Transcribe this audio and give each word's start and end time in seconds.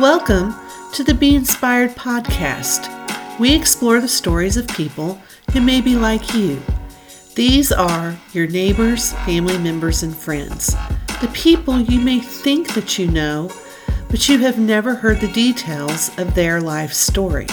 Welcome 0.00 0.54
to 0.92 1.02
the 1.02 1.12
Be 1.12 1.34
Inspired 1.34 1.90
podcast. 1.96 2.88
We 3.40 3.52
explore 3.52 4.00
the 4.00 4.06
stories 4.06 4.56
of 4.56 4.68
people 4.68 5.20
who 5.52 5.60
may 5.60 5.80
be 5.80 5.96
like 5.96 6.34
you. 6.34 6.62
These 7.34 7.72
are 7.72 8.16
your 8.32 8.46
neighbors, 8.46 9.12
family 9.24 9.58
members, 9.58 10.04
and 10.04 10.16
friends. 10.16 10.68
The 11.20 11.28
people 11.34 11.80
you 11.80 11.98
may 11.98 12.20
think 12.20 12.74
that 12.74 12.96
you 12.96 13.10
know, 13.10 13.50
but 14.08 14.28
you 14.28 14.38
have 14.38 14.56
never 14.56 14.94
heard 14.94 15.18
the 15.20 15.32
details 15.32 16.16
of 16.16 16.32
their 16.32 16.60
life 16.60 16.92
story, 16.92 17.48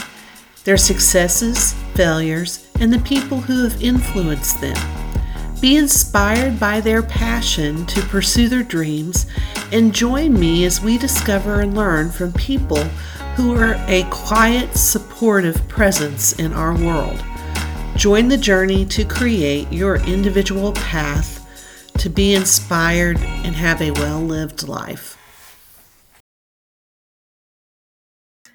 their 0.65 0.77
successes, 0.77 1.73
failures, 1.95 2.67
and 2.79 2.93
the 2.93 2.99
people 2.99 3.39
who 3.39 3.63
have 3.63 3.81
influenced 3.81 4.61
them. 4.61 4.77
Be 5.61 5.77
inspired 5.77 6.59
by 6.59 6.79
their 6.79 7.01
passion 7.01 7.87
to 7.87 8.01
pursue 8.01 8.49
their 8.49 8.61
dreams 8.61 9.25
and 9.75 9.93
join 9.93 10.39
me 10.39 10.63
as 10.63 10.79
we 10.79 10.97
discover 10.97 11.59
and 11.59 11.75
learn 11.75 12.09
from 12.09 12.31
people 12.31 12.81
who 13.35 13.53
are 13.53 13.75
a 13.89 14.07
quiet, 14.09 14.73
supportive 14.73 15.67
presence 15.67 16.31
in 16.39 16.53
our 16.53 16.73
world. 16.77 17.21
Join 17.97 18.29
the 18.29 18.37
journey 18.37 18.85
to 18.85 19.03
create 19.03 19.69
your 19.73 19.97
individual 19.97 20.71
path 20.71 21.45
to 21.97 22.09
be 22.09 22.33
inspired 22.33 23.17
and 23.17 23.53
have 23.53 23.81
a 23.81 23.91
well 23.91 24.21
lived 24.21 24.65
life. 24.65 25.17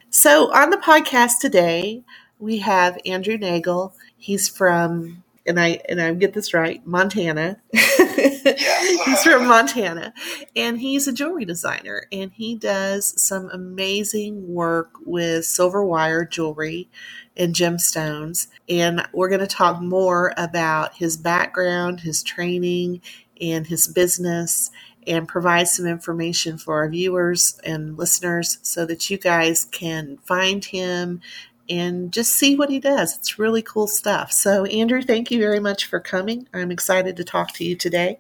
So, 0.09 0.51
on 0.55 0.71
the 0.71 0.79
podcast 0.79 1.39
today, 1.39 2.03
we 2.39 2.61
have 2.61 2.99
Andrew 3.05 3.37
Nagel. 3.37 3.93
He's 4.17 4.49
from 4.49 5.23
and 5.47 5.59
I 5.59 5.81
and 5.89 6.01
I 6.01 6.13
get 6.15 6.35
this 6.35 6.53
right, 6.55 6.85
Montana. 6.87 7.61
he's 7.73 9.23
from 9.23 9.47
Montana, 9.47 10.13
and 10.55 10.79
he's 10.81 11.09
a 11.09 11.13
jewelry 11.13 11.45
designer, 11.45 12.07
and 12.13 12.31
he 12.33 12.57
does 12.57 13.21
some 13.21 13.51
amazing 13.51 14.53
work 14.53 14.93
with 15.05 15.45
silver 15.45 15.85
wire 15.85 16.25
jewelry 16.25 16.89
and 17.37 17.55
gemstones. 17.55 18.49
And 18.69 19.07
we're 19.13 19.29
going 19.29 19.41
to 19.41 19.47
talk 19.47 19.81
more 19.81 20.33
about 20.37 20.95
his 20.95 21.17
background, 21.17 22.01
his 22.01 22.23
training, 22.23 23.01
and 23.41 23.67
his 23.67 23.89
business. 23.89 24.71
And 25.07 25.27
provide 25.27 25.67
some 25.67 25.87
information 25.87 26.59
for 26.59 26.75
our 26.77 26.89
viewers 26.89 27.59
and 27.65 27.97
listeners 27.97 28.59
so 28.61 28.85
that 28.85 29.09
you 29.09 29.17
guys 29.17 29.65
can 29.65 30.19
find 30.27 30.63
him 30.63 31.23
and 31.69 32.13
just 32.13 32.33
see 32.35 32.57
what 32.57 32.71
he 32.71 32.81
does. 32.81 33.17
It's 33.17 33.39
really 33.39 33.63
cool 33.63 33.87
stuff. 33.87 34.33
So, 34.33 34.65
Andrew, 34.65 35.03
thank 35.03 35.31
you 35.31 35.39
very 35.39 35.61
much 35.61 35.87
for 35.87 36.01
coming. 36.01 36.49
I'm 36.53 36.71
excited 36.71 37.17
to 37.17 37.25
talk 37.25 37.53
to 37.55 37.65
you 37.65 37.77
today. 37.77 38.19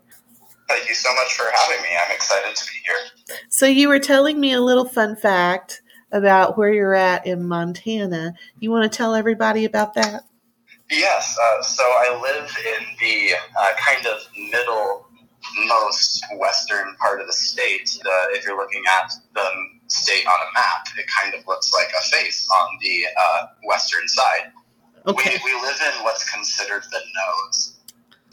Thank 0.69 0.88
you 0.88 0.94
so 0.94 1.12
much 1.14 1.33
for 1.34 1.46
having 1.52 1.83
me. 1.83 1.88
I'm 2.06 2.14
excited 2.14 2.55
to 2.55 2.64
be 2.66 2.78
here. 2.86 3.38
So, 3.48 3.66
you 3.66 3.88
were 3.88 3.98
telling 3.98 4.38
me 4.38 4.52
a 4.52 4.61
little 4.61 4.84
fun 4.84 5.16
fact 5.16 5.83
about 6.12 6.58
where 6.58 6.72
you're 6.72 6.94
at 6.94 7.27
in 7.27 7.46
Montana. 7.46 8.34
You 8.58 8.70
want 8.70 8.91
to 8.91 8.96
tell 8.96 9.14
everybody 9.14 9.64
about 9.64 9.94
that? 9.94 10.24
Yes. 10.91 11.36
Uh, 11.41 11.62
so, 11.62 11.83
I 11.83 12.20
live 12.22 12.56
in 12.78 12.86
the 13.00 13.34
uh, 13.58 13.72
kind 13.78 14.06
of 14.06 14.20
middle 14.36 15.06
most 15.66 16.24
western 16.36 16.94
part 16.96 17.20
of 17.20 17.27
the 17.27 17.33
state. 17.33 17.98
Uh, 18.05 18.27
if 18.30 18.44
you're 18.44 18.56
looking 18.56 18.83
at 18.88 19.12
the 19.34 19.50
state 19.91 20.27
on 20.27 20.48
a 20.48 20.52
map, 20.55 20.86
it 20.96 21.06
kind 21.08 21.34
of 21.34 21.46
looks 21.46 21.72
like 21.72 21.88
a 21.88 22.02
face 22.16 22.48
on 22.50 22.69
the 22.80 23.05
uh, 23.19 23.46
western 23.64 24.06
side. 24.08 24.52
Okay. 25.06 25.39
We, 25.45 25.52
we 25.52 25.61
live 25.62 25.80
in 25.80 26.05
what's 26.05 26.28
considered 26.30 26.83
the 26.90 27.01
nose, 27.01 27.78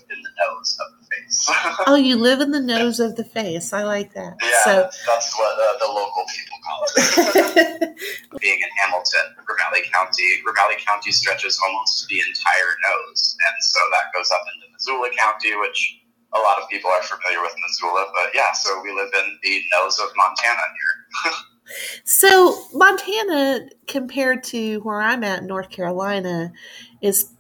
in 0.10 0.22
the 0.22 0.30
nose 0.46 0.78
of 0.80 1.00
the 1.00 1.08
face. 1.16 1.50
oh, 1.88 1.96
you 1.96 2.18
live 2.18 2.42
in 2.42 2.52
the 2.52 2.62
nose 2.62 3.00
of 3.00 3.16
the 3.16 3.24
face. 3.24 3.74
I 3.74 3.84
like 3.84 4.14
that. 4.14 4.36
Yeah, 4.42 4.64
so, 4.64 4.72
that's 5.08 5.38
what 5.38 5.56
uh, 5.58 5.78
the 5.80 5.92
local 5.92 6.26
people 6.36 6.58
call 6.64 6.86
it. 6.86 7.98
Being 8.42 8.60
in 8.60 8.70
Hamilton, 8.84 9.34
Ravalli 9.48 9.90
County, 9.92 10.44
Ravalli 10.46 10.78
County 10.86 11.12
stretches 11.12 11.60
almost 11.64 12.08
the 12.08 12.20
entire 12.20 12.74
nose, 12.84 13.38
and 13.48 13.56
so 13.62 13.80
that 13.92 14.14
goes 14.14 14.30
up 14.32 14.44
into 14.54 14.72
Missoula 14.74 15.10
County, 15.18 15.56
which 15.56 16.02
a 16.36 16.40
lot 16.40 16.62
of 16.62 16.68
people 16.70 16.92
are 16.92 17.04
familiar 17.04 17.42
with 17.42 17.56
Missoula, 17.66 18.12
but 18.14 18.36
yeah, 18.36 18.52
so 18.52 18.82
we 18.84 18.92
live 18.92 19.10
in 19.16 19.40
the 19.44 19.62
nose 19.72 20.00
of 20.00 20.10
Montana 20.16 20.66
here. 20.76 20.97
So 22.04 22.58
Montana, 22.74 23.70
compared 23.88 24.44
to 24.46 24.80
where 24.82 25.02
I'm 25.02 25.24
at, 25.24 25.44
North 25.44 25.70
Carolina, 25.70 26.52
is 27.02 27.32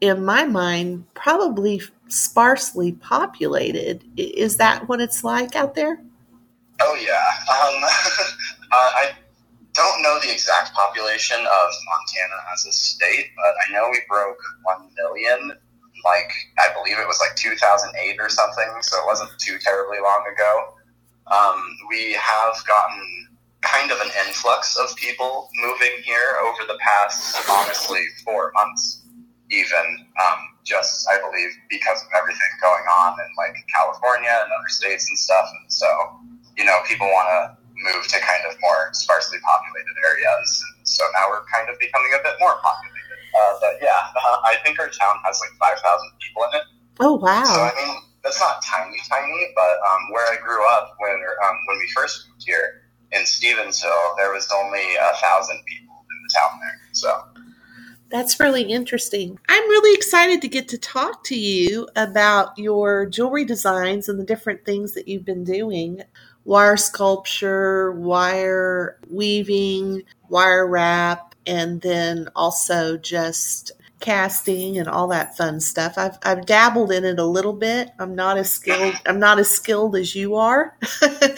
in 0.00 0.24
my 0.24 0.44
mind 0.44 1.04
probably 1.14 1.82
sparsely 2.08 2.92
populated. 2.92 4.04
Is 4.16 4.56
that 4.58 4.88
what 4.88 5.00
it's 5.00 5.24
like 5.24 5.56
out 5.56 5.74
there? 5.74 6.00
Oh 6.80 6.94
yeah. 6.94 7.30
Um, 7.50 7.82
uh, 8.72 8.90
I 8.96 9.12
don't 9.74 10.02
know 10.02 10.18
the 10.20 10.32
exact 10.32 10.74
population 10.74 11.38
of 11.38 11.70
Montana 11.84 12.42
as 12.52 12.66
a 12.66 12.72
state, 12.72 13.30
but 13.36 13.54
I 13.66 13.72
know 13.72 13.88
we 13.90 14.00
broke 14.08 14.38
one 14.62 14.88
million 14.96 15.52
like 16.04 16.30
I 16.58 16.72
believe 16.72 16.98
it 16.98 17.06
was 17.06 17.20
like 17.20 17.36
2008 17.36 18.16
or 18.20 18.28
something, 18.28 18.68
so 18.80 18.98
it 18.98 19.06
wasn't 19.06 19.30
too 19.38 19.58
terribly 19.60 19.98
long 19.98 20.24
ago. 20.32 20.74
Um, 21.26 21.58
we 21.88 22.12
have 22.14 22.54
gotten 22.66 23.28
kind 23.62 23.90
of 23.90 23.98
an 24.00 24.10
influx 24.26 24.76
of 24.76 24.94
people 24.96 25.48
moving 25.58 26.02
here 26.04 26.38
over 26.44 26.62
the 26.66 26.78
past, 26.78 27.36
honestly, 27.50 28.02
four 28.24 28.52
months, 28.54 29.02
even. 29.50 30.06
Um, 30.22 30.38
just 30.66 31.06
I 31.06 31.22
believe 31.22 31.54
because 31.70 32.02
of 32.02 32.10
everything 32.18 32.52
going 32.60 32.86
on 32.90 33.14
in 33.14 33.30
like 33.38 33.54
California 33.70 34.34
and 34.34 34.50
other 34.50 34.68
states 34.68 35.06
and 35.08 35.18
stuff, 35.18 35.46
and 35.62 35.70
so 35.70 35.86
you 36.58 36.66
know 36.66 36.74
people 36.86 37.06
want 37.06 37.30
to 37.30 37.40
move 37.86 38.02
to 38.08 38.18
kind 38.18 38.42
of 38.50 38.58
more 38.60 38.90
sparsely 38.92 39.38
populated 39.46 39.94
areas, 40.02 40.48
and 40.58 40.82
so 40.86 41.06
now 41.14 41.30
we're 41.30 41.46
kind 41.46 41.70
of 41.70 41.78
becoming 41.78 42.10
a 42.18 42.22
bit 42.22 42.34
more 42.42 42.58
populated. 42.58 42.96
Uh, 43.36 43.54
but 43.60 43.74
yeah, 43.82 44.10
uh, 44.16 44.38
I 44.50 44.56
think 44.64 44.78
our 44.80 44.88
town 44.88 45.16
has 45.24 45.40
like 45.40 45.54
5,000 45.58 45.78
people 46.20 46.42
in 46.50 46.60
it. 46.60 46.66
Oh, 47.00 47.14
wow. 47.20 47.44
So, 47.44 47.60
I 47.60 47.72
mean, 47.76 47.96
that's 48.26 48.40
not 48.40 48.62
tiny, 48.64 48.96
tiny, 49.08 49.52
but 49.54 49.78
um, 49.88 50.10
where 50.10 50.26
I 50.26 50.36
grew 50.42 50.66
up, 50.70 50.96
when, 50.98 51.12
um, 51.12 51.56
when 51.66 51.78
we 51.78 51.88
first 51.94 52.26
moved 52.28 52.44
here 52.44 52.82
in 53.12 53.22
Stevensville, 53.22 54.16
there 54.16 54.32
was 54.32 54.48
only 54.52 54.96
a 54.96 55.14
thousand 55.22 55.62
people 55.64 56.04
in 56.10 56.22
the 56.22 56.34
town 56.34 56.60
there. 56.60 56.80
So. 56.92 57.22
That's 58.08 58.40
really 58.40 58.62
interesting. 58.62 59.38
I'm 59.48 59.68
really 59.68 59.94
excited 59.94 60.42
to 60.42 60.48
get 60.48 60.68
to 60.68 60.78
talk 60.78 61.24
to 61.24 61.38
you 61.38 61.88
about 61.94 62.58
your 62.58 63.06
jewelry 63.06 63.44
designs 63.44 64.08
and 64.08 64.18
the 64.18 64.24
different 64.24 64.64
things 64.64 64.94
that 64.94 65.08
you've 65.08 65.24
been 65.24 65.44
doing 65.44 66.02
wire 66.44 66.76
sculpture, 66.76 67.92
wire 67.92 68.98
weaving, 69.10 70.02
wire 70.28 70.66
wrap, 70.66 71.34
and 71.44 71.80
then 71.80 72.28
also 72.36 72.96
just 72.96 73.72
casting 74.00 74.78
and 74.78 74.88
all 74.88 75.08
that 75.08 75.36
fun 75.36 75.60
stuff. 75.60 75.94
I've 75.96 76.18
I've 76.22 76.46
dabbled 76.46 76.92
in 76.92 77.04
it 77.04 77.18
a 77.18 77.24
little 77.24 77.52
bit. 77.52 77.90
I'm 77.98 78.14
not 78.14 78.36
as 78.36 78.50
skilled. 78.50 78.94
I'm 79.06 79.18
not 79.18 79.38
as 79.38 79.50
skilled 79.50 79.96
as 79.96 80.14
you 80.14 80.36
are. 80.36 80.76
well, 81.00 81.10
thank 81.10 81.30
you. 81.30 81.36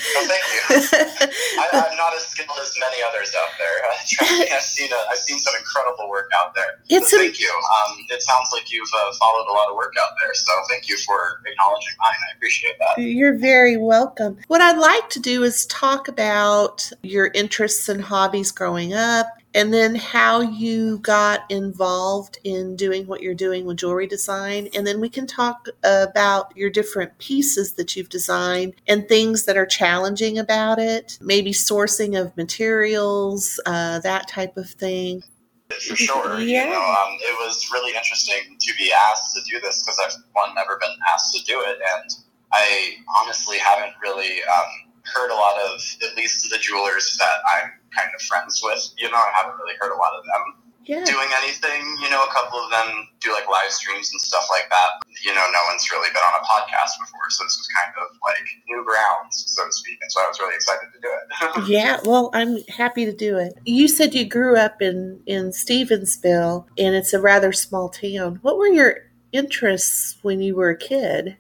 I, 0.71 1.87
am 1.91 1.97
not 1.97 2.15
as 2.17 2.27
skilled 2.27 2.59
as 2.61 2.75
many 2.81 3.03
others 3.09 3.35
out 3.37 3.51
there. 3.59 4.49
I've 4.55 4.63
seen 4.63 4.91
a, 4.93 5.11
I've 5.11 5.19
seen 5.19 5.39
some 5.39 5.55
incredible 5.59 6.09
work 6.09 6.31
out 6.37 6.55
there. 6.55 6.81
It's 6.89 7.11
so 7.11 7.19
thank 7.19 7.37
a, 7.37 7.39
you. 7.39 7.51
Um, 7.51 8.05
it 8.11 8.23
sounds 8.23 8.49
like 8.53 8.73
you've 8.73 8.91
uh, 8.95 9.13
followed 9.21 9.47
a 9.49 9.53
lot 9.53 9.71
of 9.71 9.77
work 9.77 9.95
out 10.01 10.11
there. 10.21 10.35
So 10.35 10.53
thank 10.69 10.89
you 10.89 10.97
for 10.99 11.41
acknowledging 11.47 11.95
mine. 12.01 12.17
I 12.29 12.37
appreciate 12.37 12.75
that. 12.81 13.01
You're 13.01 13.39
very 13.39 13.77
welcome. 13.77 14.39
What 14.49 14.61
I'd 14.61 14.79
like 14.79 15.09
to 15.11 15.21
do 15.21 15.45
is 15.45 15.67
talk 15.67 16.09
about 16.09 16.91
your 17.03 17.31
interests 17.35 17.89
and 17.89 18.03
hobbies 18.03 18.51
growing 18.51 18.95
up 18.95 19.27
and 19.59 19.75
then 19.75 19.97
how 19.97 20.41
you 20.41 20.99
got 20.99 21.41
involved 21.51 22.39
in 22.45 22.77
doing 22.77 23.09
what 23.09 23.23
you're 23.23 23.35
doing 23.35 23.65
with 23.65 23.79
jewelry 23.79 24.07
design. 24.07 24.69
And 24.73 24.87
then 24.87 25.01
we 25.01 25.09
can 25.09 25.27
talk 25.27 25.67
about 25.83 26.57
your 26.57 26.71
different 26.71 27.19
pieces 27.19 27.73
that 27.73 27.97
you've 27.97 28.09
designed 28.09 28.75
and 28.87 29.09
things 29.09 29.47
that 29.47 29.57
are 29.57 29.67
challenging 29.67 30.39
about 30.39 30.79
it, 30.79 31.19
maybe 31.21 31.51
sourcing 31.51 32.17
of 32.17 32.37
materials, 32.37 33.59
uh, 33.67 33.99
that 33.99 34.29
type 34.29 34.57
of 34.57 34.71
thing. 34.71 35.25
For 35.71 35.97
sure. 35.97 36.39
Yeah. 36.39 36.67
You 36.67 36.71
know, 36.71 36.81
um, 36.81 37.19
it 37.21 37.37
was 37.45 37.69
really 37.73 37.97
interesting 37.97 38.57
to 38.61 38.73
be 38.79 38.93
asked 38.93 39.35
to 39.35 39.43
do 39.51 39.61
this 39.61 39.83
because 39.83 40.01
I've, 40.07 40.23
one, 40.35 40.55
never 40.55 40.79
been 40.81 40.95
asked 41.13 41.35
to 41.35 41.45
do 41.45 41.61
it. 41.67 41.79
And 41.97 42.11
I 42.53 42.95
honestly 43.21 43.59
haven't 43.59 43.95
really 44.01 44.41
um, 44.45 44.93
heard 45.13 45.33
a 45.33 45.35
lot 45.35 45.57
of, 45.59 45.81
at 46.09 46.17
least 46.17 46.49
the 46.49 46.59
jewelers 46.59 47.17
that 47.19 47.39
I'm 47.57 47.73
kind 47.95 48.11
of 48.15 48.21
friends 48.23 48.61
with. 48.63 48.83
You 48.99 49.11
know, 49.11 49.19
I 49.19 49.31
haven't 49.35 49.59
really 49.59 49.75
heard 49.81 49.93
a 49.93 49.99
lot 49.99 50.15
of 50.17 50.25
them 50.25 50.69
yeah. 50.89 51.05
doing 51.05 51.29
anything. 51.45 51.85
You 52.03 52.11
know, 52.11 52.25
a 52.25 52.33
couple 52.33 52.59
of 52.59 52.71
them 52.71 53.09
do 53.21 53.31
like 53.33 53.47
live 53.49 53.71
streams 53.71 54.11
and 54.11 54.21
stuff 54.21 54.49
like 54.51 54.69
that. 54.71 55.05
You 55.25 55.35
know, 55.35 55.45
no 55.53 55.61
one's 55.69 55.87
really 55.93 56.09
been 56.09 56.25
on 56.25 56.41
a 56.41 56.45
podcast 56.45 56.99
before, 56.99 57.29
so 57.29 57.45
this 57.45 57.59
was 57.59 57.69
kind 57.77 57.93
of 58.01 58.17
like 58.25 58.45
new 58.69 58.85
grounds, 58.85 59.45
so 59.47 59.67
to 59.67 59.73
speak. 59.73 59.99
And 60.01 60.11
so 60.11 60.21
I 60.21 60.29
was 60.29 60.41
really 60.41 60.55
excited 60.55 60.89
to 60.93 61.01
do 61.01 61.09
it. 61.09 61.69
yeah, 61.71 62.01
well, 62.05 62.31
I'm 62.33 62.59
happy 62.69 63.05
to 63.05 63.13
do 63.13 63.37
it. 63.37 63.55
You 63.65 63.87
said 63.87 64.15
you 64.15 64.27
grew 64.27 64.57
up 64.57 64.81
in 64.81 65.21
in 65.27 65.51
Stevensville, 65.51 66.67
and 66.79 66.97
it's 66.97 67.13
a 67.13 67.21
rather 67.21 67.53
small 67.53 67.91
town. 67.91 68.39
What 68.43 68.57
were 68.57 68.69
your 68.69 68.97
interests 69.33 70.17
when 70.23 70.41
you 70.41 70.57
were 70.57 70.71
a 70.71 70.79
kid? 70.79 71.37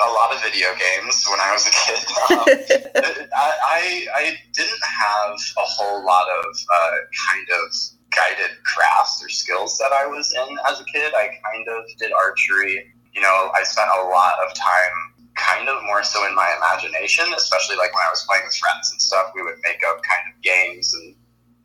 A 0.00 0.10
lot 0.12 0.34
of 0.34 0.42
video 0.42 0.68
games 0.76 1.24
when 1.28 1.40
I 1.40 1.52
was 1.52 1.66
a 1.66 1.74
kid. 1.74 2.00
Um, 2.30 2.44
I, 3.36 3.48
I, 3.64 4.06
I 4.16 4.24
didn't 4.52 4.84
have 4.84 5.36
a 5.58 5.66
whole 5.66 6.04
lot 6.04 6.26
of 6.28 6.44
uh, 6.46 6.96
kind 7.28 7.46
of 7.52 7.74
guided 8.10 8.56
crafts 8.64 9.22
or 9.22 9.28
skills 9.28 9.78
that 9.78 9.92
I 9.92 10.06
was 10.06 10.32
in 10.32 10.58
as 10.70 10.80
a 10.80 10.84
kid. 10.84 11.12
I 11.14 11.28
kind 11.28 11.66
of 11.68 11.84
did 11.98 12.12
archery. 12.12 12.92
You 13.12 13.20
know, 13.20 13.50
I 13.54 13.62
spent 13.64 13.88
a 14.00 14.08
lot 14.08 14.34
of 14.46 14.54
time 14.54 14.96
kind 15.36 15.68
of 15.68 15.82
more 15.84 16.02
so 16.02 16.26
in 16.26 16.34
my 16.34 16.48
imagination, 16.56 17.26
especially 17.36 17.76
like 17.76 17.94
when 17.94 18.04
I 18.06 18.10
was 18.10 18.24
playing 18.28 18.44
with 18.44 18.56
friends 18.56 18.90
and 18.92 19.00
stuff. 19.00 19.32
We 19.34 19.42
would 19.42 19.58
make 19.62 19.80
up 19.88 20.02
kind 20.02 20.24
of 20.32 20.40
games 20.42 20.94
and 20.94 21.14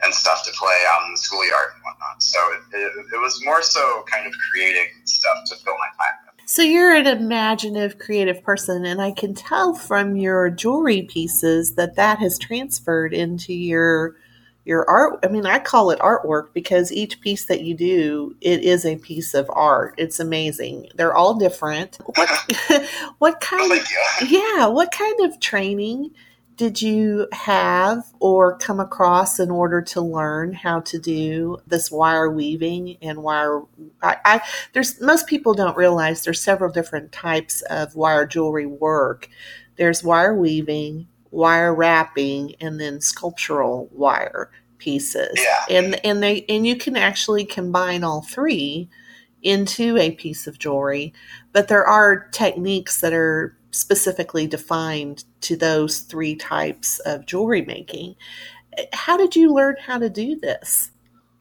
and 0.03 0.13
stuff 0.13 0.43
to 0.43 0.51
play 0.51 0.83
out 0.91 1.07
in 1.07 1.13
the 1.13 1.17
schoolyard 1.17 1.71
and 1.73 1.81
whatnot. 1.83 2.21
So 2.21 2.37
it, 2.51 2.61
it, 2.75 3.15
it 3.15 3.19
was 3.21 3.39
more 3.45 3.61
so 3.61 4.03
kind 4.11 4.27
of 4.27 4.33
creating 4.51 4.91
stuff 5.05 5.37
to 5.47 5.55
fill 5.63 5.77
my 5.79 5.87
time. 5.95 6.24
So 6.47 6.61
you're 6.61 6.93
an 6.93 7.07
imaginative, 7.07 7.97
creative 7.97 8.43
person, 8.43 8.85
and 8.85 9.01
I 9.01 9.11
can 9.11 9.33
tell 9.33 9.73
from 9.73 10.15
your 10.15 10.51
jewelry 10.51 11.01
pieces 11.01 11.73
that 11.73 11.95
that 11.95 12.19
has 12.19 12.37
transferred 12.37 13.13
into 13.13 13.53
your 13.53 14.15
your 14.63 14.87
art. 14.89 15.19
I 15.23 15.27
mean, 15.27 15.45
I 15.45 15.59
call 15.59 15.89
it 15.91 15.99
artwork 15.99 16.53
because 16.53 16.91
each 16.91 17.21
piece 17.21 17.45
that 17.45 17.61
you 17.61 17.75
do, 17.75 18.35
it 18.41 18.63
is 18.63 18.85
a 18.85 18.95
piece 18.97 19.33
of 19.33 19.49
art. 19.53 19.95
It's 19.97 20.19
amazing. 20.19 20.89
They're 20.95 21.15
all 21.15 21.33
different. 21.35 21.97
What 22.15 22.29
what 23.17 23.41
kind 23.41 23.71
of 23.71 23.87
yeah? 24.27 24.67
What 24.67 24.91
kind 24.91 25.21
of 25.21 25.39
training 25.39 26.11
did 26.55 26.81
you 26.81 27.27
have 27.31 28.05
or 28.19 28.57
come 28.57 28.79
across 28.79 29.39
in 29.39 29.51
order 29.51 29.81
to 29.81 30.01
learn 30.01 30.53
how 30.53 30.79
to 30.79 30.97
do 30.99 31.57
this 31.67 31.91
wire 31.91 32.29
weaving 32.29 32.97
and 33.01 33.21
wire 33.23 33.61
I, 34.01 34.17
I, 34.25 34.41
there's 34.73 34.99
most 35.01 35.27
people 35.27 35.53
don't 35.53 35.77
realize 35.77 36.23
there's 36.23 36.41
several 36.41 36.71
different 36.71 37.11
types 37.11 37.61
of 37.69 37.95
wire 37.95 38.25
jewelry 38.25 38.65
work 38.65 39.29
there's 39.75 40.03
wire 40.03 40.35
weaving 40.35 41.07
wire 41.31 41.73
wrapping 41.73 42.55
and 42.61 42.79
then 42.79 43.01
sculptural 43.01 43.89
wire 43.91 44.49
pieces 44.77 45.37
yeah. 45.37 45.77
and 45.77 46.05
and 46.05 46.23
they 46.23 46.45
and 46.47 46.65
you 46.65 46.75
can 46.75 46.95
actually 46.95 47.45
combine 47.45 48.03
all 48.03 48.21
three 48.21 48.89
into 49.41 49.97
a 49.97 50.11
piece 50.11 50.47
of 50.47 50.57
jewelry 50.57 51.13
but 51.51 51.67
there 51.67 51.85
are 51.85 52.27
techniques 52.29 53.01
that 53.01 53.13
are 53.13 53.57
specifically 53.75 54.47
defined 54.47 55.25
to 55.41 55.55
those 55.55 55.99
three 55.99 56.35
types 56.35 56.99
of 56.99 57.25
jewelry 57.25 57.61
making. 57.61 58.15
How 58.93 59.17
did 59.17 59.35
you 59.35 59.53
learn 59.53 59.75
how 59.79 59.97
to 59.99 60.09
do 60.09 60.39
this? 60.39 60.91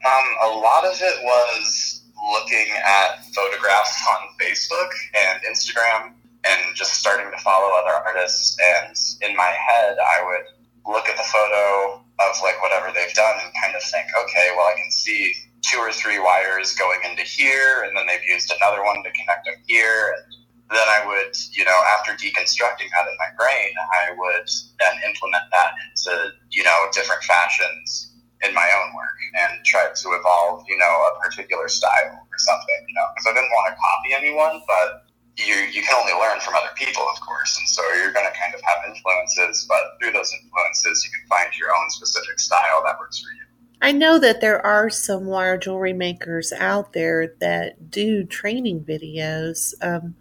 Um, 0.05 0.25
a 0.43 0.57
lot 0.57 0.85
of 0.85 0.95
it 1.01 1.23
was 1.23 2.01
looking 2.31 2.67
at 2.71 3.25
photographs 3.33 4.05
on 4.09 4.27
Facebook 4.39 4.89
and 5.15 5.39
Instagram 5.49 6.13
and 6.45 6.75
just 6.75 6.93
starting 6.93 7.31
to 7.31 7.37
follow 7.43 7.71
other 7.73 7.93
artists. 8.05 8.57
And 8.77 9.29
in 9.29 9.35
my 9.35 9.53
head, 9.67 9.97
I 9.97 10.23
would 10.25 10.93
look 10.93 11.09
at 11.09 11.17
the 11.17 11.23
photo 11.23 12.03
of 12.19 12.35
like 12.43 12.61
whatever 12.61 12.93
they've 12.93 13.13
done 13.13 13.35
and 13.43 13.51
kind 13.61 13.75
of 13.75 13.81
think, 13.81 14.07
okay, 14.23 14.49
well, 14.55 14.67
I 14.67 14.75
can 14.77 14.91
see 14.91 15.33
two 15.61 15.79
or 15.79 15.91
three 15.91 16.19
wires 16.19 16.73
going 16.73 16.99
into 17.09 17.23
here, 17.23 17.83
and 17.83 17.97
then 17.97 18.05
they've 18.05 18.29
used 18.29 18.53
another 18.61 18.83
one 18.83 19.03
to 19.03 19.11
connect 19.11 19.45
them 19.45 19.55
here. 19.67 20.15
And 20.15 20.35
then 20.71 20.87
I 20.89 21.05
would, 21.05 21.33
you 21.53 21.63
know, 21.65 21.79
after 21.97 22.13
deconstructing 22.13 22.89
that 22.89 23.05
in 23.05 23.15
my 23.21 23.31
brain, 23.37 23.71
I 23.93 24.13
would 24.17 24.49
then 24.79 24.95
implement 25.05 25.45
that 25.51 25.71
into, 25.85 26.33
you 26.51 26.63
know, 26.63 26.77
different 26.93 27.23
fashions 27.23 28.13
in 28.43 28.53
my 28.53 28.67
own 28.81 28.95
work 28.95 29.17
and 29.37 29.63
try 29.65 29.87
to 29.93 30.07
evolve, 30.17 30.65
you 30.67 30.77
know, 30.77 30.93
a 31.09 31.19
particular 31.21 31.67
style 31.69 32.17
or 32.17 32.37
something, 32.37 32.81
you 32.87 32.95
know, 32.95 33.07
because 33.13 33.29
I 33.29 33.33
didn't 33.33 33.53
want 33.53 33.73
to 33.73 33.75
copy 33.77 34.09
anyone, 34.17 34.61
but 34.67 35.05
you, 35.37 35.55
you 35.69 35.83
can 35.83 35.93
only 35.95 36.13
learn 36.17 36.39
from 36.41 36.55
other 36.55 36.73
people, 36.75 37.03
of 37.13 37.19
course. 37.21 37.57
And 37.59 37.67
so 37.69 37.81
you're 38.01 38.13
going 38.13 38.27
to 38.27 38.35
kind 38.35 38.53
of 38.55 38.61
have 38.65 38.89
influences, 38.89 39.65
but 39.69 39.99
through 40.01 40.13
those 40.17 40.31
influences, 40.33 41.05
you 41.05 41.11
can 41.13 41.23
find 41.29 41.49
your 41.59 41.69
own 41.75 41.87
specific 41.91 42.39
style 42.39 42.81
that 42.85 42.97
works 42.99 43.19
for 43.21 43.29
you. 43.37 43.44
I 43.81 43.91
know 43.91 44.19
that 44.19 44.41
there 44.41 44.65
are 44.65 44.89
some 44.89 45.25
wire 45.25 45.57
jewelry 45.57 45.93
makers 45.93 46.53
out 46.53 46.93
there 46.93 47.35
that 47.39 47.91
do 47.91 48.23
training 48.23 48.83
videos. 48.83 49.73
Um, 49.81 50.15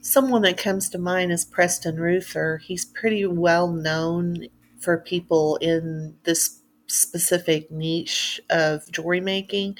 someone 0.00 0.42
that 0.42 0.56
comes 0.56 0.88
to 0.90 0.98
mind 0.98 1.32
is 1.32 1.44
Preston 1.44 1.96
Reuther. 1.96 2.58
He's 2.58 2.84
pretty 2.84 3.26
well 3.26 3.68
known 3.68 4.46
for 4.80 4.98
people 4.98 5.56
in 5.56 6.16
this 6.24 6.62
specific 6.86 7.70
niche 7.70 8.40
of 8.50 8.90
jewelry 8.90 9.20
making. 9.20 9.76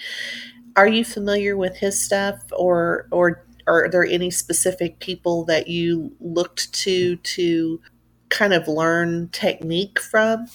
Are 0.76 0.88
you 0.88 1.04
familiar 1.04 1.56
with 1.56 1.76
his 1.76 2.04
stuff, 2.04 2.40
or 2.52 3.08
or 3.10 3.44
are 3.66 3.88
there 3.90 4.04
any 4.04 4.30
specific 4.30 4.98
people 5.00 5.44
that 5.46 5.68
you 5.68 6.14
looked 6.20 6.72
to 6.74 7.16
to 7.16 7.80
kind 8.28 8.52
of 8.54 8.68
learn 8.68 9.28
technique 9.30 10.00
from? 10.00 10.46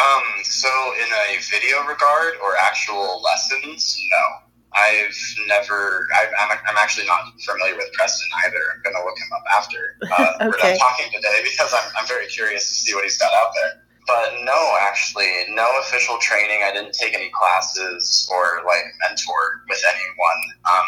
Um, 0.00 0.24
so 0.44 0.68
in 0.96 1.08
a 1.12 1.38
video 1.50 1.84
regard 1.84 2.34
or 2.42 2.56
actual 2.56 3.20
lessons, 3.22 3.98
no. 4.10 4.50
I've 4.72 5.18
never, 5.48 6.06
I, 6.14 6.26
am 6.26 6.50
I'm, 6.52 6.58
I'm 6.68 6.76
actually 6.78 7.06
not 7.06 7.26
familiar 7.42 7.74
with 7.76 7.92
Preston 7.92 8.28
either. 8.46 8.62
I'm 8.72 8.82
going 8.82 8.94
to 8.94 9.02
look 9.02 9.18
him 9.18 9.32
up 9.34 9.44
after 9.50 9.96
uh, 10.02 10.32
okay. 10.36 10.46
we're 10.46 10.58
done 10.62 10.78
talking 10.78 11.10
today 11.12 11.40
because 11.44 11.74
I'm, 11.74 11.90
I'm 11.98 12.06
very 12.06 12.26
curious 12.28 12.68
to 12.68 12.74
see 12.74 12.94
what 12.94 13.02
he's 13.04 13.18
got 13.18 13.32
out 13.34 13.50
there. 13.54 13.82
But 14.06 14.44
no, 14.44 14.76
actually, 14.80 15.30
no 15.50 15.66
official 15.80 16.18
training. 16.18 16.62
I 16.64 16.72
didn't 16.72 16.94
take 16.94 17.14
any 17.14 17.30
classes 17.30 18.28
or 18.32 18.62
like 18.66 18.84
mentor 19.02 19.62
with 19.68 19.82
anyone. 19.86 20.40
Um, 20.66 20.86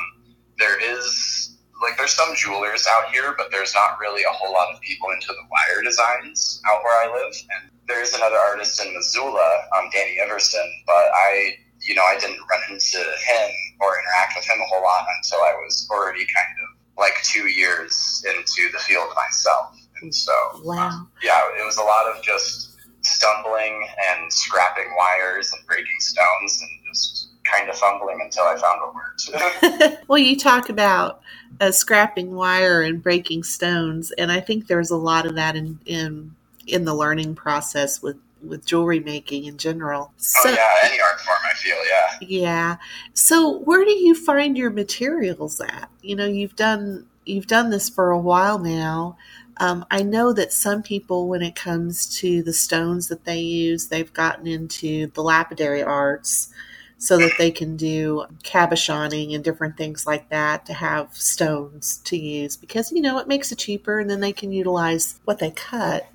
there 0.59 0.79
is 0.81 1.59
like 1.83 1.97
there's 1.97 2.15
some 2.15 2.35
jewelers 2.35 2.87
out 2.89 3.13
here, 3.13 3.35
but 3.37 3.51
there's 3.51 3.75
not 3.75 3.99
really 4.01 4.23
a 4.23 4.33
whole 4.33 4.53
lot 4.53 4.73
of 4.73 4.81
people 4.81 5.11
into 5.11 5.29
the 5.29 5.43
wire 5.51 5.83
designs 5.83 6.63
out 6.71 6.83
where 6.83 6.97
I 7.03 7.13
live. 7.13 7.35
And 7.59 7.71
there's 7.89 8.15
another 8.15 8.37
artist 8.37 8.85
in 8.85 8.95
Missoula, 8.95 9.65
um, 9.77 9.89
Danny 9.93 10.19
Everson, 10.21 10.83
but 10.87 10.93
I, 11.15 11.57
you 11.81 11.95
know, 11.95 12.03
I 12.03 12.19
didn't 12.19 12.39
run 12.49 12.61
into 12.71 12.99
him 12.99 13.51
or 13.81 13.99
interact 13.99 14.35
with 14.37 14.45
him 14.47 14.61
a 14.61 14.67
whole 14.67 14.83
lot 14.83 15.07
until 15.17 15.39
I 15.39 15.55
was 15.65 15.89
already 15.91 16.21
kind 16.21 16.55
of 16.63 16.79
like 16.99 17.15
two 17.25 17.49
years 17.49 18.25
into 18.27 18.71
the 18.73 18.79
field 18.79 19.09
myself. 19.17 19.77
And 20.01 20.15
so, 20.15 20.33
wow. 20.65 20.89
Um, 20.89 21.11
yeah, 21.23 21.41
it 21.61 21.65
was 21.65 21.77
a 21.77 21.83
lot 21.83 22.15
of 22.15 22.23
just 22.23 22.77
stumbling 23.03 23.87
and 24.11 24.33
scrapping 24.33 24.95
wires 24.97 25.53
and 25.53 25.67
breaking 25.67 25.99
stones 25.99 26.61
and 26.63 26.71
just 26.89 27.31
kind 27.45 27.69
of 27.69 27.77
fumbling 27.77 28.21
until 28.23 28.45
I 28.45 28.57
found 28.57 28.81
what 28.81 28.95
worked. 28.95 30.01
well, 30.09 30.19
you 30.19 30.37
talk 30.37 30.69
about 30.69 31.21
uh, 31.61 31.73
scrapping 31.73 32.35
wire 32.35 32.83
and 32.83 33.03
breaking 33.03 33.43
stones, 33.43 34.13
and 34.13 34.31
I 34.31 34.41
think 34.41 34.67
there's 34.67 34.91
a 34.91 34.97
lot 34.97 35.27
of 35.27 35.35
that 35.35 35.57
in 35.57 35.79
in 35.87 36.35
in 36.67 36.85
the 36.85 36.95
learning 36.95 37.35
process 37.35 38.03
with 38.03 38.17
with 38.43 38.67
jewelry 38.67 39.01
making 39.01 39.45
in 39.45 39.57
general. 39.57 40.13
So, 40.17 40.49
oh 40.49 40.53
yeah, 40.53 40.75
any 40.85 41.01
art 41.01 41.21
form, 41.21 41.39
I 41.45 41.55
feel, 41.55 41.77
yeah. 41.89 42.19
Yeah. 42.21 42.77
So 43.15 43.59
where 43.61 43.85
do 43.85 43.93
you 43.93 44.15
find 44.15 44.59
your 44.59 44.71
materials 44.71 45.61
at? 45.61 45.89
You 46.03 46.17
know, 46.17 46.27
you've 46.27 46.57
done 46.57 47.07
you've 47.25 47.47
done 47.47 47.71
this 47.71 47.89
for 47.89 48.11
a 48.11 48.19
while 48.19 48.59
now. 48.59 49.17
Um, 49.59 49.85
I 49.91 50.03
know 50.03 50.33
that 50.33 50.53
some 50.53 50.83
people, 50.83 51.29
when 51.29 51.43
it 51.43 51.55
comes 51.55 52.19
to 52.19 52.43
the 52.43 52.53
stones 52.53 53.09
that 53.09 53.25
they 53.25 53.41
use, 53.41 53.89
they've 53.89 54.13
gotten 54.13 54.47
into 54.47 55.09
the 55.09 55.23
lapidary 55.23 55.83
arts 55.83 56.53
so 56.99 57.19
that 57.19 57.33
they 57.37 57.51
can 57.51 57.77
do 57.77 58.25
cabochoning 58.45 59.35
and 59.35 59.43
different 59.43 59.77
things 59.77 60.07
like 60.07 60.29
that 60.31 60.65
to 60.67 60.73
have 60.73 61.15
stones 61.15 61.99
to 62.05 62.17
use 62.17 62.57
because, 62.57 62.93
you 62.93 63.01
know, 63.01 63.19
it 63.19 63.29
makes 63.29 63.51
it 63.51 63.59
cheaper 63.59 63.99
and 63.99 64.09
then 64.09 64.21
they 64.21 64.33
can 64.33 64.53
utilize 64.53 65.21
what 65.25 65.39
they 65.39 65.51
cut. 65.51 66.09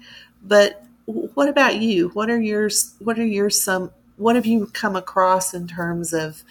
But 0.43 0.85
what 1.05 1.49
about 1.49 1.77
you? 1.77 2.09
What 2.09 2.29
are 2.29 2.41
your 2.41 2.69
what 2.99 3.17
are 3.17 3.25
your 3.25 3.49
some 3.49 3.91
what 4.17 4.35
have 4.35 4.45
you 4.45 4.67
come 4.67 4.95
across 4.95 5.53
in 5.53 5.67
terms 5.67 6.13
of 6.13 6.43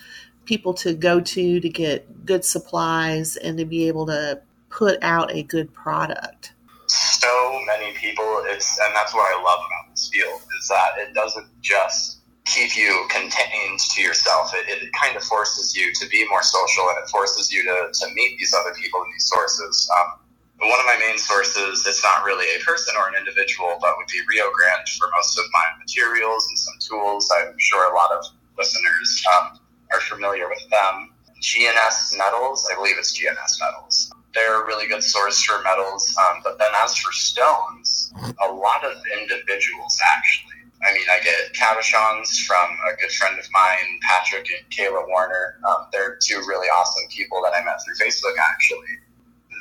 people 0.44 0.72
to 0.72 0.94
go 0.94 1.20
to 1.20 1.60
to 1.60 1.68
get 1.68 2.24
good 2.24 2.44
supplies 2.44 3.36
and 3.36 3.58
to 3.58 3.64
be 3.64 3.88
able 3.88 4.06
to 4.06 4.40
put 4.70 5.02
out 5.02 5.34
a 5.34 5.42
good 5.42 5.72
product? 5.74 6.52
So 6.88 7.60
many 7.66 7.92
people, 7.96 8.44
it's 8.46 8.78
and 8.80 8.94
that's 8.94 9.12
what 9.12 9.22
I 9.22 9.42
love 9.42 9.58
about 9.58 9.90
this 9.90 10.08
field 10.08 10.40
is 10.58 10.68
that 10.68 10.92
it 10.98 11.14
doesn't 11.14 11.48
just 11.60 12.20
keep 12.46 12.76
you 12.76 13.06
contained 13.10 13.80
to 13.80 14.00
yourself. 14.00 14.52
It, 14.54 14.82
it 14.82 14.92
kind 14.92 15.16
of 15.16 15.24
forces 15.24 15.76
you 15.76 15.92
to 15.94 16.08
be 16.08 16.26
more 16.28 16.42
social 16.42 16.88
and 16.90 16.98
it 17.02 17.10
forces 17.10 17.52
you 17.52 17.64
to, 17.64 17.88
to 17.92 18.14
meet 18.14 18.38
these 18.38 18.54
other 18.54 18.72
people 18.80 19.02
and 19.02 19.12
these 19.12 19.28
sources. 19.28 19.90
Um, 19.98 20.18
one 20.58 20.80
of 20.80 20.86
my 20.86 20.96
main 20.98 21.18
sources, 21.18 21.84
it's 21.86 22.02
not 22.02 22.24
really 22.24 22.46
a 22.56 22.64
person 22.64 22.94
or 22.96 23.08
an 23.08 23.14
individual, 23.18 23.76
but 23.80 23.92
would 23.98 24.06
be 24.08 24.20
Rio 24.28 24.48
Grande 24.52 24.88
for 24.88 25.08
most 25.14 25.38
of 25.38 25.44
my 25.52 25.64
materials 25.78 26.46
and 26.48 26.58
some 26.58 26.74
tools. 26.80 27.30
I'm 27.36 27.54
sure 27.58 27.92
a 27.92 27.94
lot 27.94 28.10
of 28.12 28.24
listeners 28.56 29.24
um, 29.36 29.60
are 29.92 30.00
familiar 30.00 30.48
with 30.48 30.64
them. 30.70 31.12
GNS 31.42 32.16
metals, 32.16 32.66
I 32.72 32.74
believe 32.74 32.96
it's 32.98 33.12
GNS 33.12 33.60
metals. 33.60 34.10
They're 34.32 34.62
a 34.62 34.66
really 34.66 34.88
good 34.88 35.02
source 35.02 35.42
for 35.42 35.60
metals. 35.62 36.16
Um, 36.16 36.40
but 36.42 36.58
then 36.58 36.72
as 36.76 36.96
for 36.96 37.12
stones, 37.12 38.12
a 38.42 38.52
lot 38.52 38.84
of 38.84 38.96
individuals 39.20 40.00
actually. 40.16 40.52
I 40.88 40.92
mean, 40.92 41.06
I 41.10 41.20
get 41.20 41.52
cabochons 41.52 42.44
from 42.44 42.76
a 42.88 42.96
good 43.00 43.10
friend 43.12 43.38
of 43.38 43.46
mine, 43.52 43.98
Patrick 44.02 44.46
and 44.48 44.70
Kayla 44.70 45.08
Warner. 45.08 45.58
Um, 45.68 45.88
they're 45.92 46.18
two 46.22 46.38
really 46.46 46.68
awesome 46.68 47.04
people 47.10 47.40
that 47.44 47.52
I 47.54 47.64
met 47.64 47.80
through 47.84 47.96
Facebook 47.96 48.36
actually 48.38 49.00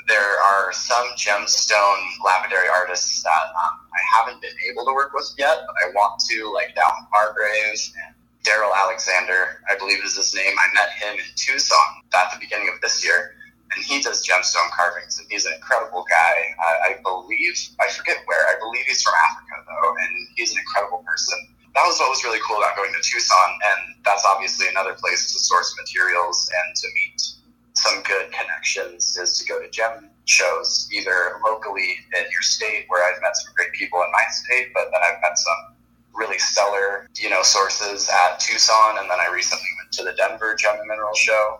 there 0.07 0.38
are 0.39 0.71
some 0.71 1.05
gemstone 1.17 2.01
lapidary 2.24 2.69
artists 2.69 3.24
that 3.24 3.45
um, 3.57 3.79
I 3.89 4.01
haven't 4.13 4.41
been 4.41 4.53
able 4.69 4.85
to 4.85 4.93
work 4.93 5.13
with 5.13 5.33
yet, 5.38 5.65
but 5.65 5.75
I 5.81 5.89
want 5.93 6.21
to, 6.29 6.51
like 6.53 6.75
Dalton 6.75 7.07
Hargrave 7.12 7.81
and 8.05 8.13
Daryl 8.45 8.69
Alexander, 8.77 9.65
I 9.69 9.75
believe 9.77 10.03
is 10.05 10.15
his 10.15 10.35
name. 10.35 10.53
I 10.53 10.67
met 10.77 10.89
him 11.01 11.17
in 11.17 11.29
Tucson 11.35 12.05
at 12.13 12.29
the 12.33 12.38
beginning 12.39 12.69
of 12.69 12.79
this 12.81 13.03
year, 13.03 13.33
and 13.74 13.83
he 13.83 14.01
does 14.01 14.21
gemstone 14.21 14.69
carvings, 14.77 15.17
and 15.17 15.25
he's 15.29 15.45
an 15.45 15.53
incredible 15.57 16.05
guy. 16.05 16.53
I, 16.62 16.93
I 16.93 17.01
believe, 17.01 17.57
I 17.81 17.89
forget 17.89 18.21
where, 18.25 18.45
I 18.45 18.62
believe 18.62 18.85
he's 18.85 19.01
from 19.01 19.13
Africa, 19.25 19.65
though, 19.65 19.89
and 19.89 20.12
he's 20.38 20.53
an 20.53 20.62
incredible 20.62 21.01
person. 21.01 21.33
That 21.74 21.83
was 21.89 21.97
what 22.00 22.13
was 22.13 22.24
really 22.24 22.39
cool 22.47 22.62
about 22.62 22.77
going 22.77 22.93
to 22.93 23.01
Tucson, 23.01 23.50
and 23.74 23.97
that's 24.05 24.24
obviously 24.24 24.69
another 24.69 24.93
place 24.93 25.33
to 25.33 25.39
source 25.41 25.75
materials 25.81 26.45
and 26.45 26.75
to 26.77 26.88
meet 26.93 27.35
some 27.75 28.01
good 28.03 28.32
connections 28.32 29.17
is 29.17 29.38
to 29.39 29.46
go 29.46 29.62
to 29.62 29.70
gem 29.70 30.10
shows, 30.25 30.89
either 30.94 31.39
locally 31.46 31.96
in 32.17 32.24
your 32.32 32.41
state, 32.41 32.86
where 32.88 33.03
I've 33.03 33.22
met 33.22 33.36
some 33.36 33.53
great 33.55 33.72
people 33.74 34.01
in 34.01 34.12
my 34.12 34.24
state, 34.32 34.70
but 34.74 34.86
then 34.91 35.01
I've 35.03 35.22
met 35.22 35.38
some 35.38 35.75
really 36.13 36.39
stellar, 36.39 37.08
you 37.17 37.29
know, 37.29 37.44
sources 37.44 38.10
at 38.10 38.39
Tucson, 38.39 38.98
and 39.00 39.10
then 39.10 39.20
I 39.20 39.32
recently 39.34 39.67
went 39.79 39.91
to 39.94 40.03
the 40.03 40.13
Denver 40.13 40.55
Gem 40.55 40.75
and 40.79 40.88
Mineral 40.88 41.13
Show. 41.15 41.60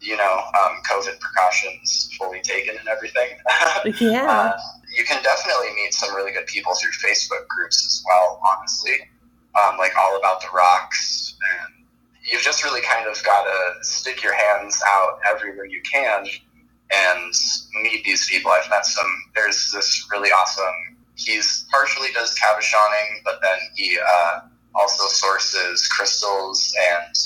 You 0.00 0.16
know, 0.16 0.42
um, 0.62 0.76
COVID 0.88 1.18
precautions 1.18 2.14
fully 2.18 2.40
taken 2.42 2.76
and 2.78 2.86
everything. 2.88 3.38
Yeah. 4.00 4.26
uh, 4.28 4.58
you 4.94 5.04
can 5.04 5.22
definitely 5.22 5.68
meet 5.74 5.94
some 5.94 6.14
really 6.14 6.32
good 6.32 6.46
people 6.46 6.74
through 6.74 6.90
Facebook 6.92 7.48
groups 7.48 7.84
as 7.84 8.04
well, 8.06 8.40
honestly. 8.46 8.96
Um, 9.56 9.78
like 9.78 9.92
All 9.96 10.18
About 10.18 10.42
the 10.42 10.48
Rocks 10.54 11.36
and 11.40 11.75
you've 12.30 12.42
just 12.42 12.64
really 12.64 12.80
kind 12.82 13.06
of 13.06 13.22
got 13.24 13.44
to 13.44 13.84
stick 13.84 14.22
your 14.22 14.34
hands 14.34 14.80
out 14.86 15.18
everywhere 15.26 15.66
you 15.66 15.80
can 15.82 16.26
and 16.92 17.32
meet 17.82 18.04
these 18.04 18.28
people. 18.28 18.50
I've 18.50 18.68
met 18.70 18.84
some. 18.84 19.06
There's 19.34 19.70
this 19.72 20.06
really 20.10 20.30
awesome. 20.30 20.96
He's 21.16 21.66
partially 21.70 22.08
does 22.12 22.36
cabochoning, 22.38 23.22
but 23.24 23.40
then 23.42 23.58
he 23.74 23.98
uh, 23.98 24.40
also 24.74 25.06
sources 25.06 25.86
crystals 25.88 26.72
and 26.92 27.16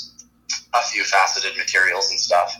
a 0.73 0.81
few 0.83 1.03
faceted 1.03 1.57
materials 1.57 2.09
and 2.11 2.19
stuff. 2.19 2.55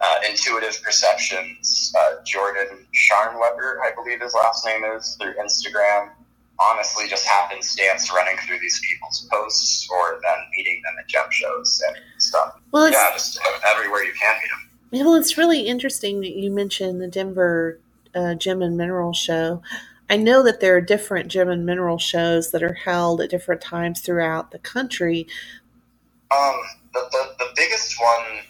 Uh, 0.00 0.16
Intuitive 0.28 0.78
Perceptions, 0.82 1.92
uh, 1.98 2.16
Jordan 2.26 2.86
Scharnweber, 2.94 3.80
I 3.82 3.92
believe 3.94 4.20
his 4.20 4.34
last 4.34 4.64
name 4.66 4.84
is, 4.84 5.16
through 5.20 5.34
Instagram 5.34 6.10
honestly 6.60 7.08
just 7.08 7.26
happenstance 7.26 8.12
running 8.14 8.36
through 8.38 8.58
these 8.60 8.80
people's 8.80 9.28
posts 9.30 9.88
or 9.90 10.20
then 10.22 10.38
meeting 10.56 10.80
them 10.84 10.94
at 10.98 11.08
gem 11.08 11.26
shows 11.30 11.82
and 11.88 11.96
stuff. 12.18 12.60
Well, 12.72 12.90
yeah, 12.90 13.10
just 13.12 13.38
everywhere 13.66 14.04
you 14.04 14.12
can 14.20 14.34
meet 14.40 14.50
them. 14.50 15.06
Well, 15.06 15.16
it's 15.16 15.36
really 15.36 15.62
interesting 15.62 16.20
that 16.20 16.36
you 16.36 16.50
mentioned 16.50 17.00
the 17.00 17.08
Denver 17.08 17.80
uh, 18.14 18.34
Gem 18.34 18.62
and 18.62 18.76
Mineral 18.76 19.12
Show. 19.12 19.62
I 20.08 20.16
know 20.16 20.42
that 20.44 20.60
there 20.60 20.76
are 20.76 20.80
different 20.80 21.28
gem 21.28 21.48
and 21.48 21.66
mineral 21.66 21.98
shows 21.98 22.52
that 22.52 22.62
are 22.62 22.74
held 22.74 23.20
at 23.20 23.30
different 23.30 23.60
times 23.60 24.00
throughout 24.00 24.52
the 24.52 24.58
country. 24.60 25.26
Um, 26.30 26.54
the, 26.94 27.00
the, 27.10 27.34
the 27.38 27.52
biggest 27.56 28.00
one, 28.00 28.40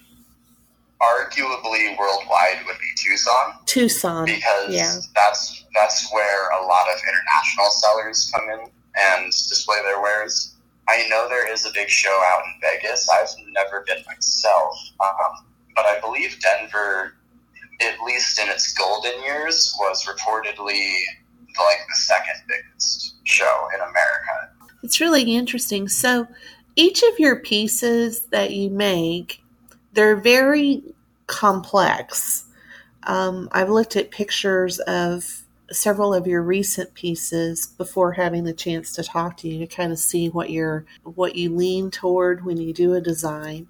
arguably 1.01 1.97
worldwide, 1.99 2.65
would 2.67 2.79
be 2.79 2.91
Tucson. 2.97 3.55
Tucson, 3.67 4.25
because 4.25 4.71
yeah. 4.71 4.95
that's 5.15 5.65
that's 5.75 6.11
where 6.13 6.51
a 6.51 6.67
lot 6.67 6.87
of 6.89 7.01
international 7.07 7.71
sellers 7.71 8.33
come 8.35 8.49
in 8.51 8.71
and 8.97 9.27
display 9.27 9.77
their 9.83 10.01
wares. 10.01 10.55
I 10.89 11.07
know 11.09 11.29
there 11.29 11.51
is 11.53 11.67
a 11.67 11.71
big 11.73 11.89
show 11.89 12.23
out 12.29 12.43
in 12.47 12.53
Vegas. 12.63 13.09
I've 13.09 13.29
never 13.53 13.85
been 13.87 14.03
myself, 14.07 14.79
um, 15.01 15.47
but 15.75 15.85
I 15.85 16.01
believe 16.01 16.39
Denver, 16.41 17.15
at 17.81 18.01
least 18.07 18.39
in 18.39 18.49
its 18.49 18.73
golden 18.75 19.21
years, 19.23 19.75
was 19.81 20.07
reportedly 20.07 20.93
like 21.59 21.79
the 21.89 21.95
second 21.95 22.37
biggest 22.49 23.17
show 23.25 23.69
in 23.75 23.81
America. 23.81 24.51
It's 24.83 25.01
really 25.01 25.35
interesting. 25.35 25.89
So, 25.89 26.29
each 26.77 27.03
of 27.03 27.19
your 27.19 27.37
pieces 27.37 28.21
that 28.27 28.53
you 28.53 28.71
make, 28.71 29.43
they're 29.97 30.15
very 30.15 30.83
complex. 31.27 32.45
Um, 33.05 33.49
I've 33.51 33.71
looked 33.71 33.97
at 33.97 34.11
pictures 34.11 34.79
of 34.81 35.43
several 35.73 36.15
of 36.15 36.27
your 36.27 36.43
recent 36.43 36.95
pieces 36.95 37.67
before 37.67 38.13
having 38.13 38.45
the 38.45 38.53
chance 38.53 38.93
to 38.95 39.03
talk 39.03 39.37
to 39.39 39.49
you 39.49 39.59
to 39.59 39.67
kind 39.67 39.91
of 39.91 39.99
see 39.99 40.29
what 40.29 40.51
you're 40.51 40.85
what 41.03 41.35
you 41.35 41.53
lean 41.53 41.91
toward 41.91 42.45
when 42.45 42.59
you 42.59 42.73
do 42.73 42.95
a 42.95 43.01
design. 43.01 43.67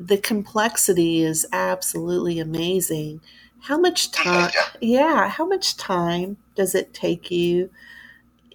The 0.00 0.18
complexity 0.18 1.22
is 1.22 1.46
absolutely 1.52 2.40
amazing. 2.40 3.20
How 3.60 3.78
much 3.78 4.10
time 4.10 4.50
yeah 4.80 5.28
how 5.28 5.46
much 5.46 5.76
time 5.76 6.38
does 6.56 6.74
it 6.74 6.92
take 6.92 7.30
you 7.30 7.70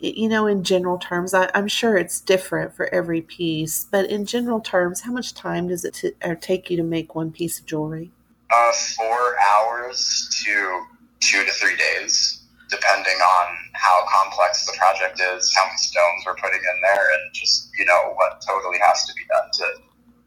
you 0.01 0.30
know 0.30 0.48
in 0.48 0.63
general 0.63 0.98
terms 0.98 1.34
I, 1.34 1.50
am 1.54 1.68
sure 1.68 1.98
it's 1.98 2.22
different 2.22 2.75
for 2.75 2.94
every 2.94 3.22
piece 3.22 3.86
but 3.86 4.10
in 4.10 4.25
general 4.25 4.60
terms 4.60 5.01
how 5.01 5.12
much 5.12 5.34
time 5.34 5.68
does 5.68 5.86
it 5.86 5.94
t- 5.94 6.36
take 6.42 6.70
you 6.70 6.77
to 6.77 6.84
make 6.84 7.16
one 7.16 7.32
piece 7.32 7.60
of 7.60 7.66
jewelry 7.66 8.12
uh, 8.56 8.72
four 8.72 9.36
hours 9.39 10.30
to 10.46 10.84
two 11.20 11.44
to 11.44 11.51
three 11.51 11.75
days 11.75 12.44
depending 12.70 13.16
on 13.16 13.58
how 13.74 14.06
complex 14.12 14.66
the 14.66 14.75
project 14.77 15.22
is, 15.22 15.54
how 15.56 15.66
many 15.66 15.77
stones 15.77 16.24
we're 16.25 16.36
putting 16.36 16.60
in 16.60 16.77
there, 16.82 17.08
and 17.16 17.34
just, 17.34 17.72
you 17.80 17.86
know, 17.86 18.13
what 18.16 18.42
totally 18.46 18.77
has 18.80 19.06
to 19.06 19.13
be 19.13 19.24
done 19.30 19.50
to 19.54 19.66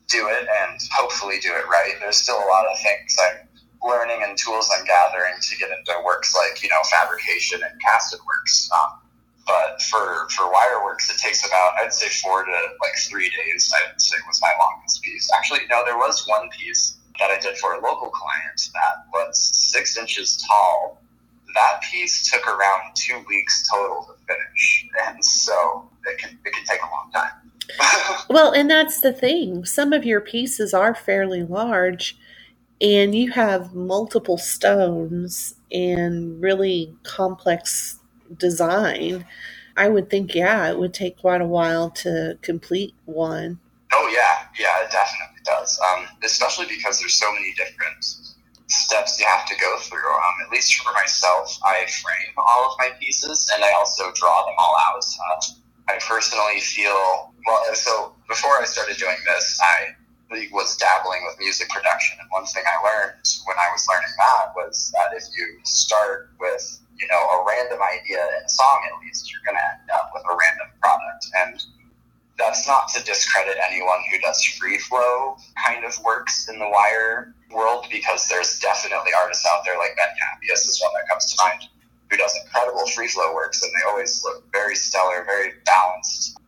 do 0.08 0.28
it 0.28 0.48
and 0.48 0.80
hopefully 0.92 1.38
do 1.40 1.52
it 1.52 1.68
right. 1.68 1.94
There's 2.00 2.16
still 2.16 2.38
a 2.38 2.48
lot 2.48 2.66
of 2.66 2.78
things 2.80 3.16
I'm 3.20 3.46
learning 3.86 4.22
and 4.24 4.36
tools 4.36 4.68
I'm 4.76 4.84
gathering 4.84 5.34
to 5.40 5.56
get 5.56 5.70
into 5.70 5.94
works 6.04 6.34
like, 6.34 6.62
you 6.62 6.68
know, 6.68 6.80
fabrication 6.90 7.60
and 7.62 7.80
casted 7.80 8.20
works. 8.26 8.68
Um, 8.72 8.99
but 9.50 9.82
for, 9.82 10.28
for 10.30 10.50
wire 10.52 10.84
works, 10.84 11.10
it 11.10 11.18
takes 11.18 11.44
about, 11.44 11.72
I'd 11.82 11.92
say 11.92 12.08
four 12.08 12.44
to 12.44 12.52
like 12.52 12.96
three 13.08 13.30
days, 13.30 13.72
I'd 13.74 14.00
say 14.00 14.16
was 14.28 14.40
my 14.40 14.52
longest 14.60 15.02
piece. 15.02 15.28
Actually, 15.36 15.60
no, 15.68 15.84
there 15.84 15.98
was 15.98 16.24
one 16.28 16.48
piece 16.50 16.98
that 17.18 17.30
I 17.30 17.38
did 17.40 17.58
for 17.58 17.74
a 17.74 17.80
local 17.80 18.10
client 18.10 18.70
that 18.74 19.06
was 19.12 19.50
six 19.52 19.98
inches 19.98 20.44
tall 20.46 21.00
that 21.54 21.82
piece 21.90 22.30
took 22.30 22.46
around 22.46 22.94
two 22.94 23.22
weeks 23.28 23.68
total 23.68 24.06
to 24.06 24.12
finish, 24.26 24.88
and 25.06 25.24
so 25.24 25.88
it 26.06 26.18
can 26.18 26.38
it 26.44 26.52
can 26.52 26.64
take 26.64 26.80
a 26.80 26.90
long 26.90 27.10
time. 27.12 28.24
well, 28.30 28.52
and 28.52 28.70
that's 28.70 29.00
the 29.00 29.12
thing. 29.12 29.64
Some 29.64 29.92
of 29.92 30.04
your 30.04 30.20
pieces 30.20 30.74
are 30.74 30.94
fairly 30.94 31.42
large, 31.42 32.16
and 32.80 33.14
you 33.14 33.30
have 33.32 33.74
multiple 33.74 34.38
stones 34.38 35.54
and 35.72 36.40
really 36.40 36.94
complex 37.02 37.99
design. 38.36 39.26
I 39.76 39.88
would 39.88 40.10
think, 40.10 40.34
yeah, 40.34 40.68
it 40.70 40.78
would 40.78 40.94
take 40.94 41.18
quite 41.18 41.40
a 41.40 41.46
while 41.46 41.90
to 42.02 42.38
complete 42.42 42.94
one. 43.04 43.58
Oh 43.92 44.08
yeah, 44.12 44.46
yeah, 44.58 44.84
it 44.84 44.90
definitely 44.90 45.42
does. 45.44 45.78
Um, 45.80 46.06
especially 46.22 46.66
because 46.66 47.00
there's 47.00 47.14
so 47.14 47.32
many 47.32 47.52
different 47.54 48.04
steps 48.68 49.18
you 49.18 49.26
have 49.26 49.46
to 49.46 49.54
go 49.60 49.78
through. 49.78 49.98
Um, 49.98 50.34
at 50.46 50.52
least 50.52 50.74
for 50.74 50.92
myself, 50.92 51.58
I 51.64 51.86
frame 51.86 52.34
all 52.36 52.70
of 52.70 52.78
my 52.78 52.90
pieces 53.00 53.50
and 53.54 53.64
I 53.64 53.72
also 53.72 54.12
draw 54.14 54.44
them 54.44 54.54
all 54.58 54.76
out. 54.88 55.04
Uh, 55.04 55.94
I 55.94 55.98
personally 56.06 56.60
feel 56.60 57.32
well. 57.46 57.74
So 57.74 58.14
before 58.28 58.60
I 58.60 58.64
started 58.64 58.96
doing 58.96 59.16
this, 59.26 59.58
I 59.60 59.96
was 60.52 60.76
dabbling 60.78 61.26
with 61.26 61.38
music 61.38 61.68
production, 61.68 62.18
and 62.20 62.28
one 62.30 62.46
thing 62.46 62.62
I 62.62 62.78
learned 62.86 63.26
when 63.46 63.58
I 63.58 63.68
was 63.74 63.82
learning 63.90 64.14
that 64.16 64.54
was 64.54 64.94
that 64.94 65.10
if 65.16 65.26
you 65.34 65.58
start 65.64 66.30
with 66.38 66.62
you 66.96 67.08
know 67.10 67.22
a 67.34 67.44
random 67.46 67.80
idea 67.82 68.22
in 68.22 68.42
a 68.46 68.48
song, 68.48 68.86
at 68.86 68.94
least 69.02 69.30
you're 69.30 69.42
going 69.44 69.58
to 69.58 69.66
end 69.74 69.90
up 69.90 70.10
with 70.14 70.22
a 70.24 70.34
random 70.34 70.70
product 70.78 71.26
and 71.34 71.58
that's 72.40 72.66
not 72.66 72.88
to 72.88 73.04
discredit 73.04 73.56
anyone 73.68 73.98
who 74.10 74.18
does 74.18 74.42
free 74.42 74.78
flow 74.78 75.36
kind 75.66 75.84
of 75.84 75.92
works 76.02 76.48
in 76.48 76.58
the 76.58 76.68
wire 76.68 77.34
world 77.52 77.86
because 77.92 78.26
there's 78.28 78.58
definitely 78.60 79.10
artists 79.12 79.46
out 79.46 79.60
there 79.64 79.76
like 79.76 79.94
Ben 79.96 80.08
Cappius 80.16 80.66
is 80.66 80.80
one 80.82 80.90
that 80.94 81.06
comes 81.08 81.26
to 81.26 81.44
mind 81.44 81.68
who 82.10 82.16
does 82.16 82.34
incredible 82.42 82.86
free 82.88 83.08
flow 83.08 83.34
works 83.34 83.62
and 83.62 83.70
they 83.72 83.88
always 83.88 84.24
look 84.24 84.42
very 84.52 84.74
stellar, 84.74 85.24
very 85.24 85.52
balanced. 85.64 86.39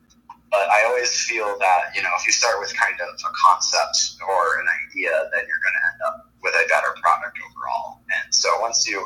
But 0.53 0.69
I 0.69 0.85
always 0.85 1.09
feel 1.25 1.57
that, 1.59 1.97
you 1.97 2.03
know, 2.05 2.13
if 2.21 2.27
you 2.29 2.33
start 2.33 2.61
with 2.61 2.77
kind 2.77 3.01
of 3.01 3.09
a 3.09 3.33
concept 3.49 4.21
or 4.21 4.61
an 4.61 4.69
idea, 4.85 5.09
then 5.33 5.49
you're 5.49 5.65
going 5.65 5.79
to 5.81 5.85
end 5.89 6.01
up 6.07 6.29
with 6.45 6.53
a 6.53 6.69
better 6.69 6.93
product 7.01 7.41
overall. 7.41 8.05
And 8.13 8.29
so 8.29 8.61
once 8.61 8.87
you 8.87 9.01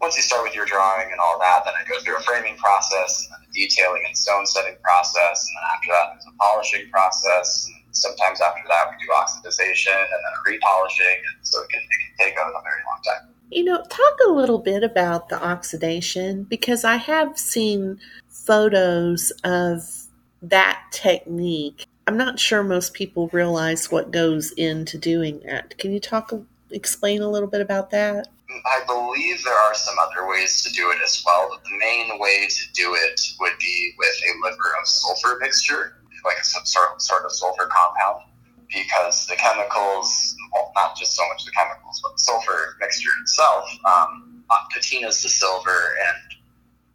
once 0.00 0.16
you 0.16 0.22
start 0.22 0.42
with 0.44 0.54
your 0.54 0.64
drawing 0.66 1.10
and 1.10 1.20
all 1.20 1.38
that, 1.40 1.62
then 1.64 1.74
I 1.74 1.82
go 1.88 1.98
through 2.00 2.16
a 2.16 2.20
framing 2.20 2.56
process 2.56 3.26
and 3.26 3.34
then 3.34 3.48
a 3.48 3.52
detailing 3.52 4.02
and 4.06 4.16
stone 4.16 4.46
setting 4.46 4.76
process, 4.82 5.46
and 5.46 5.52
then 5.54 5.64
after 5.74 5.88
that 5.90 6.06
there's 6.14 6.26
a 6.26 6.36
polishing 6.38 6.90
process. 6.90 7.66
And 7.66 7.94
sometimes 7.94 8.40
after 8.40 8.62
that 8.68 8.90
we 8.90 9.04
do 9.04 9.10
oxidization 9.10 9.98
and 9.98 10.20
then 10.22 10.32
a 10.34 10.42
repolishing, 10.46 11.18
and 11.18 11.36
so 11.42 11.62
it 11.62 11.68
can, 11.70 11.80
it 11.80 11.98
can 11.98 12.26
take 12.26 12.34
a 12.34 12.46
very 12.62 12.82
long 12.86 13.00
time. 13.04 13.34
You 13.50 13.64
know, 13.64 13.82
talk 13.88 14.16
a 14.28 14.30
little 14.30 14.58
bit 14.58 14.84
about 14.84 15.30
the 15.30 15.42
oxidation 15.42 16.44
because 16.44 16.84
I 16.84 16.96
have 16.96 17.38
seen 17.38 17.98
photos 18.28 19.32
of 19.42 20.07
that 20.42 20.82
technique. 20.90 21.86
I'm 22.06 22.16
not 22.16 22.38
sure 22.38 22.62
most 22.62 22.94
people 22.94 23.28
realize 23.28 23.90
what 23.90 24.10
goes 24.10 24.52
into 24.52 24.96
doing 24.98 25.40
that. 25.44 25.76
Can 25.78 25.92
you 25.92 26.00
talk 26.00 26.32
explain 26.70 27.22
a 27.22 27.28
little 27.28 27.48
bit 27.48 27.60
about 27.60 27.90
that? 27.90 28.28
I 28.50 28.82
believe 28.86 29.44
there 29.44 29.54
are 29.54 29.74
some 29.74 29.94
other 30.00 30.26
ways 30.26 30.62
to 30.62 30.72
do 30.72 30.90
it 30.90 30.98
as 31.02 31.22
well, 31.24 31.48
but 31.50 31.62
the 31.64 31.76
main 31.78 32.18
way 32.18 32.46
to 32.48 32.72
do 32.72 32.94
it 32.94 33.20
would 33.40 33.58
be 33.58 33.92
with 33.98 34.08
a 34.08 34.46
liver 34.46 34.74
of 34.80 34.88
sulfur 34.88 35.38
mixture, 35.40 35.96
like 36.24 36.42
some 36.44 36.64
sort, 36.64 37.00
sort 37.00 37.24
of 37.24 37.32
sulfur 37.32 37.68
compound, 37.70 38.24
because 38.72 39.26
the 39.26 39.36
chemicals, 39.36 40.34
well, 40.52 40.72
not 40.76 40.96
just 40.96 41.14
so 41.14 41.28
much 41.28 41.44
the 41.44 41.50
chemicals, 41.52 42.00
but 42.02 42.12
the 42.12 42.18
sulfur 42.18 42.76
mixture 42.80 43.10
itself, 43.20 43.68
um, 43.84 44.42
patinas 44.74 45.22
the 45.22 45.28
silver 45.28 45.96
and 46.08 46.37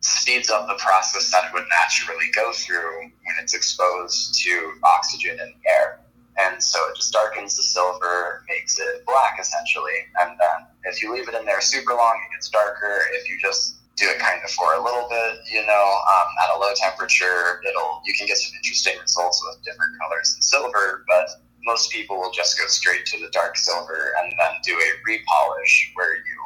speeds 0.04 0.50
up 0.50 0.68
the 0.68 0.76
process 0.84 1.32
that 1.32 1.46
it 1.46 1.54
would 1.54 1.66
naturally 1.72 2.30
go 2.36 2.52
through 2.52 3.00
when 3.00 3.36
it's 3.42 3.54
exposed 3.54 4.36
to 4.44 4.74
oxygen 4.84 5.32
in 5.40 5.54
the 5.56 5.70
air. 5.70 6.00
And 6.38 6.62
so 6.62 6.80
it 6.90 6.96
just 6.96 7.14
darkens 7.14 7.56
the 7.56 7.64
silver, 7.64 8.44
makes 8.50 8.80
it 8.80 9.06
black 9.06 9.38
essentially. 9.40 9.96
And 10.20 10.32
then 10.32 10.68
if 10.86 11.02
you 11.02 11.14
leave 11.14 11.30
it 11.30 11.36
in 11.36 11.46
there 11.46 11.62
super 11.62 11.94
long, 11.94 12.20
it 12.28 12.36
gets 12.36 12.50
darker. 12.50 13.02
If 13.14 13.30
you 13.30 13.38
just 13.40 13.78
do 13.96 14.06
it 14.10 14.20
kind 14.20 14.42
of 14.44 14.50
for 14.52 14.74
a 14.74 14.84
little 14.84 15.08
bit, 15.10 15.40
you 15.50 15.66
know, 15.66 15.86
um, 16.12 16.28
at 16.44 16.56
a 16.56 16.60
low 16.60 16.74
temperature, 16.76 17.62
it'll 17.68 18.02
you 18.06 18.14
can 18.18 18.28
get 18.28 18.38
some 18.38 18.52
interesting 18.58 18.94
results 19.00 19.42
with 19.46 19.64
different 19.64 19.94
colors 20.02 20.34
in 20.36 20.42
silver. 20.42 21.06
But 21.08 21.30
most 21.64 21.92
people 21.92 22.18
will 22.20 22.32
just 22.32 22.60
go 22.60 22.66
straight 22.68 23.06
to 23.06 23.20
the 23.20 23.30
dark 23.32 23.56
silver 23.56 24.12
and 24.20 24.34
then 24.38 24.52
do 24.64 24.74
a 24.74 24.90
repolish 25.08 25.94
where 25.94 26.16
you 26.16 26.38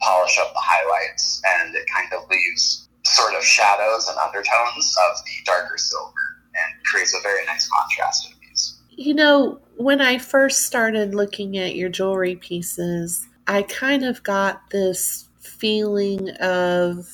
polish 0.00 0.38
up 0.40 0.52
the 0.54 0.62
highlights 0.62 1.42
and 1.44 1.74
it 1.74 1.86
kind 1.92 2.10
of 2.12 2.28
leaves 2.30 2.88
sort 3.04 3.34
of 3.34 3.44
shadows 3.44 4.08
and 4.08 4.18
undertones 4.18 4.96
of 5.10 5.16
the 5.24 5.44
darker 5.44 5.76
silver 5.76 6.12
and 6.54 6.84
creates 6.84 7.14
a 7.14 7.22
very 7.22 7.44
nice 7.46 7.68
contrast 7.68 8.26
in 8.26 8.32
a 8.32 8.48
piece. 8.48 8.78
You 8.90 9.14
know, 9.14 9.60
when 9.76 10.00
I 10.00 10.18
first 10.18 10.66
started 10.66 11.14
looking 11.14 11.58
at 11.58 11.74
your 11.74 11.88
jewelry 11.88 12.36
pieces, 12.36 13.26
I 13.46 13.62
kind 13.62 14.04
of 14.04 14.22
got 14.22 14.70
this 14.70 15.28
feeling 15.40 16.30
of, 16.36 17.08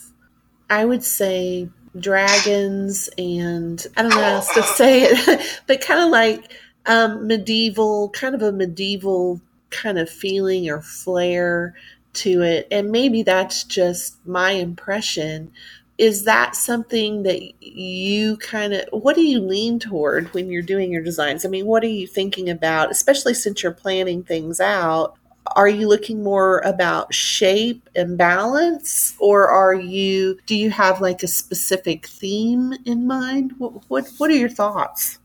I 0.68 0.84
would 0.84 1.04
say, 1.04 1.68
dragons 1.98 3.08
and 3.18 3.84
I 3.96 4.02
don't 4.02 4.10
know 4.10 4.22
how 4.22 4.34
else 4.34 4.54
to 4.54 4.62
say 4.76 5.04
it, 5.04 5.60
but 5.66 5.80
kind 5.80 6.00
of 6.00 6.10
like 6.10 6.52
um, 6.86 7.26
medieval, 7.26 8.10
kind 8.10 8.34
of 8.34 8.42
a 8.42 8.52
medieval 8.52 9.40
kind 9.70 9.98
of 9.98 10.08
feeling 10.08 10.68
or 10.70 10.80
flair 10.80 11.74
to 12.14 12.42
it. 12.42 12.66
And 12.70 12.90
maybe 12.90 13.22
that's 13.22 13.64
just 13.64 14.16
my 14.26 14.52
impression. 14.52 15.52
Is 15.98 16.24
that 16.24 16.54
something 16.54 17.24
that 17.24 17.60
you 17.60 18.36
kind 18.36 18.72
of, 18.72 18.84
what 18.92 19.16
do 19.16 19.22
you 19.22 19.40
lean 19.40 19.80
toward 19.80 20.32
when 20.32 20.48
you're 20.48 20.62
doing 20.62 20.92
your 20.92 21.02
designs? 21.02 21.44
I 21.44 21.48
mean, 21.48 21.66
what 21.66 21.82
are 21.82 21.88
you 21.88 22.06
thinking 22.06 22.48
about, 22.48 22.92
especially 22.92 23.34
since 23.34 23.62
you're 23.64 23.72
planning 23.72 24.22
things 24.22 24.60
out? 24.60 25.16
Are 25.56 25.68
you 25.68 25.88
looking 25.88 26.22
more 26.22 26.60
about 26.60 27.12
shape 27.12 27.88
and 27.96 28.16
balance, 28.16 29.14
or 29.18 29.48
are 29.48 29.74
you, 29.74 30.38
do 30.46 30.54
you 30.54 30.70
have 30.70 31.00
like 31.00 31.22
a 31.22 31.26
specific 31.26 32.06
theme 32.06 32.74
in 32.84 33.06
mind? 33.06 33.54
What, 33.58 33.72
what, 33.88 34.08
what 34.18 34.30
are 34.30 34.36
your 34.36 34.50
thoughts? 34.50 35.18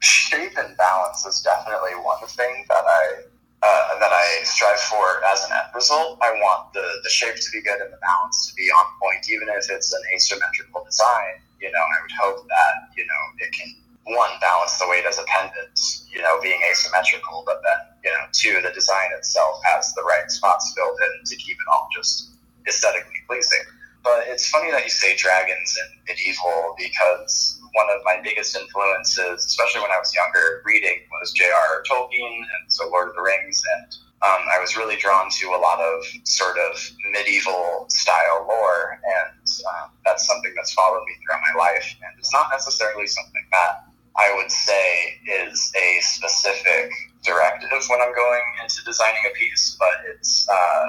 Shape 0.00 0.52
and 0.58 0.76
balance 0.76 1.24
is 1.24 1.40
definitely 1.40 1.92
one 2.02 2.26
thing 2.26 2.64
that 2.68 2.84
I 2.86 3.22
uh, 3.62 3.98
that 3.98 4.12
I 4.12 4.44
strive 4.44 4.78
for 4.86 5.24
as 5.32 5.44
an 5.44 5.52
end 5.52 5.74
result. 5.74 6.18
I 6.22 6.30
want 6.32 6.72
the, 6.72 6.86
the 7.02 7.10
shape 7.10 7.34
to 7.34 7.50
be 7.52 7.60
good 7.60 7.80
and 7.80 7.92
the 7.92 7.98
balance 7.98 8.46
to 8.48 8.54
be 8.54 8.70
on 8.70 8.86
point, 9.02 9.26
even 9.30 9.48
if 9.48 9.70
it's 9.70 9.92
an 9.92 10.02
asymmetrical 10.14 10.84
design. 10.84 11.42
You 11.60 11.70
know, 11.72 11.82
I 11.82 11.96
would 12.02 12.14
hope 12.14 12.46
that, 12.46 12.74
you 12.96 13.02
know, 13.02 13.22
it 13.42 13.50
can, 13.50 13.74
one, 14.14 14.30
balance 14.40 14.78
the 14.78 14.86
weight 14.88 15.04
as 15.06 15.18
a 15.18 15.24
pendant, 15.26 15.74
you 16.08 16.22
know, 16.22 16.38
being 16.40 16.60
asymmetrical, 16.70 17.42
but 17.44 17.60
then, 17.66 17.80
you 18.04 18.10
know, 18.10 18.24
two, 18.32 18.62
the 18.62 18.72
design 18.72 19.10
itself 19.18 19.60
has 19.64 19.92
the 19.94 20.02
right 20.02 20.30
spots 20.30 20.72
filled 20.76 20.96
in 21.02 21.24
to 21.26 21.36
keep 21.36 21.56
it 21.58 21.66
all 21.72 21.88
just 21.94 22.30
aesthetically 22.66 23.18
pleasing. 23.26 23.60
But 24.04 24.24
it's 24.28 24.48
funny 24.48 24.70
that 24.70 24.84
you 24.84 24.90
say 24.90 25.16
dragons 25.16 25.76
and 25.82 26.00
medieval 26.06 26.76
because 26.78 27.57
one 27.72 27.86
of 27.90 28.00
my 28.04 28.20
biggest 28.22 28.56
influences, 28.56 29.44
especially 29.44 29.82
when 29.82 29.90
I 29.90 29.98
was 29.98 30.14
younger, 30.14 30.62
reading 30.64 31.00
was 31.20 31.32
J.R.R. 31.32 31.82
Tolkien, 31.90 32.36
and 32.36 32.64
so 32.68 32.88
Lord 32.88 33.08
of 33.08 33.14
the 33.14 33.22
Rings, 33.22 33.60
and 33.76 33.92
um, 34.22 34.42
I 34.50 34.58
was 34.60 34.76
really 34.76 34.96
drawn 34.96 35.30
to 35.30 35.46
a 35.54 35.60
lot 35.60 35.78
of 35.78 36.04
sort 36.24 36.58
of 36.58 36.90
medieval 37.12 37.86
style 37.88 38.46
lore, 38.48 38.98
and 39.04 39.46
um, 39.78 39.90
that's 40.04 40.26
something 40.26 40.52
that's 40.56 40.72
followed 40.72 41.04
me 41.06 41.14
throughout 41.22 41.40
my 41.54 41.58
life. 41.58 41.94
And 42.02 42.18
it's 42.18 42.32
not 42.32 42.48
necessarily 42.50 43.06
something 43.06 43.46
that 43.52 43.86
I 44.18 44.34
would 44.34 44.50
say 44.50 45.20
is 45.24 45.72
a 45.76 46.00
specific 46.02 46.90
directive 47.22 47.84
when 47.88 48.00
I'm 48.02 48.14
going 48.14 48.42
into 48.62 48.82
designing 48.84 49.22
a 49.30 49.34
piece, 49.38 49.76
but 49.78 49.94
it's 50.10 50.48
uh, 50.48 50.86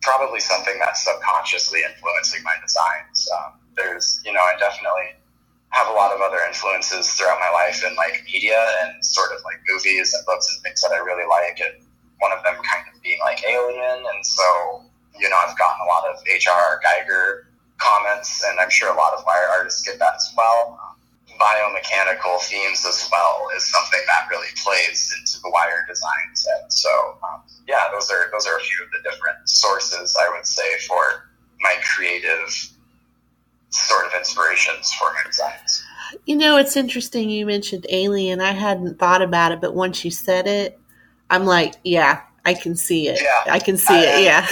probably 0.00 0.40
something 0.40 0.74
that's 0.78 1.04
subconsciously 1.04 1.80
influencing 1.84 2.42
my 2.42 2.54
designs. 2.64 3.28
Um, 3.36 3.60
there's, 3.76 4.22
you 4.24 4.32
know, 4.32 4.40
I 4.40 4.56
definitely 4.58 5.19
have 5.70 5.88
a 5.88 5.94
lot 5.94 6.12
of 6.12 6.20
other 6.20 6.38
influences 6.46 7.10
throughout 7.14 7.38
my 7.38 7.50
life 7.50 7.82
in 7.86 7.94
like 7.94 8.22
media 8.26 8.58
and 8.82 9.04
sort 9.04 9.30
of 9.30 9.38
like 9.44 9.62
movies 9.68 10.12
and 10.14 10.24
books 10.26 10.50
and 10.52 10.62
things 10.62 10.80
that 10.82 10.90
I 10.92 10.98
really 10.98 11.26
like. 11.28 11.60
And 11.62 11.86
one 12.18 12.32
of 12.32 12.42
them 12.44 12.54
kind 12.62 12.84
of 12.92 13.00
being 13.02 13.18
like 13.20 13.42
Alien. 13.46 14.02
And 14.02 14.26
so, 14.26 14.82
you 15.18 15.28
know, 15.28 15.36
I've 15.36 15.56
gotten 15.58 15.80
a 15.86 15.88
lot 15.88 16.04
of 16.10 16.22
H.R. 16.26 16.80
Geiger 16.82 17.48
comments, 17.78 18.44
and 18.44 18.60
I'm 18.60 18.70
sure 18.70 18.92
a 18.92 18.96
lot 18.96 19.14
of 19.14 19.24
wire 19.26 19.48
artists 19.48 19.82
get 19.82 19.98
that 19.98 20.14
as 20.16 20.32
well. 20.36 20.78
Biomechanical 21.40 22.38
themes 22.42 22.84
as 22.84 23.08
well 23.10 23.48
is 23.56 23.64
something 23.64 24.00
that 24.06 24.28
really 24.28 24.52
plays 24.62 25.14
into 25.18 25.40
the 25.40 25.50
wire 25.50 25.86
designs. 25.88 26.46
And 26.60 26.70
so, 26.70 27.16
um, 27.24 27.40
yeah, 27.66 27.88
those 27.92 28.10
are 28.10 28.28
those 28.30 28.46
are 28.46 28.58
a 28.58 28.60
few 28.60 28.84
of 28.84 28.90
the 28.90 29.08
different 29.08 29.48
sources 29.48 30.14
I 30.20 30.28
would 30.28 30.44
say 30.44 30.68
for 30.86 31.30
my 31.60 31.76
creative 31.94 32.52
sort 33.70 34.06
of 34.06 34.12
inspirations 34.16 34.92
for 34.92 35.12
my 35.12 35.22
designs. 35.26 35.84
You 36.26 36.36
know, 36.36 36.56
it's 36.56 36.76
interesting 36.76 37.30
you 37.30 37.46
mentioned 37.46 37.86
Alien. 37.88 38.40
I 38.40 38.52
hadn't 38.52 38.98
thought 38.98 39.22
about 39.22 39.52
it, 39.52 39.60
but 39.60 39.74
once 39.74 40.04
you 40.04 40.10
said 40.10 40.46
it, 40.46 40.78
I'm 41.30 41.44
like, 41.44 41.76
yeah, 41.84 42.22
I 42.44 42.54
can 42.54 42.74
see 42.74 43.08
it. 43.08 43.20
Yeah, 43.22 43.52
I 43.52 43.58
can 43.58 43.76
see 43.76 43.94
I, 43.94 44.18
it. 44.18 44.24
Yeah. 44.24 44.46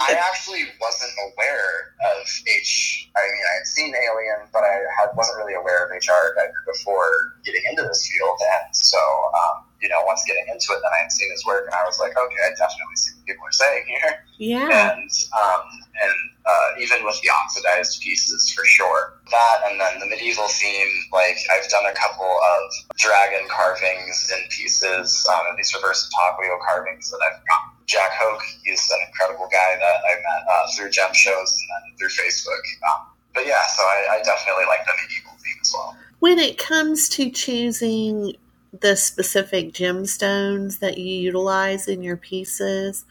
I 0.00 0.20
actually 0.30 0.62
wasn't 0.80 1.12
aware 1.32 1.94
of 2.12 2.26
H. 2.46 3.10
I 3.16 3.20
mean, 3.22 3.42
I 3.50 3.54
had 3.58 3.66
seen 3.66 3.94
Alien, 3.94 4.48
but 4.52 4.62
I 4.62 4.84
had, 5.00 5.16
wasn't 5.16 5.38
really 5.38 5.54
aware 5.54 5.86
of 5.86 5.92
H.R. 5.92 6.34
before 6.66 7.34
getting 7.44 7.62
into 7.70 7.82
this 7.82 8.06
field. 8.06 8.38
And 8.40 8.76
so, 8.76 8.98
um, 8.98 9.64
you 9.84 9.92
know, 9.92 10.00
once 10.08 10.24
getting 10.24 10.48
into 10.48 10.72
it, 10.72 10.80
then 10.80 10.88
I 10.96 11.04
had 11.04 11.12
seen 11.12 11.28
his 11.28 11.44
work, 11.44 11.68
and 11.68 11.76
I 11.76 11.84
was 11.84 12.00
like, 12.00 12.16
okay, 12.16 12.40
I 12.40 12.56
definitely 12.56 12.96
see 12.96 13.12
what 13.20 13.28
people 13.28 13.44
are 13.44 13.52
saying 13.52 13.84
here. 13.84 14.24
Yeah. 14.40 14.96
And 14.96 15.12
um, 15.36 15.64
and 16.00 16.16
uh, 16.48 16.68
even 16.80 17.04
with 17.04 17.20
the 17.20 17.28
oxidized 17.28 18.00
pieces 18.00 18.48
for 18.56 18.64
sure. 18.64 19.20
That 19.30 19.56
and 19.68 19.80
then 19.80 20.00
the 20.00 20.08
medieval 20.08 20.48
theme, 20.48 20.88
like 21.12 21.36
I've 21.52 21.68
done 21.68 21.84
a 21.84 21.92
couple 21.92 22.24
of 22.24 22.96
dragon 22.96 23.44
carvings 23.52 24.32
and 24.32 24.40
pieces, 24.48 25.26
um, 25.28 25.52
these 25.56 25.72
reverse 25.76 26.08
intaglio 26.08 26.56
carvings 26.64 27.10
that 27.10 27.20
I've 27.20 27.44
got. 27.44 27.76
Jack 27.86 28.12
Hoke, 28.16 28.42
he's 28.64 28.88
an 28.90 29.04
incredible 29.06 29.48
guy 29.52 29.76
that 29.76 29.98
I 30.08 30.12
met 30.16 30.42
uh, 30.48 30.64
through 30.72 30.90
gem 30.90 31.12
shows 31.12 31.52
and 31.52 31.68
then 31.68 31.98
through 31.98 32.08
Facebook. 32.08 32.64
Um, 32.88 33.12
but 33.34 33.46
yeah, 33.46 33.66
so 33.68 33.82
I, 33.82 34.16
I 34.16 34.22
definitely 34.24 34.64
like 34.64 34.84
the 34.86 34.92
medieval 35.02 35.36
theme 35.44 35.60
as 35.60 35.72
well. 35.74 35.96
When 36.20 36.38
it 36.38 36.56
comes 36.56 37.08
to 37.10 37.30
choosing 37.30 38.36
the 38.80 38.96
specific 38.96 39.72
gemstones 39.72 40.78
that 40.80 40.98
you 40.98 41.14
utilize 41.14 41.88
in 41.88 42.02
your 42.02 42.16
pieces, 42.16 43.04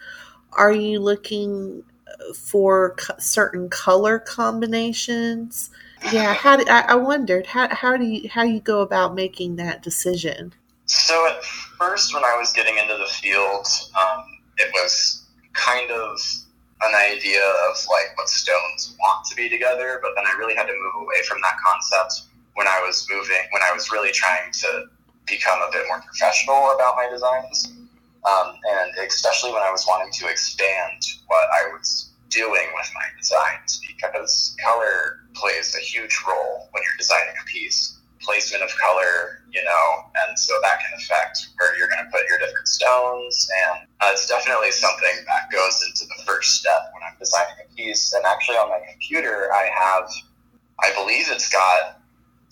are 0.53 0.71
you 0.71 0.99
looking 0.99 1.83
for 2.33 2.95
certain 3.19 3.69
color 3.69 4.19
combinations. 4.19 5.69
Yeah, 6.11 6.33
how 6.33 6.57
do, 6.57 6.65
I, 6.67 6.85
I 6.89 6.95
wondered 6.95 7.45
how 7.45 7.73
how 7.73 7.97
do 7.97 8.05
you 8.05 8.29
how 8.29 8.43
you 8.43 8.59
go 8.59 8.81
about 8.81 9.15
making 9.15 9.55
that 9.57 9.81
decision? 9.81 10.53
So 10.85 11.27
at 11.27 11.43
first, 11.43 12.13
when 12.13 12.23
I 12.23 12.35
was 12.37 12.51
getting 12.51 12.77
into 12.77 12.95
the 12.95 13.05
field, 13.05 13.67
um, 13.97 14.25
it 14.57 14.69
was 14.73 15.23
kind 15.53 15.89
of 15.91 16.19
an 16.81 16.93
idea 16.95 17.41
of 17.69 17.77
like 17.89 18.17
what 18.17 18.27
stones 18.27 18.95
want 18.99 19.25
to 19.27 19.35
be 19.35 19.47
together, 19.47 19.99
but 20.01 20.11
then 20.15 20.25
I 20.25 20.37
really 20.37 20.55
had 20.55 20.65
to 20.65 20.73
move 20.73 21.03
away 21.03 21.23
from 21.25 21.39
that 21.41 21.55
concept 21.65 22.27
when 22.55 22.67
I 22.67 22.83
was 22.85 23.07
moving 23.09 23.37
when 23.51 23.63
I 23.63 23.71
was 23.73 23.91
really 23.91 24.11
trying 24.11 24.51
to 24.51 24.85
become 25.25 25.59
a 25.61 25.71
bit 25.71 25.85
more 25.87 26.01
professional 26.01 26.71
about 26.75 26.95
my 26.95 27.07
designs. 27.09 27.71
Um, 28.23 28.55
and 28.79 29.07
especially 29.07 29.51
when 29.51 29.61
I 29.61 29.71
was 29.71 29.85
wanting 29.87 30.11
to 30.13 30.27
expand 30.29 31.03
what 31.27 31.43
I 31.59 31.73
was 31.73 32.13
doing 32.29 32.67
with 32.73 32.89
my 32.95 33.05
designs 33.19 33.81
because 33.87 34.55
color 34.63 35.21
plays 35.35 35.75
a 35.75 35.79
huge 35.79 36.17
role 36.27 36.67
when 36.71 36.83
you're 36.83 36.97
designing 36.97 37.35
a 37.41 37.45
piece. 37.45 37.99
Placement 38.21 38.63
of 38.63 38.71
color, 38.79 39.43
you 39.51 39.61
know, 39.61 39.87
and 40.15 40.39
so 40.39 40.53
that 40.63 40.79
can 40.79 40.97
affect 40.97 41.49
where 41.59 41.77
you're 41.77 41.89
going 41.89 42.05
to 42.05 42.09
put 42.09 42.23
your 42.29 42.39
different 42.39 42.69
stones. 42.69 43.49
And 43.67 43.85
uh, 43.99 44.11
it's 44.13 44.29
definitely 44.29 44.71
something 44.71 45.11
that 45.27 45.51
goes 45.51 45.83
into 45.83 46.07
the 46.07 46.23
first 46.23 46.55
step 46.55 46.87
when 46.93 47.03
I'm 47.03 47.19
designing 47.19 47.67
a 47.69 47.75
piece. 47.75 48.13
And 48.13 48.23
actually, 48.25 48.55
on 48.55 48.69
my 48.69 48.79
computer, 48.89 49.51
I 49.53 49.69
have, 49.77 50.09
I 50.81 50.95
believe 50.95 51.25
it's 51.27 51.51
got 51.51 51.99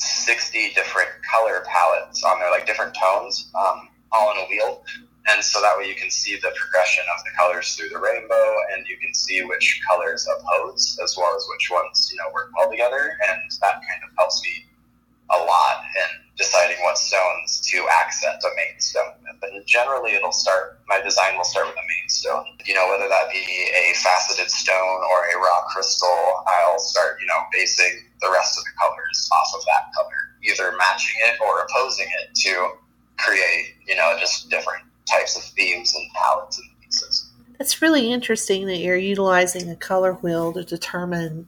60 0.02 0.74
different 0.74 1.10
color 1.30 1.64
palettes 1.68 2.24
on 2.24 2.40
there, 2.40 2.52
like 2.52 2.66
different 2.66 2.96
tones, 2.96 3.52
um, 3.56 3.90
all 4.12 4.32
in 4.32 4.38
a 4.38 4.46
wheel. 4.50 4.84
And 5.30 5.44
so 5.44 5.62
that 5.62 5.78
way 5.78 5.88
you 5.88 5.96
can 5.96 6.10
see 6.10 6.36
the 6.38 6.52
progression 6.56 7.04
of 7.16 7.24
the 7.24 7.30
colors 7.38 7.76
through 7.76 7.90
the 7.90 8.00
rainbow, 8.00 8.56
and 8.74 8.88
you 8.88 8.98
can 8.98 9.14
see 9.14 9.44
which 9.44 9.82
colors 9.88 10.28
oppose 10.28 10.98
as 11.04 11.16
well 11.16 11.36
as 11.36 11.46
which 11.50 11.70
ones 11.72 12.10
you 12.12 12.18
know 12.18 12.32
work 12.34 12.50
well 12.58 12.72
together, 12.72 13.18
and 13.30 13.40
that 13.62 13.74
kind 13.74 14.02
of 14.04 14.10
helps 14.18 14.42
me 14.44 14.66
a 15.30 15.38
lot 15.38 15.84
in 15.96 16.31
deciding 16.42 16.82
what 16.82 16.98
stones 16.98 17.62
to 17.70 17.86
accent 18.02 18.42
a 18.42 18.50
main 18.58 18.80
stone 18.82 19.14
with. 19.22 19.66
Generally, 19.68 20.18
it'll 20.18 20.34
start. 20.34 20.82
My 20.88 21.00
design 21.02 21.38
will 21.38 21.46
start 21.46 21.68
with 21.68 21.78
a 21.78 21.86
main 21.86 22.10
stone. 22.10 22.46
You 22.66 22.74
know, 22.74 22.90
whether 22.90 23.08
that 23.08 23.30
be 23.32 23.38
a 23.38 23.94
faceted 24.02 24.50
stone 24.50 25.00
or 25.06 25.30
a 25.30 25.38
raw 25.38 25.62
crystal, 25.70 26.44
I'll 26.48 26.80
start. 26.80 27.22
You 27.22 27.28
know, 27.28 27.40
basing 27.54 28.10
the 28.22 28.32
rest 28.32 28.58
of 28.58 28.64
the 28.64 28.72
colors 28.82 29.30
off 29.32 29.54
of 29.56 29.66
that 29.66 29.94
color, 29.94 30.34
either 30.44 30.76
matching 30.78 31.16
it 31.30 31.38
or 31.42 31.66
opposing 31.66 32.10
it 32.22 32.36
to 32.36 32.74
create. 33.18 33.78
You 33.86 33.96
know, 33.96 34.18
just 34.20 34.50
different 34.50 34.84
types 35.06 35.38
of 35.38 35.44
themes 35.54 35.94
and 35.96 36.06
palettes 36.14 36.58
and 36.58 36.68
pieces. 36.82 37.30
It's 37.60 37.82
really 37.82 38.12
interesting 38.12 38.66
that 38.66 38.78
you're 38.78 38.98
utilizing 38.98 39.70
a 39.70 39.76
color 39.76 40.14
wheel 40.14 40.52
to 40.54 40.64
determine, 40.64 41.48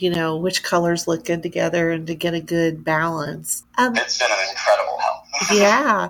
you 0.00 0.10
know, 0.10 0.36
which 0.36 0.62
colors 0.62 1.08
look 1.08 1.24
good 1.24 1.42
together 1.42 1.90
and 1.90 2.06
to 2.06 2.14
get 2.14 2.34
a 2.34 2.40
good 2.40 2.84
balance. 2.84 3.64
Um, 3.76 3.96
it's 3.96 4.18
been 4.18 4.30
an 4.30 4.48
incredible 4.50 4.98
help. 4.98 5.24
yeah. 5.52 6.08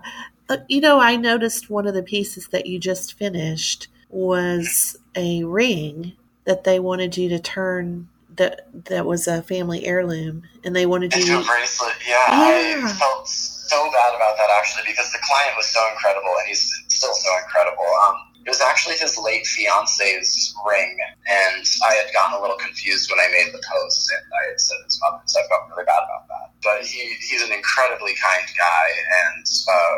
Uh, 0.48 0.58
you 0.68 0.80
know, 0.80 1.00
I 1.00 1.16
noticed 1.16 1.70
one 1.70 1.86
of 1.86 1.94
the 1.94 2.02
pieces 2.02 2.48
that 2.48 2.66
you 2.66 2.78
just 2.78 3.14
finished 3.14 3.88
was 4.10 4.96
a 5.14 5.44
ring 5.44 6.12
that 6.44 6.64
they 6.64 6.80
wanted 6.80 7.16
you 7.16 7.28
to 7.28 7.38
turn 7.38 8.08
that 8.36 8.68
that 8.86 9.04
was 9.04 9.26
a 9.26 9.42
family 9.42 9.84
heirloom 9.84 10.42
and 10.64 10.74
they 10.74 10.86
wanted 10.86 11.14
you 11.14 11.24
to 11.26 11.40
a 11.40 11.44
bracelet. 11.44 11.92
Yeah, 12.08 12.16
yeah. 12.30 12.86
I 12.86 12.92
felt 12.92 13.28
so 13.28 13.76
bad 13.92 14.14
about 14.14 14.36
that 14.38 14.48
actually 14.56 14.84
because 14.86 15.12
the 15.12 15.18
client 15.28 15.56
was 15.56 15.66
so 15.66 15.84
incredible 15.92 16.30
and 16.38 16.48
he's 16.48 16.84
still 16.88 17.12
so 17.12 17.30
incredible. 17.42 17.84
Um, 18.06 18.16
it 18.48 18.56
was 18.56 18.62
actually 18.62 18.96
his 18.96 19.18
late 19.18 19.46
fiance's 19.46 20.56
ring, 20.64 20.96
and 21.28 21.68
I 21.84 21.92
had 22.00 22.08
gotten 22.14 22.38
a 22.38 22.40
little 22.40 22.56
confused 22.56 23.12
when 23.12 23.20
I 23.20 23.28
made 23.28 23.52
the 23.52 23.60
post, 23.60 24.10
and 24.10 24.24
I 24.24 24.48
had 24.48 24.58
said 24.58 24.78
his 24.84 24.98
mother, 25.04 25.20
so 25.26 25.38
I 25.38 25.46
felt 25.52 25.68
really 25.68 25.84
bad 25.84 26.00
about 26.08 26.24
that. 26.32 26.56
But 26.64 26.80
he, 26.80 27.12
he's 27.28 27.42
an 27.42 27.52
incredibly 27.52 28.16
kind 28.16 28.48
guy, 28.56 28.86
and 29.28 29.44
uh, 29.68 29.96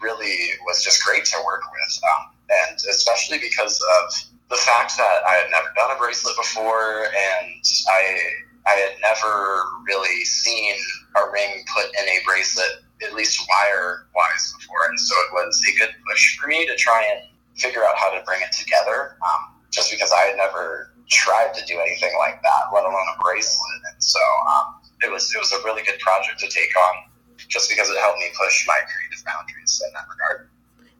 really 0.00 0.50
was 0.66 0.82
just 0.82 1.04
great 1.06 1.24
to 1.26 1.38
work 1.46 1.62
with, 1.70 2.00
um, 2.10 2.34
and 2.50 2.74
especially 2.90 3.38
because 3.38 3.78
of 3.78 4.14
the 4.50 4.58
fact 4.58 4.98
that 4.98 5.22
I 5.22 5.38
had 5.38 5.50
never 5.54 5.70
done 5.76 5.94
a 5.94 5.98
bracelet 5.98 6.34
before, 6.34 7.06
and 7.06 7.62
I 7.86 8.18
I 8.66 8.74
had 8.82 8.98
never 8.98 9.62
really 9.86 10.24
seen 10.24 10.74
a 11.14 11.30
ring 11.30 11.62
put 11.72 11.86
in 11.86 12.08
a 12.08 12.18
bracelet 12.26 12.82
at 13.06 13.14
least 13.14 13.46
wire 13.46 14.06
wise 14.12 14.54
before, 14.58 14.90
and 14.90 14.98
so 14.98 15.14
it 15.14 15.32
was 15.34 15.62
a 15.70 15.78
good 15.78 15.94
push 16.10 16.36
for 16.36 16.48
me 16.48 16.66
to 16.66 16.74
try 16.74 17.06
and 17.06 17.31
figure 17.56 17.84
out 17.84 17.96
how 17.96 18.10
to 18.10 18.24
bring 18.24 18.40
it 18.42 18.52
together. 18.52 19.16
Um, 19.22 19.54
just 19.70 19.90
because 19.90 20.12
I 20.12 20.20
had 20.28 20.36
never 20.36 20.92
tried 21.08 21.54
to 21.54 21.64
do 21.66 21.80
anything 21.80 22.12
like 22.18 22.42
that, 22.42 22.74
let 22.74 22.84
alone 22.84 23.06
a 23.18 23.22
bracelet, 23.22 23.80
and 23.92 24.02
so 24.02 24.20
um, 24.50 24.74
it 25.02 25.10
was 25.10 25.34
it 25.34 25.38
was 25.38 25.52
a 25.52 25.62
really 25.64 25.82
good 25.82 25.98
project 25.98 26.40
to 26.40 26.48
take 26.48 26.76
on, 26.76 27.04
just 27.48 27.70
because 27.70 27.88
it 27.88 27.98
helped 27.98 28.18
me 28.18 28.26
push 28.38 28.66
my 28.66 28.78
creative 28.94 29.24
boundaries 29.24 29.82
in 29.86 29.92
that 29.94 30.04
regard. 30.10 30.48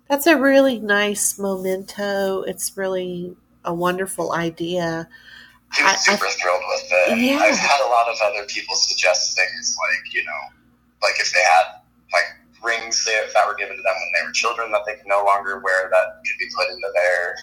That's 0.09 0.27
a 0.27 0.37
really 0.37 0.79
nice 0.79 1.39
memento. 1.39 2.43
It's 2.43 2.77
really 2.77 3.37
a 3.65 3.73
wonderful 3.73 4.33
idea. 4.33 5.09
I 5.79 5.93
was 5.93 6.05
super 6.05 6.27
I, 6.27 6.31
thrilled 6.31 6.63
with 6.69 6.89
it. 6.91 7.19
Yeah. 7.19 7.39
I've 7.39 7.57
had 7.57 7.81
a 7.87 7.89
lot 7.89 8.09
of 8.09 8.17
other 8.23 8.45
people 8.47 8.75
suggest 8.75 9.35
things 9.37 9.77
like, 9.79 10.15
you 10.15 10.23
know, 10.25 10.43
like 11.01 11.19
if 11.19 11.33
they 11.33 11.41
had 11.41 11.81
rings 12.65 13.05
that 13.05 13.47
were 13.47 13.55
given 13.55 13.77
to 13.77 13.83
them 13.83 13.95
when 13.95 14.11
they 14.15 14.27
were 14.27 14.33
children 14.33 14.71
that 14.73 14.83
they 14.87 14.95
can 14.95 15.07
no 15.09 15.25
longer 15.25 15.61
wear 15.61 15.89
that 15.91 16.23
could 16.25 16.39
be 16.39 16.49
put 16.57 16.69
into 16.71 16.89
their 16.95 17.37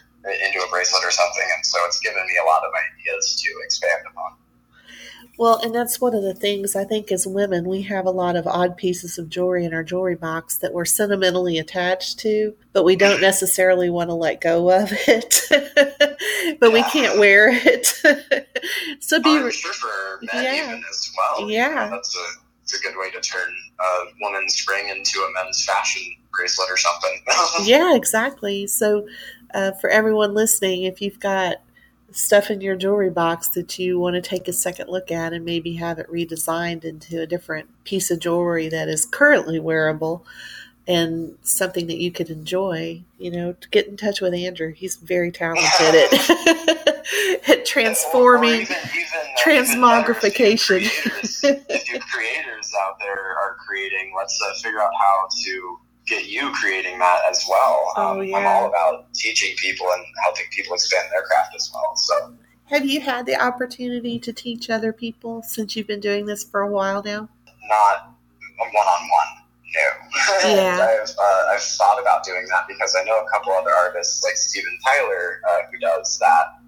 into 0.46 0.60
a 0.60 0.70
bracelet 0.70 1.04
or 1.04 1.12
something. 1.12 1.48
And 1.56 1.66
so 1.66 1.80
it's 1.86 2.00
given 2.00 2.26
me 2.26 2.34
a 2.42 2.46
lot 2.46 2.64
of 2.64 2.72
ideas 2.74 3.42
to 3.42 3.50
expand 3.64 4.06
upon. 4.12 4.34
Well 5.38 5.60
and 5.64 5.74
that's 5.74 6.02
one 6.02 6.14
of 6.14 6.22
the 6.22 6.34
things 6.34 6.76
i 6.76 6.84
think 6.84 7.14
as 7.14 7.26
women 7.26 7.64
we 7.64 7.82
have 7.84 8.06
a 8.06 8.12
lot 8.12 8.36
of 8.36 8.46
odd 8.46 8.76
pieces 8.76 9.18
of 9.18 9.30
jewelry 9.30 9.64
in 9.64 9.74
our 9.74 9.86
jewelry 9.86 10.16
box 10.16 10.58
that 10.58 10.74
we're 10.74 10.84
sentimentally 10.84 11.58
attached 11.58 12.20
to 12.20 12.54
but 12.74 12.84
we 12.84 12.98
don't 12.98 13.22
necessarily 13.22 13.90
want 13.90 14.10
to 14.10 14.16
let 14.16 14.42
go 14.42 14.70
of 14.70 14.92
it. 15.08 15.42
But 16.60 16.70
yeah. 16.70 16.74
we 16.74 16.84
can't 16.84 17.20
wear 17.20 17.50
it. 17.52 17.94
So 19.02 19.22
be 19.22 19.30
I'm 19.30 19.50
sure 19.50 19.74
for 19.74 20.20
men 20.34 20.44
yeah. 20.44 20.68
even 20.68 20.84
as 20.90 21.12
well. 21.18 21.50
Yeah. 21.50 21.86
You 21.86 21.92
know, 21.92 22.02
it's 22.70 22.80
a 22.80 22.88
good 22.88 22.98
way 22.98 23.10
to 23.10 23.20
turn 23.22 23.50
a 23.80 24.06
woman's 24.22 24.66
ring 24.68 24.90
into 24.90 25.20
a 25.20 25.44
men's 25.44 25.66
fashion 25.66 26.04
bracelet 26.32 26.70
or 26.70 26.78
something. 26.78 27.20
yeah, 27.64 27.96
exactly. 27.96 28.68
So, 28.68 29.08
uh, 29.54 29.72
for 29.74 29.90
everyone 29.90 30.36
listening, 30.36 30.84
if 30.84 31.02
you've 31.02 31.20
got 31.20 31.58
stuff 32.12 32.52
in 32.52 32.62
your 32.62 32.76
jewelry 32.76 33.10
box 33.10 33.50
that 33.50 33.80
you 33.80 34.00
want 34.00 34.16
to 34.16 34.22
take 34.22 34.48
a 34.48 34.54
second 34.54 34.90
look 34.90 35.12
at 35.12 35.34
and 35.34 35.46
maybe 35.46 35.74
have 35.74 35.98
it 36.00 36.12
redesigned 36.12 36.84
into 36.84 37.22
a 37.22 37.26
different 37.26 37.70
piece 37.84 38.12
of 38.12 38.20
jewelry 38.20 38.70
that 38.70 38.88
is 38.88 39.06
currently 39.06 39.60
wearable 39.60 40.26
and 40.90 41.38
something 41.44 41.86
that 41.86 41.98
you 41.98 42.12
could 42.12 42.32
enjoy, 42.32 43.00
you 43.20 43.30
know, 43.30 43.56
get 43.70 43.88
in 43.88 43.96
touch 43.96 44.22
with 44.22 44.34
Andrew. 44.34 44.74
He's 44.74 44.96
very 44.96 45.32
talented 45.32 45.70
at, 45.80 47.50
at 47.50 47.64
transforming, 47.64 48.62
even, 48.62 48.76
even, 48.96 49.06
uh, 49.16 49.44
transmogrification. 49.44 50.82
If 50.82 51.06
you, 51.06 51.12
creators, 51.12 51.44
if 51.44 51.94
you 51.94 52.00
creators 52.00 52.59
out 52.82 53.00
there 53.00 53.38
are 53.40 53.56
creating, 53.66 54.14
let's 54.16 54.40
uh, 54.46 54.54
figure 54.62 54.82
out 54.82 54.92
how 55.00 55.28
to 55.44 55.80
get 56.08 56.28
you 56.28 56.52
creating 56.54 57.00
that 57.00 57.22
as 57.30 57.46
well. 57.48 57.94
Oh, 57.96 58.12
um, 58.12 58.24
yeah. 58.24 58.38
I'm 58.38 58.48
all 58.48 58.68
about 58.68 59.14
teaching 59.14 59.56
people 59.58 59.88
and 59.94 60.04
helping 60.24 60.46
people 60.52 60.74
expand 60.74 61.08
their 61.12 61.24
craft 61.24 61.56
as 61.56 61.72
well. 61.74 61.96
So, 61.96 62.34
have 62.66 62.86
you 62.86 63.02
had 63.02 63.26
the 63.26 63.42
opportunity 63.42 64.20
to 64.20 64.34
teach 64.34 64.70
other 64.70 64.94
people 64.94 65.42
since 65.44 65.76
you've 65.76 65.88
been 65.88 66.00
doing 66.00 66.26
this 66.26 66.44
for 66.44 66.62
a 66.62 66.68
while 66.68 67.02
now? 67.04 67.30
Not 67.68 68.14
one 68.60 68.88
on 68.88 69.02
one 69.10 69.44
No. 69.76 70.50
Yeah. 70.56 70.78
I've, 71.02 71.10
uh, 71.10 71.54
I've 71.54 71.62
thought 71.62 72.00
about 72.02 72.24
doing 72.24 72.46
that 72.50 72.68
because 72.68 72.96
I 73.00 73.04
know 73.04 73.24
a 73.24 73.30
couple 73.30 73.54
other 73.54 73.72
artists 73.72 74.24
like 74.24 74.36
Steven 74.36 74.78
Tyler 74.86 75.42
uh, 75.50 75.60
who 75.72 75.80
does 75.80 76.18
that. 76.20 76.60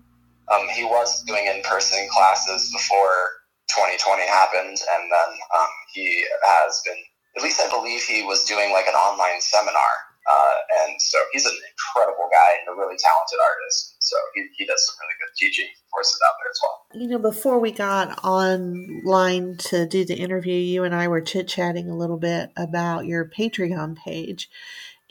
Um, 0.51 0.67
he 0.69 0.83
was 0.83 1.23
doing 1.23 1.45
in 1.45 1.61
person 1.63 2.07
classes 2.11 2.71
before 2.71 3.40
2020 3.71 4.27
happened, 4.27 4.77
and 4.77 5.03
then 5.07 5.29
um, 5.55 5.71
he 5.93 6.25
has 6.43 6.81
been, 6.85 6.99
at 7.37 7.43
least 7.43 7.61
I 7.61 7.69
believe 7.69 8.03
he 8.03 8.23
was 8.23 8.43
doing 8.43 8.71
like 8.71 8.87
an 8.87 8.95
online 8.95 9.39
seminar 9.39 10.11
uh, 10.29 10.55
and 10.83 11.01
so 11.01 11.17
he's 11.31 11.45
an 11.45 11.51
incredible 11.53 12.29
guy 12.31 12.59
and 12.59 12.75
a 12.75 12.79
really 12.79 12.97
talented 12.97 13.39
artist. 13.43 13.95
So 13.99 14.15
he, 14.35 14.47
he 14.57 14.65
does 14.65 14.85
some 14.85 14.95
really 15.01 15.15
good 15.19 15.35
teaching 15.37 15.67
courses 15.91 16.19
out 16.27 16.33
there 16.39 16.51
as 16.51 16.59
well. 16.61 17.01
You 17.01 17.07
know, 17.07 17.19
before 17.19 17.59
we 17.59 17.71
got 17.71 18.23
online 18.23 19.57
to 19.57 19.87
do 19.87 20.05
the 20.05 20.15
interview, 20.15 20.55
you 20.55 20.83
and 20.83 20.93
I 20.93 21.07
were 21.07 21.21
chit 21.21 21.47
chatting 21.47 21.89
a 21.89 21.97
little 21.97 22.17
bit 22.17 22.51
about 22.55 23.05
your 23.05 23.29
Patreon 23.29 23.97
page. 23.97 24.49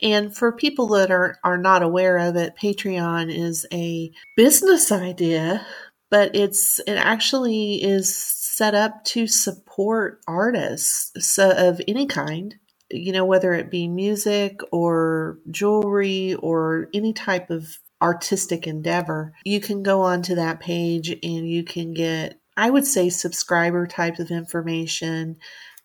And 0.01 0.35
for 0.35 0.51
people 0.51 0.87
that 0.89 1.11
are, 1.11 1.37
are 1.43 1.57
not 1.57 1.83
aware 1.83 2.17
of 2.17 2.35
it, 2.35 2.55
Patreon 2.59 3.33
is 3.33 3.67
a 3.71 4.11
business 4.35 4.91
idea, 4.91 5.65
but 6.11 6.35
it's 6.35 6.79
it 6.81 6.97
actually 6.97 7.81
is 7.81 8.15
set 8.15 8.75
up 8.75 9.03
to 9.05 9.25
support 9.25 10.21
artists 10.27 11.11
so, 11.33 11.49
of 11.49 11.81
any 11.87 12.05
kind 12.05 12.55
you 12.93 13.11
know, 13.11 13.25
whether 13.25 13.53
it 13.53 13.71
be 13.71 13.87
music 13.87 14.59
or 14.71 15.39
jewelry 15.49 16.35
or 16.35 16.87
any 16.93 17.13
type 17.13 17.49
of 17.49 17.77
artistic 18.01 18.67
endeavor, 18.67 19.33
you 19.45 19.61
can 19.61 19.83
go 19.83 20.01
onto 20.01 20.35
that 20.35 20.59
page 20.59 21.09
and 21.09 21.49
you 21.49 21.63
can 21.63 21.93
get, 21.93 22.39
I 22.57 22.69
would 22.69 22.85
say, 22.85 23.09
subscriber 23.09 23.87
type 23.87 24.19
of 24.19 24.31
information, 24.31 25.37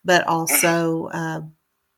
but 0.03 0.27
also 0.27 1.07
uh, 1.07 1.41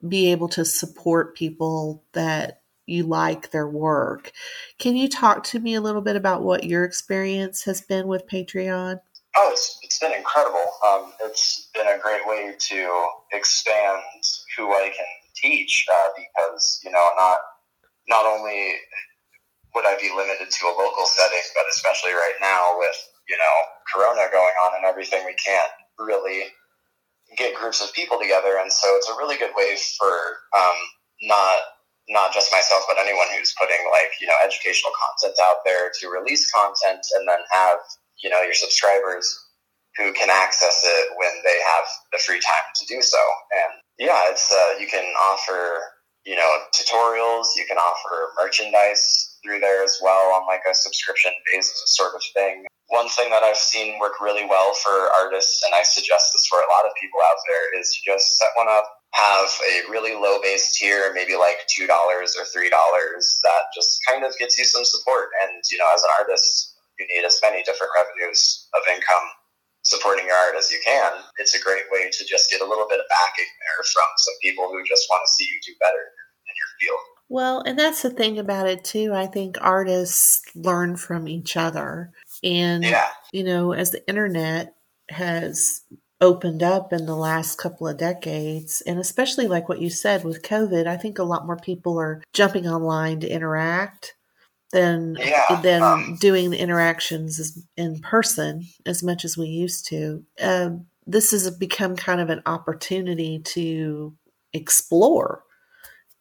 be 0.08 0.32
able 0.32 0.50
to 0.50 0.66
support 0.66 1.36
people 1.36 2.04
that 2.14 2.59
you 2.90 3.04
like 3.04 3.52
their 3.52 3.68
work. 3.68 4.32
Can 4.78 4.96
you 4.96 5.08
talk 5.08 5.44
to 5.46 5.60
me 5.60 5.76
a 5.76 5.82
little 5.82 6.02
bit 6.02 6.16
about 6.16 6.44
what 6.44 6.64
your 6.64 6.84
experience 6.84 7.64
has 7.64 7.82
been 7.82 8.08
with 8.08 8.28
Patreon? 8.28 9.00
Oh, 9.38 9.50
it's, 9.52 9.78
it's 9.84 10.00
been 10.00 10.14
incredible. 10.14 10.66
Um, 10.88 11.14
it's 11.22 11.70
been 11.74 11.88
a 11.88 12.00
great 12.02 12.26
way 12.26 12.56
to 12.58 13.08
expand 13.32 14.02
who 14.58 14.72
I 14.72 14.92
can 14.96 15.06
teach 15.36 15.86
uh, 15.92 16.10
because 16.18 16.82
you 16.84 16.92
know 16.92 17.10
not 17.16 17.40
not 18.08 18.26
only 18.26 18.74
would 19.76 19.86
I 19.86 19.96
be 20.02 20.10
limited 20.10 20.50
to 20.50 20.66
a 20.66 20.74
local 20.78 21.06
setting, 21.06 21.46
but 21.56 21.66
especially 21.70 22.12
right 22.12 22.36
now 22.42 22.76
with 22.78 22.98
you 23.30 23.38
know 23.38 23.56
Corona 23.94 24.28
going 24.32 24.56
on 24.66 24.78
and 24.78 24.86
everything, 24.86 25.24
we 25.26 25.36
can't 25.36 25.72
really 26.00 26.46
get 27.38 27.56
groups 27.56 27.84
of 27.84 27.94
people 27.94 28.20
together, 28.20 28.58
and 28.60 28.72
so 28.72 28.88
it's 28.96 29.10
a 29.10 29.18
really 29.18 29.38
good 29.38 29.52
way 29.56 29.78
for 29.98 30.12
um, 30.58 30.78
not 31.22 31.60
not 32.10 32.34
just 32.34 32.52
myself, 32.52 32.84
but 32.90 32.98
anyone 32.98 33.28
who's 33.38 33.54
putting 33.60 33.80
like 33.92 34.12
you 34.20 34.28
know 34.28 34.38
educational 34.44 34.92
content 34.98 35.38
out 35.42 35.62
there 35.66 35.92
to 36.02 36.10
release 36.10 36.50
content 36.52 37.06
and 37.16 37.28
then 37.28 37.40
have 37.52 37.80
you 38.22 38.30
know 38.30 38.42
your 38.42 38.58
subscribers 38.58 39.26
who 39.98 40.14
can 40.14 40.30
access 40.30 40.84
it 40.86 41.10
when 41.18 41.34
they 41.44 41.58
have 41.76 41.86
the 42.12 42.20
free 42.20 42.40
time 42.40 42.68
to 42.76 42.86
do 42.86 43.02
so. 43.02 43.20
And 43.52 43.82
yeah, 43.98 44.22
it's 44.30 44.52
uh, 44.52 44.80
you 44.80 44.88
can 44.88 45.06
offer 45.32 45.82
you 46.26 46.36
know, 46.36 46.50
tutorials. 46.76 47.56
You 47.56 47.66
can 47.66 47.78
offer 47.78 48.30
merchandise 48.38 49.38
through 49.44 49.60
there 49.60 49.84
as 49.84 49.98
well 50.04 50.34
on 50.36 50.46
like 50.48 50.62
a 50.70 50.76
subscription 50.76 51.32
based 51.52 51.74
sort 51.96 52.14
of 52.14 52.22
thing. 52.36 52.66
One 52.90 53.10
thing 53.10 53.30
that 53.30 53.44
I've 53.44 53.58
seen 53.58 54.00
work 54.00 54.22
really 54.22 54.46
well 54.46 54.74
for 54.74 55.10
artists, 55.18 55.62
and 55.66 55.74
I 55.74 55.84
suggest 55.84 56.34
this 56.34 56.46
for 56.46 56.60
a 56.60 56.70
lot 56.70 56.86
of 56.86 56.92
people 57.00 57.20
out 57.26 57.38
there, 57.48 57.80
is 57.80 57.94
to 57.94 58.00
just 58.06 58.38
set 58.38 58.50
one 58.56 58.68
up, 58.70 58.86
have 59.14 59.50
a 59.72 59.92
really 59.92 60.14
low 60.14 60.40
base 60.42 60.78
tier, 60.78 61.12
maybe 61.14 61.36
like 61.36 61.58
$2 61.80 61.90
or 61.90 62.24
$3 62.24 62.70
that 62.70 63.64
just 63.76 64.00
kind 64.08 64.24
of 64.24 64.38
gets 64.38 64.58
you 64.58 64.66
some 64.66 64.86
support. 64.86 65.30
And, 65.44 65.64
you 65.72 65.78
know, 65.78 65.88
as 65.94 66.04
an 66.04 66.10
artist, 66.20 66.76
you 67.00 67.08
need 67.08 67.26
as 67.26 67.40
many 67.42 67.64
different 67.64 67.92
revenues 67.96 68.68
of 68.76 68.82
income 68.88 69.30
supporting 69.84 70.26
your 70.26 70.36
art 70.36 70.56
as 70.58 70.72
you 70.72 70.80
can. 70.86 71.12
It's 71.38 71.56
a 71.56 71.64
great 71.64 71.84
way 71.92 72.10
to 72.12 72.26
just 72.26 72.52
get 72.52 72.62
a 72.62 72.66
little 72.66 72.86
bit 72.90 73.00
of 73.00 73.06
backing 73.10 73.46
there 73.60 73.84
from 73.84 74.04
some 74.18 74.36
people 74.44 74.68
who 74.70 74.84
just 74.84 75.08
want 75.10 75.24
to 75.26 75.32
see 75.32 75.46
you 75.46 75.60
do 75.66 75.74
better 75.80 76.04
in 76.46 76.54
your 76.56 76.68
field. 76.80 77.00
Well, 77.30 77.62
and 77.66 77.80
that's 77.80 78.02
the 78.02 78.10
thing 78.10 78.38
about 78.38 78.68
it 78.68 78.84
too. 78.84 79.14
I 79.14 79.28
think 79.28 79.58
artists 79.62 80.42
learn 80.56 80.98
from 80.98 81.28
each 81.28 81.56
other. 81.58 82.12
And, 82.44 82.84
Yeah. 82.84 83.10
you 83.32 83.44
know, 83.44 83.72
as 83.72 83.92
the 83.92 84.08
internet 84.08 84.76
has 85.10 85.82
opened 86.22 86.62
up 86.64 86.92
in 86.92 87.06
the 87.06 87.16
last 87.16 87.58
couple 87.58 87.88
of 87.88 87.98
decades, 87.98 88.82
and 88.86 89.00
especially 89.00 89.48
like 89.48 89.70
what 89.70 89.82
you 89.82 89.90
said 89.90 90.24
with 90.24 90.44
COVID, 90.44 90.86
I 90.88 90.98
think 90.98 91.18
a 91.18 91.24
lot 91.24 91.46
more 91.46 91.58
people 91.58 91.98
are 92.00 92.22
jumping 92.34 92.68
online 92.68 93.20
to 93.22 93.28
interact 93.30 94.16
than 94.72 95.16
Yeah, 95.20 95.60
than 95.64 95.82
um, 95.82 96.18
doing 96.20 96.50
the 96.52 96.60
interactions 96.60 97.58
in 97.76 98.00
person 98.02 98.66
as 98.86 99.02
much 99.02 99.26
as 99.26 99.38
we 99.38 99.48
used 99.48 99.88
to. 99.88 100.24
Um, 100.42 100.86
this 101.08 101.32
has 101.32 101.50
become 101.50 101.96
kind 101.96 102.22
of 102.22 102.30
an 102.30 102.42
opportunity 102.46 103.40
to 103.40 104.14
explore 104.54 105.44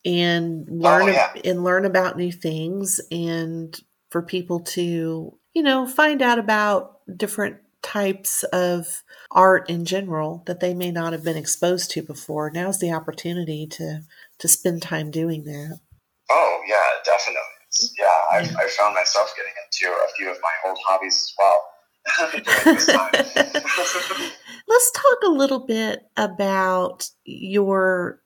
and 0.04 0.66
learn 0.70 1.02
Oh, 1.02 1.06
yeah. 1.08 1.32
and 1.44 1.64
learn 1.64 1.84
about 1.84 2.16
new 2.16 2.32
things 2.32 3.00
and 3.10 3.78
for 4.10 4.22
people 4.22 4.60
to 4.60 5.36
you 5.54 5.62
know 5.62 5.86
find 5.86 6.22
out 6.22 6.38
about 6.38 7.00
different 7.16 7.56
types 7.82 8.42
of 8.44 9.02
art 9.30 9.68
in 9.70 9.84
general 9.84 10.42
that 10.46 10.60
they 10.60 10.74
may 10.74 10.90
not 10.90 11.12
have 11.12 11.24
been 11.24 11.36
exposed 11.36 11.90
to 11.90 12.02
before 12.02 12.50
now's 12.50 12.78
the 12.80 12.92
opportunity 12.92 13.66
to 13.66 14.00
to 14.38 14.48
spend 14.48 14.82
time 14.82 15.10
doing 15.10 15.44
that 15.44 15.78
Oh, 16.30 16.60
yeah, 16.66 16.76
definitely. 17.04 17.40
Yeah, 17.98 18.06
I've, 18.32 18.56
I 18.56 18.68
found 18.68 18.94
myself 18.94 19.32
getting 19.36 19.52
into 19.64 19.94
a 19.94 20.08
few 20.16 20.30
of 20.30 20.38
my 20.42 20.68
old 20.68 20.78
hobbies 20.86 21.14
as 21.14 21.34
well 21.38 22.44
during 22.64 22.76
this 22.76 22.86
time. 22.86 23.12
Let's 24.68 24.92
talk 24.92 25.18
a 25.24 25.30
little 25.30 25.60
bit 25.60 26.00
about 26.16 27.08
your 27.24 28.22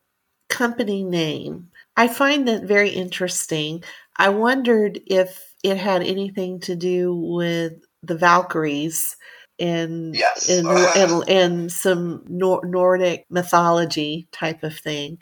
company 0.49 1.05
name. 1.05 1.69
I 1.97 2.09
find 2.09 2.49
that 2.49 2.65
very 2.65 2.91
interesting. 2.91 3.85
I 4.17 4.31
wondered 4.31 5.01
if 5.07 5.55
it 5.63 5.77
had 5.77 6.03
anything 6.03 6.61
to 6.61 6.75
do 6.75 7.15
with 7.15 7.75
the 8.03 8.17
Valkyries 8.17 9.17
and 9.59 10.15
Yes. 10.15 10.49
and, 10.49 10.67
and, 10.97 11.29
and 11.29 11.73
some 11.73 12.25
Nor- 12.29 12.65
Nordic 12.65 13.27
mythology 13.31 14.29
type 14.33 14.63
of 14.63 14.77
thing. 14.79 15.19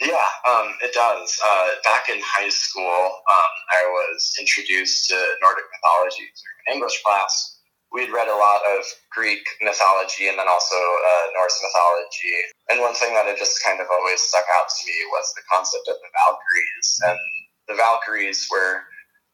Yeah, 0.00 0.26
um, 0.48 0.74
it 0.82 0.92
does. 0.92 1.38
Uh, 1.44 1.68
back 1.84 2.08
in 2.08 2.18
high 2.20 2.48
school, 2.48 3.22
um, 3.30 3.52
I 3.70 3.82
was 3.86 4.34
introduced 4.40 5.08
to 5.10 5.14
Nordic 5.40 5.64
mythology 5.70 6.26
through 6.26 6.56
an 6.66 6.74
English 6.74 7.00
class. 7.04 7.60
We'd 7.92 8.10
read 8.10 8.26
a 8.26 8.34
lot 8.34 8.62
of 8.66 8.84
Greek 9.12 9.44
mythology 9.60 10.26
and 10.26 10.38
then 10.38 10.48
also 10.48 10.74
uh, 10.74 11.24
Norse 11.36 11.60
mythology. 11.62 12.34
And 12.70 12.80
one 12.80 12.94
thing 12.94 13.14
that 13.14 13.26
had 13.26 13.36
just 13.38 13.62
kind 13.62 13.78
of 13.80 13.86
always 13.92 14.20
stuck 14.22 14.44
out 14.58 14.66
to 14.66 14.82
me 14.88 14.98
was 15.12 15.32
the 15.36 15.42
concept 15.52 15.86
of 15.86 15.96
the 16.02 16.10
Valkyries. 16.24 16.88
And 17.06 17.18
the 17.68 17.74
Valkyries 17.74 18.48
were 18.50 18.82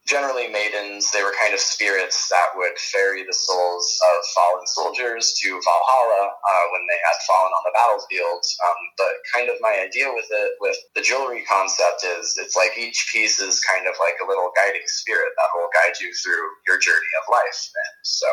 generally 0.08 0.48
maidens. 0.48 1.12
They 1.12 1.22
were 1.22 1.34
kind 1.40 1.52
of 1.52 1.60
spirits 1.60 2.28
that 2.30 2.56
would 2.56 2.78
ferry 2.78 3.24
the 3.24 3.36
souls 3.36 3.86
of 4.08 4.24
fallen 4.34 4.66
soldiers 4.66 5.36
to 5.44 5.48
Valhalla 5.60 6.32
uh, 6.32 6.64
when 6.72 6.82
they 6.88 6.98
had 7.04 7.18
fallen 7.28 7.52
on 7.52 7.62
the 7.68 7.76
battlefield. 7.76 8.42
Um, 8.64 8.80
but 8.96 9.12
kind 9.34 9.48
of 9.50 9.56
my 9.60 9.84
idea 9.84 10.08
with 10.08 10.26
it, 10.30 10.52
with 10.60 10.76
the 10.96 11.02
jewelry 11.02 11.44
concept, 11.44 12.04
is 12.18 12.40
it's 12.40 12.56
like 12.56 12.72
each 12.78 13.10
piece 13.12 13.38
is 13.38 13.60
kind 13.60 13.86
of 13.86 13.94
like 14.00 14.16
a 14.24 14.26
little 14.26 14.50
guiding 14.56 14.86
spirit 14.86 15.32
that 15.36 15.52
will 15.54 15.68
guide 15.76 16.00
you 16.00 16.12
through 16.24 16.48
your 16.66 16.78
journey 16.80 17.12
of 17.20 17.30
life. 17.30 17.60
And 17.68 17.96
so, 18.02 18.26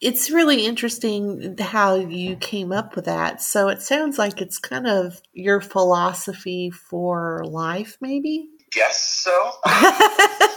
It's 0.00 0.30
really 0.30 0.66
interesting 0.66 1.56
how 1.60 1.94
you 1.94 2.36
came 2.36 2.72
up 2.72 2.96
with 2.96 3.04
that. 3.04 3.40
So 3.40 3.68
it 3.68 3.82
sounds 3.82 4.18
like 4.18 4.40
it's 4.40 4.58
kind 4.58 4.88
of 4.88 5.22
your 5.32 5.60
philosophy 5.60 6.70
for 6.70 7.44
life, 7.46 7.96
maybe? 8.00 8.48
guess 8.72 9.24
so. 9.24 9.52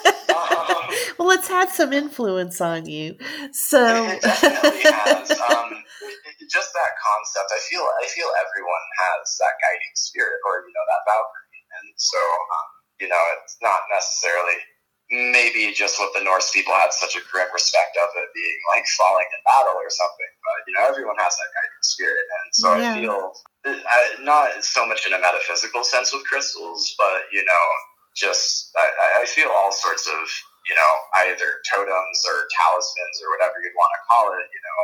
Well, 1.18 1.32
it's 1.32 1.48
had 1.48 1.70
some 1.70 1.94
influence 1.94 2.60
on 2.62 2.86
you. 2.88 3.16
So, 3.52 3.80
it 4.10 4.22
definitely 4.22 4.82
has. 4.84 5.32
Um, 5.32 5.70
it- 6.02 6.50
just 6.52 6.70
that 6.76 6.94
concept, 7.02 7.50
I 7.56 7.60
feel, 7.66 7.82
I 7.82 8.06
feel 8.12 8.30
everyone 8.38 8.86
has 9.10 9.26
that 9.42 9.56
guiding 9.64 9.96
spirit, 9.96 10.38
or 10.46 10.62
you 10.68 10.74
know, 10.76 10.86
that 10.92 11.02
Valkyrie, 11.08 11.64
and 11.82 11.88
so 11.98 12.20
um, 12.20 12.68
you 13.00 13.08
know, 13.10 13.24
it's 13.42 13.58
not 13.64 13.80
necessarily 13.90 14.60
maybe 15.10 15.72
just 15.74 15.98
what 16.00 16.12
the 16.14 16.22
Norse 16.24 16.52
people 16.52 16.74
had 16.74 16.92
such 16.94 17.16
a 17.16 17.24
great 17.32 17.48
respect 17.54 17.98
of 17.98 18.10
it 18.18 18.30
being 18.36 18.60
like 18.76 18.86
falling 19.00 19.26
in 19.34 19.42
battle 19.48 19.78
or 19.80 19.90
something, 19.90 20.32
but 20.46 20.58
you 20.68 20.74
know, 20.78 20.84
everyone 20.86 21.16
has 21.18 21.34
that 21.34 21.50
guiding 21.58 21.84
spirit, 21.84 22.26
and 22.28 22.48
so 22.54 22.68
Yeah. 22.76 22.92
I 22.92 23.00
feel 23.02 23.20
I, 23.66 24.00
not 24.22 24.64
so 24.64 24.86
much 24.86 25.08
in 25.08 25.14
a 25.16 25.20
metaphysical 25.24 25.84
sense 25.88 26.12
with 26.14 26.22
crystals, 26.28 26.94
but 27.00 27.24
you 27.32 27.44
know, 27.46 27.66
just 28.16 28.70
I- 28.78 29.22
I 29.22 29.26
feel 29.26 29.50
all 29.50 29.72
sorts 29.72 30.06
of 30.08 30.22
you 30.70 30.76
know 30.76 30.92
either 31.28 31.60
totems 31.68 32.20
or 32.28 32.48
talismans 32.56 33.18
or 33.24 33.32
whatever 33.36 33.60
you'd 33.60 33.76
want 33.76 33.92
to 33.96 34.02
call 34.08 34.26
it. 34.36 34.48
You 34.48 34.62
know, 34.64 34.80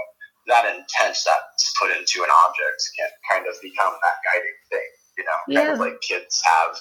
that 0.51 0.63
intent 0.67 1.15
that's 1.15 1.65
put 1.79 1.93
into 1.93 2.25
an 2.25 2.31
object 2.47 2.79
can 2.97 3.11
kind 3.29 3.45
of 3.47 3.55
become 3.63 3.95
that 3.95 4.17
guiding 4.25 4.59
thing. 4.67 4.89
You 5.19 5.23
know, 5.27 5.37
kind 5.55 5.71
of 5.75 5.79
like 5.79 5.99
kids 6.01 6.39
have 6.43 6.75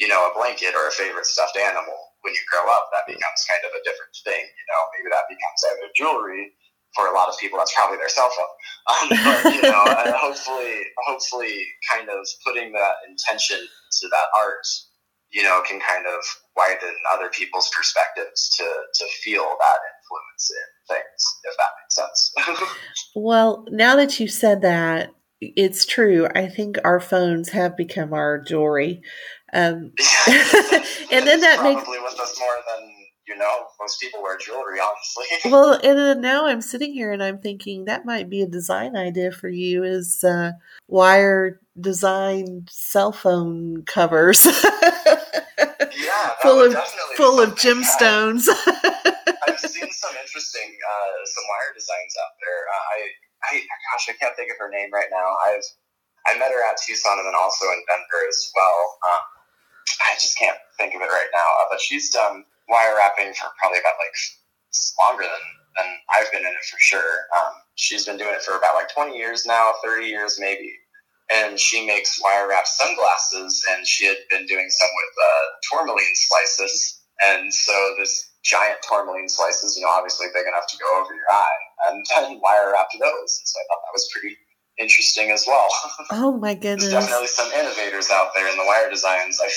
you 0.00 0.08
know 0.08 0.28
a 0.28 0.32
blanket 0.36 0.72
or 0.72 0.88
a 0.88 0.94
favorite 0.94 1.26
stuffed 1.26 1.56
animal. 1.56 1.96
When 2.26 2.34
you 2.34 2.42
grow 2.50 2.66
up, 2.66 2.90
that 2.92 3.06
becomes 3.06 3.40
kind 3.46 3.62
of 3.62 3.72
a 3.72 3.82
different 3.86 4.12
thing. 4.26 4.42
You 4.42 4.66
know, 4.74 4.80
maybe 4.96 5.08
that 5.12 5.28
becomes 5.30 5.60
either 5.68 5.88
jewelry. 5.94 6.52
For 6.96 7.06
a 7.06 7.14
lot 7.14 7.28
of 7.28 7.36
people, 7.36 7.60
that's 7.60 7.72
probably 7.76 8.00
their 8.00 8.08
cell 8.08 8.32
phone. 8.32 8.48
Um, 8.88 9.08
but 9.12 9.54
you 9.54 9.60
know, 9.60 9.84
and 9.84 10.16
hopefully, 10.24 10.80
hopefully, 11.04 11.60
kind 11.84 12.08
of 12.08 12.24
putting 12.42 12.72
that 12.72 13.04
intention 13.06 13.60
to 13.60 14.08
that 14.08 14.28
art 14.34 14.64
you 15.30 15.42
know, 15.42 15.62
can 15.66 15.80
kind 15.80 16.06
of 16.06 16.24
widen 16.58 16.94
other 17.14 17.28
people's 17.30 17.70
perspectives 17.74 18.50
to, 18.58 18.64
to 18.64 19.04
feel 19.22 19.44
that 19.44 19.78
influence 19.94 20.50
in 20.50 20.96
things, 20.96 21.36
if 21.44 21.56
that 21.56 21.70
makes 21.80 21.94
sense. 22.58 22.74
well, 23.14 23.64
now 23.70 23.94
that 23.96 24.18
you 24.20 24.26
said 24.28 24.60
that, 24.62 25.10
it's 25.40 25.86
true. 25.86 26.26
I 26.34 26.48
think 26.48 26.78
our 26.84 26.98
phones 27.00 27.50
have 27.50 27.76
become 27.76 28.12
our 28.12 28.38
jewelry. 28.40 29.00
Um, 29.52 29.92
And 31.10 31.26
then 31.26 31.40
that 31.46 31.62
makes- 31.62 31.82
probably 31.82 32.00
with 32.00 32.18
us 32.20 32.38
more 32.38 32.56
than, 32.76 32.90
you 33.26 33.36
know, 33.36 33.66
most 33.80 34.00
people 34.00 34.22
wear 34.22 34.36
jewelry, 34.38 34.78
honestly. 34.80 35.50
well, 35.50 35.74
and 35.74 35.98
then 35.98 36.20
now 36.20 36.46
I'm 36.46 36.60
sitting 36.60 36.92
here 36.92 37.12
and 37.12 37.22
I'm 37.22 37.38
thinking 37.38 37.84
that 37.84 38.04
might 38.04 38.28
be 38.28 38.42
a 38.42 38.46
design 38.48 38.96
idea 38.96 39.30
for 39.30 39.48
you 39.48 39.84
is 39.84 40.24
uh, 40.24 40.52
wire 40.88 41.60
designed 41.80 42.68
cell 42.70 43.12
phone 43.12 43.82
covers 43.84 44.46
yeah, 45.96 46.34
full 46.42 46.60
of 46.60 46.72
definitely 46.72 47.16
full 47.16 47.40
of 47.40 47.54
gemstones. 47.54 48.48
I've 49.46 49.60
seen 49.60 49.88
some 49.90 50.14
interesting, 50.18 50.68
uh, 50.74 51.16
some 51.24 51.44
wire 51.48 51.72
designs 51.74 52.14
out 52.20 52.34
there. 52.40 52.60
Uh, 52.68 52.84
I, 52.92 52.98
I, 53.44 53.52
gosh, 53.92 54.08
I 54.10 54.14
can't 54.18 54.36
think 54.36 54.50
of 54.52 54.58
her 54.58 54.70
name 54.70 54.92
right 54.92 55.08
now. 55.10 55.36
I've, 55.48 55.64
I 56.26 56.38
met 56.38 56.52
her 56.52 56.62
at 56.68 56.76
Tucson 56.80 57.18
and 57.18 57.26
then 57.26 57.38
also 57.38 57.64
in 57.72 57.80
Denver 57.88 58.22
as 58.28 58.50
well. 58.54 58.98
Um, 59.08 59.24
I 60.04 60.14
just 60.14 60.36
can't 60.38 60.58
think 60.76 60.94
of 60.94 61.00
it 61.00 61.10
right 61.10 61.32
now. 61.32 61.48
Uh, 61.62 61.66
but 61.70 61.80
she's 61.80 62.10
done 62.10 62.44
wire 62.68 62.96
wrapping 62.96 63.32
for 63.32 63.48
probably 63.58 63.80
about 63.80 63.96
like 63.98 64.14
longer 65.00 65.24
than, 65.24 65.44
than 65.76 65.88
I've 66.12 66.30
been 66.32 66.42
in 66.44 66.52
it 66.52 66.66
for 66.68 66.78
sure. 66.78 67.26
Um, 67.36 67.52
she's 67.74 68.04
been 68.04 68.16
doing 68.16 68.34
it 68.34 68.42
for 68.42 68.56
about 68.56 68.74
like 68.74 68.92
20 68.92 69.16
years 69.16 69.46
now, 69.46 69.72
30 69.82 70.06
years 70.06 70.36
maybe. 70.38 70.74
And 71.32 71.58
she 71.60 71.86
makes 71.86 72.20
wire 72.22 72.48
wrapped 72.48 72.68
sunglasses, 72.68 73.62
and 73.70 73.86
she 73.86 74.06
had 74.06 74.16
been 74.30 74.46
doing 74.46 74.68
some 74.70 74.88
with 74.88 75.14
uh, 75.20 75.44
tourmaline 75.70 76.14
slices. 76.14 77.02
And 77.20 77.52
so 77.52 77.94
this 77.98 78.30
giant 78.44 78.78
tourmaline 78.88 79.28
slices, 79.28 79.76
you 79.76 79.82
know, 79.84 79.90
obviously 79.90 80.28
big 80.32 80.46
enough 80.46 80.66
to 80.68 80.78
go 80.78 80.86
over 81.00 81.12
your 81.12 81.28
eye, 81.30 81.60
and 81.88 82.04
then 82.10 82.40
wire 82.42 82.72
wrapped 82.72 82.96
those. 82.98 83.30
And 83.40 83.46
so 83.46 83.58
I 83.60 83.64
thought 83.68 83.82
that 83.84 83.92
was 83.92 84.08
pretty 84.12 84.36
interesting 84.78 85.30
as 85.30 85.44
well. 85.46 85.68
oh 86.12 86.38
my 86.38 86.54
There's 86.54 86.88
goodness. 86.88 86.90
definitely 86.90 87.26
some 87.26 87.52
innovators 87.52 88.10
out 88.10 88.30
there 88.34 88.48
in 88.50 88.56
the 88.56 88.64
wire 88.64 88.88
designs. 88.90 89.38
I 89.42 89.50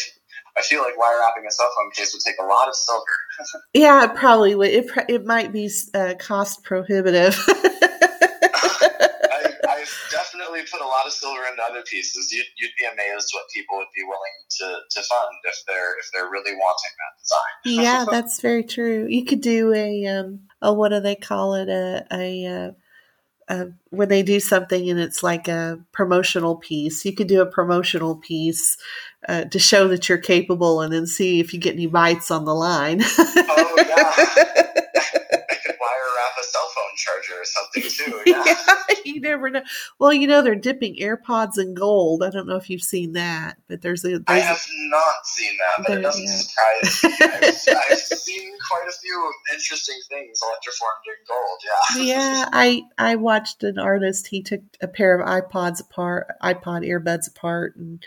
I 0.57 0.61
feel 0.63 0.81
like 0.81 0.97
wire 0.97 1.19
wrapping 1.19 1.45
a 1.47 1.51
cell 1.51 1.71
phone 1.77 1.91
case 1.91 2.11
would 2.13 2.21
take 2.25 2.35
a 2.41 2.45
lot 2.45 2.67
of 2.67 2.75
silver. 2.75 3.05
Yeah, 3.73 4.03
it 4.03 4.15
probably 4.15 4.53
would. 4.53 4.69
It, 4.69 4.87
pr- 4.87 5.07
it 5.07 5.25
might 5.25 5.51
be 5.53 5.69
uh, 5.95 6.13
cost 6.19 6.61
prohibitive. 6.63 7.39
I, 7.47 9.53
I've 9.69 9.89
definitely 10.11 10.61
put 10.69 10.81
a 10.81 10.85
lot 10.85 11.00
of 11.11 11.17
silver 11.17 11.41
into 11.49 11.61
other 11.69 11.83
pieces. 11.83 12.31
You'd, 12.31 12.45
you'd 12.57 12.71
be 12.77 12.85
amazed 12.85 13.29
what 13.33 13.43
people 13.53 13.77
would 13.77 13.93
be 13.95 14.03
willing 14.03 14.37
to, 14.49 14.79
to 14.89 15.07
fund 15.07 15.35
if 15.43 15.63
they're 15.67 15.99
if 15.99 16.09
they're 16.13 16.29
really 16.29 16.53
wanting 16.53 16.93
that 16.97 17.13
design. 17.21 17.53
yeah, 17.85 18.05
that's 18.09 18.41
very 18.41 18.63
true. 18.63 19.05
You 19.07 19.25
could 19.25 19.41
do 19.41 19.73
a 19.73 20.05
um, 20.07 20.41
a 20.61 20.73
what 20.73 20.89
do 20.89 20.99
they 20.99 21.15
call 21.15 21.55
it 21.55 21.69
a 21.69 22.05
a. 22.11 22.45
Uh, 22.45 22.71
uh, 23.49 23.65
when 23.89 24.07
they 24.07 24.23
do 24.23 24.39
something 24.39 24.89
and 24.89 24.97
it's 24.97 25.23
like 25.23 25.49
a 25.49 25.77
promotional 25.91 26.55
piece, 26.55 27.03
you 27.03 27.13
could 27.13 27.27
do 27.27 27.41
a 27.41 27.45
promotional 27.45 28.15
piece 28.15 28.77
uh, 29.27 29.43
to 29.45 29.59
show 29.59 29.89
that 29.89 30.07
you're 30.07 30.17
capable 30.17 30.79
and 30.79 30.93
then 30.93 31.05
see 31.05 31.41
if 31.41 31.53
you 31.53 31.59
get 31.59 31.73
any 31.73 31.85
bites 31.85 32.31
on 32.31 32.45
the 32.45 32.55
line. 32.55 33.01
oh, 33.17 33.75
yeah. 33.77 34.70
Phone 36.91 36.97
charger 36.97 37.33
or 37.33 37.45
something 37.45 37.83
too. 37.83 38.21
Yeah. 38.31 38.43
yeah. 38.45 38.95
you 39.05 39.19
never 39.19 39.49
know. 39.49 39.63
Well, 39.99 40.13
you 40.13 40.27
know 40.27 40.41
they're 40.41 40.55
dipping 40.55 40.95
AirPods 40.95 41.57
in 41.57 41.73
gold. 41.73 42.23
I 42.23 42.29
don't 42.29 42.47
know 42.47 42.55
if 42.55 42.69
you've 42.69 42.83
seen 42.83 43.13
that, 43.13 43.57
but 43.67 43.81
there's 43.81 44.03
a. 44.05 44.19
There's 44.19 44.23
I 44.27 44.39
have 44.39 44.57
a, 44.57 44.89
not 44.89 45.25
seen 45.25 45.51
that, 45.57 45.87
but 45.87 45.97
it 45.97 46.01
doesn't 46.01 46.27
surprise 46.27 47.03
me. 47.03 47.09
I've, 47.21 47.91
I've, 47.91 47.99
seen 47.99 48.51
quite 48.69 48.87
a 48.87 48.91
few 48.91 49.33
interesting 49.51 49.99
things 50.09 50.39
electroformed 50.41 51.07
in 51.07 51.25
gold. 51.27 51.59
Yeah. 51.97 52.03
Yeah, 52.03 52.49
I 52.51 52.83
I 52.97 53.15
watched 53.15 53.63
an 53.63 53.79
artist. 53.79 54.27
He 54.27 54.41
took 54.41 54.61
a 54.81 54.87
pair 54.87 55.19
of 55.19 55.27
iPods 55.27 55.81
apart, 55.81 56.27
iPod 56.43 56.87
earbuds 56.87 57.27
apart, 57.27 57.75
and 57.75 58.03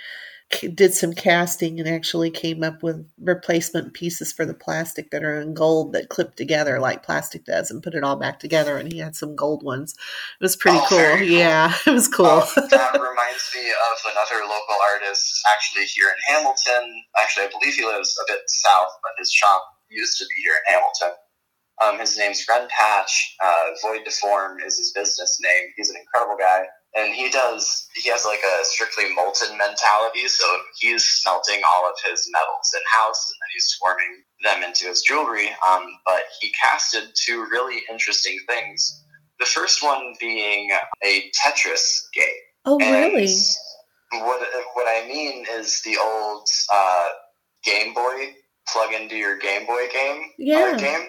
did 0.75 0.95
some 0.95 1.13
casting 1.13 1.79
and 1.79 1.89
actually 1.89 2.31
came 2.31 2.63
up 2.63 2.83
with 2.83 3.09
replacement 3.21 3.95
pieces 3.95 4.33
for 4.33 4.45
the 4.45 4.55
plastic 4.55 5.11
that 5.11 5.23
are 5.25 5.41
in 5.41 5.55
gold 5.55 5.93
that 5.93 6.09
clip 6.09 6.37
together 6.37 6.81
like 6.81 7.03
plastic 7.03 7.45
does 7.45 7.71
and 7.71 7.83
put 7.83 7.95
it 7.95 8.05
all 8.05 8.17
back 8.17 8.39
together. 8.39 8.77
And 8.77 8.93
he 8.93 8.99
had 8.99 9.17
some 9.17 9.37
gold 9.37 9.63
ones. 9.63 9.95
It 10.41 10.45
was 10.45 10.57
pretty 10.57 10.79
oh, 10.79 10.87
cool. 10.89 10.99
cool. 10.99 11.23
Yeah, 11.23 11.73
it 11.87 11.91
was 11.91 12.09
cool. 12.09 12.27
Um, 12.27 12.69
that 12.71 12.93
reminds 12.93 13.51
me 13.55 13.71
of 13.71 14.13
another 14.13 14.43
local 14.43 14.77
artist 14.95 15.43
actually 15.53 15.85
here 15.85 16.09
in 16.09 16.35
Hamilton. 16.35 17.03
Actually, 17.21 17.47
I 17.47 17.51
believe 17.51 17.75
he 17.75 17.85
lives 17.85 18.19
a 18.21 18.33
bit 18.33 18.41
south, 18.47 18.91
but 19.03 19.13
his 19.19 19.33
shop 19.33 19.63
used 19.91 20.19
to 20.19 20.25
be 20.25 20.43
here 20.43 20.55
in 20.55 20.75
Hamilton. 20.75 21.19
Um, 21.83 21.99
his 21.99 22.17
name's 22.17 22.45
Ren 22.49 22.69
Patch. 22.69 23.37
Uh, 23.43 23.71
Void 23.83 24.07
Deform 24.07 24.59
is 24.65 24.79
his 24.79 24.93
business 24.93 25.39
name. 25.43 25.71
He's 25.77 25.91
an 25.91 25.97
incredible 25.97 26.37
guy 26.39 26.65
and 26.97 27.13
he 27.15 27.31
does 27.31 27.89
he 27.95 28.09
has 28.11 28.25
like 28.25 28.41
a 28.41 28.65
strictly 28.65 29.13
molten 29.15 29.57
mentality 29.59 30.29
so 30.29 30.45
he's 30.79 31.05
smelting 31.05 31.61
all 31.67 31.89
of 31.89 31.97
his 32.05 32.29
metals 32.33 32.71
in 32.75 32.83
house 32.93 33.31
and 33.31 33.37
then 33.41 33.49
he's 33.55 33.77
forming 33.81 34.23
them 34.43 34.63
into 34.63 34.87
his 34.87 35.03
jewelry. 35.03 35.49
Um, 35.69 35.87
but 36.05 36.23
he 36.41 36.53
casted 36.61 37.11
two 37.15 37.47
really 37.51 37.83
interesting 37.91 38.39
things. 38.49 39.03
The 39.41 39.47
first 39.47 39.83
one 39.83 40.15
being 40.21 40.71
a 41.05 41.31
tetris 41.33 42.03
game. 42.15 42.25
Oh 42.67 42.79
really? 42.79 43.29
what, 44.21 44.41
what 44.75 44.87
i 44.89 45.07
mean 45.09 45.45
is 45.51 45.83
the 45.83 45.97
old 46.03 46.49
uh, 46.73 47.09
game 47.65 47.95
boy 47.95 48.35
plug 48.69 48.93
into 48.93 49.17
your 49.17 49.39
game 49.39 49.67
boy 49.67 49.87
game 49.93 50.31
yeah. 50.39 50.77
Game 50.79 51.09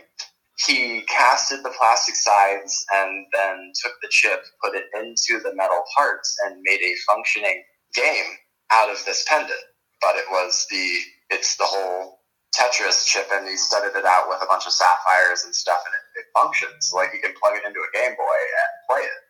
he 0.57 1.01
casted 1.01 1.63
the 1.63 1.73
plastic 1.77 2.15
sides 2.15 2.85
and 2.93 3.25
then 3.33 3.71
took 3.83 3.93
the 4.01 4.07
chip, 4.09 4.43
put 4.63 4.75
it 4.75 4.85
into 4.95 5.41
the 5.43 5.53
metal 5.53 5.83
parts, 5.95 6.37
and 6.45 6.61
made 6.63 6.79
a 6.81 6.95
functioning 7.07 7.63
game 7.93 8.25
out 8.71 8.89
of 8.89 9.03
this 9.05 9.25
pendant. 9.27 9.59
But 10.01 10.15
it 10.15 10.25
was 10.31 10.65
the 10.69 10.99
it's 11.29 11.57
the 11.57 11.65
whole 11.65 12.19
Tetris 12.55 13.05
chip, 13.05 13.27
and 13.33 13.47
he 13.47 13.57
studded 13.57 13.95
it 13.95 14.05
out 14.05 14.29
with 14.29 14.39
a 14.41 14.45
bunch 14.45 14.65
of 14.65 14.71
sapphires 14.71 15.43
and 15.43 15.53
stuff, 15.53 15.79
and 15.85 15.93
it, 15.93 16.21
it 16.21 16.25
functions. 16.33 16.91
Like 16.93 17.09
you 17.13 17.19
can 17.19 17.33
plug 17.41 17.57
it 17.57 17.67
into 17.67 17.79
a 17.79 17.91
Game 17.97 18.15
Boy 18.15 18.39
and 18.39 18.71
play 18.89 19.03
it. 19.03 19.21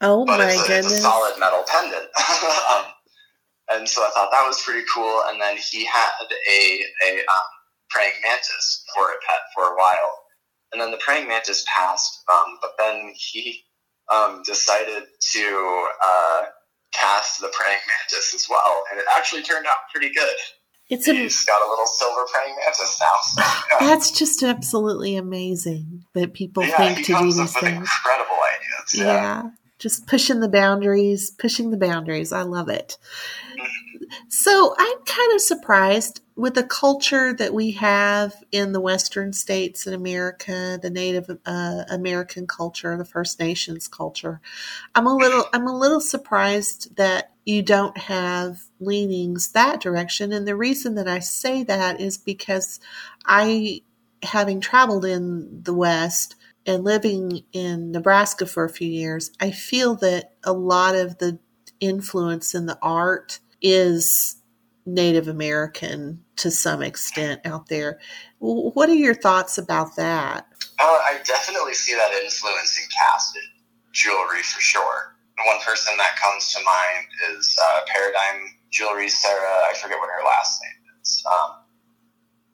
Oh 0.00 0.24
but 0.24 0.38
my 0.38 0.50
it's 0.50 0.64
a, 0.64 0.66
goodness! 0.66 0.92
It's 0.92 1.00
a 1.00 1.02
solid 1.02 1.38
metal 1.38 1.64
pendant. 1.68 2.08
um, 2.72 2.84
and 3.72 3.88
so 3.88 4.00
I 4.00 4.10
thought 4.14 4.30
that 4.32 4.46
was 4.46 4.62
pretty 4.62 4.86
cool. 4.94 5.24
And 5.28 5.38
then 5.40 5.58
he 5.58 5.84
had 5.84 6.08
a 6.24 6.80
a 7.04 7.10
um, 7.28 7.50
praying 7.90 8.16
mantis 8.24 8.84
for 8.94 9.04
a 9.04 9.18
pet 9.28 9.44
for 9.54 9.64
a 9.64 9.76
while 9.76 10.29
and 10.72 10.80
then 10.80 10.90
the 10.90 10.98
praying 10.98 11.28
mantis 11.28 11.64
passed, 11.74 12.22
um, 12.32 12.58
but 12.60 12.72
then 12.78 13.12
he 13.16 13.64
um, 14.12 14.42
decided 14.44 15.04
to 15.32 15.88
uh, 16.04 16.42
cast 16.92 17.40
the 17.40 17.48
praying 17.48 17.80
mantis 17.88 18.34
as 18.34 18.46
well, 18.48 18.84
and 18.90 19.00
it 19.00 19.06
actually 19.16 19.42
turned 19.42 19.66
out 19.66 19.76
pretty 19.92 20.12
good. 20.12 20.36
It's 20.88 21.06
a, 21.06 21.14
He's 21.14 21.44
got 21.44 21.64
a 21.64 21.70
little 21.70 21.86
silver 21.86 22.22
praying 22.32 22.56
mantis 22.64 23.00
now. 23.00 23.06
So, 23.22 23.42
yeah. 23.80 23.86
That's 23.86 24.10
just 24.10 24.42
absolutely 24.42 25.16
amazing 25.16 26.04
that 26.14 26.34
people 26.34 26.64
yeah, 26.64 26.76
think 26.76 27.06
to 27.06 27.14
do 27.14 27.24
these 27.32 27.52
things. 27.52 27.88
Incredible 27.88 28.38
ideas. 28.56 28.94
Yeah. 28.94 29.04
yeah. 29.04 29.42
just 29.78 30.08
pushing 30.08 30.40
the 30.40 30.48
boundaries, 30.48 31.30
pushing 31.30 31.70
the 31.70 31.76
boundaries. 31.76 32.32
I 32.32 32.42
love 32.42 32.68
it. 32.68 32.96
Mm-hmm. 33.52 33.89
So 34.28 34.74
I'm 34.78 34.98
kind 35.04 35.34
of 35.34 35.40
surprised 35.40 36.22
with 36.36 36.54
the 36.54 36.64
culture 36.64 37.34
that 37.34 37.52
we 37.52 37.72
have 37.72 38.34
in 38.50 38.72
the 38.72 38.80
western 38.80 39.32
states 39.32 39.86
in 39.86 39.94
America, 39.94 40.78
the 40.80 40.90
Native 40.90 41.38
uh, 41.46 41.84
American 41.90 42.46
culture, 42.46 42.96
the 42.96 43.04
First 43.04 43.38
Nations 43.38 43.88
culture, 43.88 44.40
I'm 44.94 45.08
a 45.08 45.16
little 45.16 45.46
I'm 45.54 45.68
a 45.68 45.78
little 45.78 46.00
surprised 46.02 46.96
that 46.96 47.32
you 47.46 47.62
don't 47.62 47.98
have 47.98 48.64
leanings 48.80 49.52
that 49.52 49.80
direction. 49.80 50.32
And 50.32 50.48
the 50.48 50.56
reason 50.56 50.96
that 50.96 51.08
I 51.08 51.20
say 51.20 51.64
that 51.64 52.00
is 52.00 52.18
because 52.18 52.80
I, 53.26 53.82
having 54.22 54.60
traveled 54.60 55.06
in 55.06 55.64
the 55.64 55.74
West 55.74 56.36
and 56.66 56.84
living 56.84 57.44
in 57.52 57.92
Nebraska 57.92 58.46
for 58.46 58.64
a 58.64 58.70
few 58.70 58.88
years, 58.88 59.32
I 59.40 59.50
feel 59.50 59.96
that 59.96 60.34
a 60.44 60.54
lot 60.54 60.94
of 60.94 61.18
the 61.18 61.40
influence 61.80 62.54
in 62.54 62.66
the 62.66 62.78
art 62.82 63.40
is 63.62 64.36
Native 64.86 65.28
American 65.28 66.22
to 66.36 66.50
some 66.50 66.82
extent 66.82 67.40
out 67.44 67.68
there. 67.68 68.00
What 68.38 68.88
are 68.88 68.94
your 68.94 69.14
thoughts 69.14 69.58
about 69.58 69.96
that? 69.96 70.46
Uh, 70.78 70.98
I 71.04 71.20
definitely 71.24 71.74
see 71.74 71.94
that 71.94 72.10
influence 72.12 72.78
in 72.78 72.88
casted 72.88 73.42
jewelry 73.92 74.42
for 74.42 74.60
sure. 74.60 75.16
One 75.46 75.60
person 75.64 75.96
that 75.96 76.16
comes 76.20 76.52
to 76.52 76.60
mind 76.64 77.06
is 77.32 77.56
uh, 77.56 77.80
Paradigm 77.88 78.56
Jewelry 78.70 79.08
Sarah. 79.08 79.64
I 79.68 79.74
forget 79.80 79.98
what 79.98 80.08
her 80.08 80.24
last 80.24 80.60
name 80.60 81.00
is. 81.00 81.24
Um, 81.24 81.64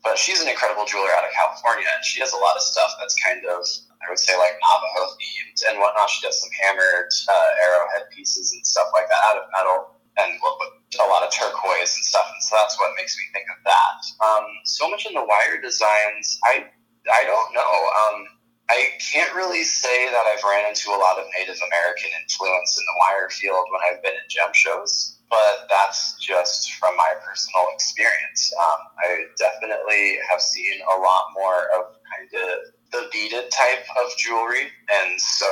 but 0.03 0.19
she's 0.19 0.41
an 0.41 0.49
incredible 0.49 0.87
jeweler 0.87 1.11
out 1.19 1.27
of 1.27 1.35
California, 1.35 1.83
and 1.83 2.05
she 2.05 2.21
does 2.21 2.33
a 2.33 2.39
lot 2.39 2.55
of 2.55 2.63
stuff 2.63 2.95
that's 3.01 3.19
kind 3.27 3.43
of, 3.43 3.67
I 3.99 4.07
would 4.07 4.23
say, 4.23 4.39
like 4.39 4.55
Navajo 4.63 5.19
themed 5.19 5.59
and 5.67 5.83
whatnot. 5.83 6.11
She 6.11 6.23
does 6.23 6.39
some 6.39 6.51
hammered 6.63 7.11
uh, 7.27 7.51
arrowhead 7.67 8.07
pieces 8.15 8.55
and 8.55 8.63
stuff 8.65 8.87
like 8.95 9.11
that 9.11 9.23
out 9.27 9.43
of 9.43 9.51
metal 9.51 9.96
and 10.19 10.33
a 10.41 11.07
lot 11.09 11.23
of 11.23 11.31
turquoise 11.31 11.93
and 11.97 12.05
stuff, 12.05 12.27
and 12.33 12.43
so 12.43 12.57
that's 12.57 12.79
what 12.81 12.93
makes 12.97 13.17
me 13.17 13.25
think 13.33 13.47
of 13.53 13.61
that. 13.65 14.01
Um, 14.25 14.47
so 14.65 14.89
much 14.89 15.07
in 15.07 15.15
the 15.15 15.25
wire 15.25 15.61
designs, 15.61 16.39
I 16.45 16.67
I 17.07 17.23
don't 17.25 17.53
know. 17.55 17.73
Um, 18.03 18.27
I 18.69 18.99
can't 18.99 19.33
really 19.35 19.63
say 19.63 20.11
that 20.11 20.27
I've 20.27 20.43
ran 20.43 20.69
into 20.69 20.91
a 20.91 20.99
lot 20.99 21.19
of 21.19 21.27
Native 21.39 21.61
American 21.63 22.11
influence 22.23 22.75
in 22.75 22.83
the 22.83 22.97
wire 22.99 23.31
field 23.31 23.65
when 23.71 23.81
I've 23.87 24.03
been 24.03 24.15
in 24.15 24.27
gem 24.29 24.51
shows, 24.55 25.19
but 25.31 25.71
that's 25.71 26.19
just 26.19 26.75
from 26.75 26.97
my 26.97 27.15
personal 27.23 27.67
experience. 27.75 28.51
Um, 28.59 28.81
I 29.07 29.25
definitely 29.39 30.19
have 30.31 30.41
seen 30.41 30.81
a 30.83 30.99
lot 30.99 31.31
more 31.35 31.71
of 31.79 31.95
kind 32.11 32.31
of 32.43 32.75
the 32.93 33.09
beaded 33.13 33.51
type 33.51 33.85
of 33.99 34.17
jewelry, 34.17 34.71
and 34.89 35.21
so 35.21 35.47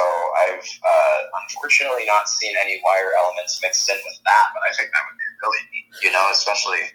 I've 0.46 0.62
uh, 0.62 1.18
unfortunately 1.42 2.06
not 2.06 2.28
seen 2.28 2.54
any 2.60 2.80
wire 2.84 3.12
elements 3.18 3.58
mixed 3.62 3.88
in 3.88 3.96
with 3.96 4.18
that. 4.24 4.46
But 4.54 4.62
I 4.68 4.72
think 4.74 4.90
that 4.92 5.02
would 5.02 5.18
be 5.18 5.30
really 5.42 5.62
neat, 5.72 5.86
you 6.02 6.12
know, 6.12 6.28
especially 6.30 6.90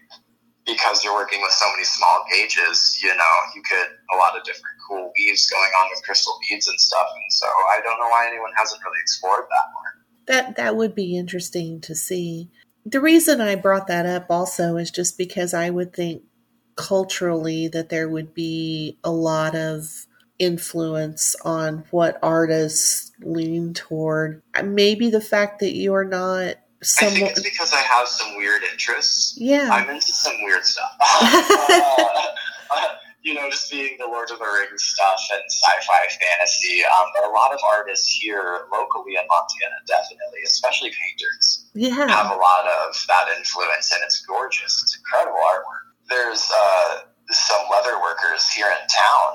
because 0.66 1.04
you're 1.04 1.14
working 1.14 1.42
with 1.42 1.52
so 1.52 1.66
many 1.72 1.84
small 1.84 2.24
gauges. 2.32 3.00
You 3.04 3.16
know, 3.16 3.34
you 3.56 3.62
could 3.68 3.90
a 4.14 4.18
lot 4.18 4.38
of 4.38 4.44
different 4.44 4.76
cool 4.88 5.12
weaves 5.18 5.50
going 5.50 5.72
on 5.82 5.90
with 5.92 6.04
crystal 6.04 6.38
beads 6.48 6.68
and 6.68 6.80
stuff, 6.80 7.08
and 7.14 7.34
so 7.34 7.48
I 7.48 7.82
don't 7.84 8.00
know 8.00 8.10
why 8.10 8.28
anyone 8.28 8.52
hasn't 8.56 8.82
really 8.84 9.00
explored 9.02 9.44
that 9.44 9.68
more. 9.74 9.90
That 10.28 10.56
that 10.56 10.76
would 10.76 10.96
be 10.96 11.18
interesting 11.18 11.82
to 11.82 11.96
see. 11.96 12.50
The 12.86 13.02
reason 13.02 13.42
I 13.42 13.56
brought 13.56 13.88
that 13.88 14.06
up 14.06 14.28
also 14.30 14.78
is 14.78 14.90
just 14.90 15.18
because 15.18 15.54
I 15.54 15.70
would 15.70 15.94
think 15.94 16.24
culturally 16.76 17.68
that 17.68 17.90
there 17.90 18.08
would 18.08 18.34
be 18.34 18.98
a 19.04 19.12
lot 19.12 19.54
of 19.54 20.08
influence 20.40 21.36
on 21.44 21.84
what 21.92 22.18
artists 22.24 23.12
lean 23.22 23.74
toward. 23.74 24.42
Maybe 24.64 25.10
the 25.10 25.22
fact 25.22 25.60
that 25.60 25.76
you're 25.76 26.06
not 26.06 26.56
I 26.82 27.10
think 27.12 27.32
it's 27.32 27.44
because 27.44 27.74
I 27.74 27.82
have 27.82 28.08
some 28.08 28.38
weird 28.38 28.64
interests. 28.72 29.36
Yeah. 29.38 29.68
I'm 29.70 29.90
into 29.90 30.14
some 30.14 30.34
weird 30.44 30.64
stuff. 30.64 30.96
uh, 31.02 32.88
you 33.22 33.34
know, 33.34 33.50
just 33.50 33.70
being 33.70 33.98
the 34.00 34.08
Lord 34.08 34.32
of 34.32 34.40
the 34.40 34.46
Rings 34.46 34.84
stuff 34.84 35.20
and 35.34 35.44
sci-fi 35.44 36.08
fantasy. 36.08 36.82
Um, 36.88 37.08
but 37.14 37.28
a 37.28 37.32
lot 37.32 37.54
of 37.54 37.60
artists 37.68 38.08
here 38.16 38.64
locally 38.72 39.20
in 39.20 39.28
Montana, 39.28 39.76
definitely, 39.88 40.40
especially 40.48 40.92
painters, 40.96 41.68
yeah. 41.74 42.08
have 42.08 42.32
a 42.32 42.40
lot 42.40 42.64
of 42.88 42.96
that 43.08 43.28
influence, 43.38 43.92
and 43.92 44.00
it's 44.06 44.24
gorgeous. 44.26 44.82
It's 44.82 44.98
incredible 44.98 45.40
artwork. 45.52 45.84
There's 46.08 46.50
uh, 46.50 47.00
some 47.30 47.62
leather 47.70 48.00
workers 48.00 48.48
here 48.50 48.68
in 48.68 48.88
town 48.88 49.30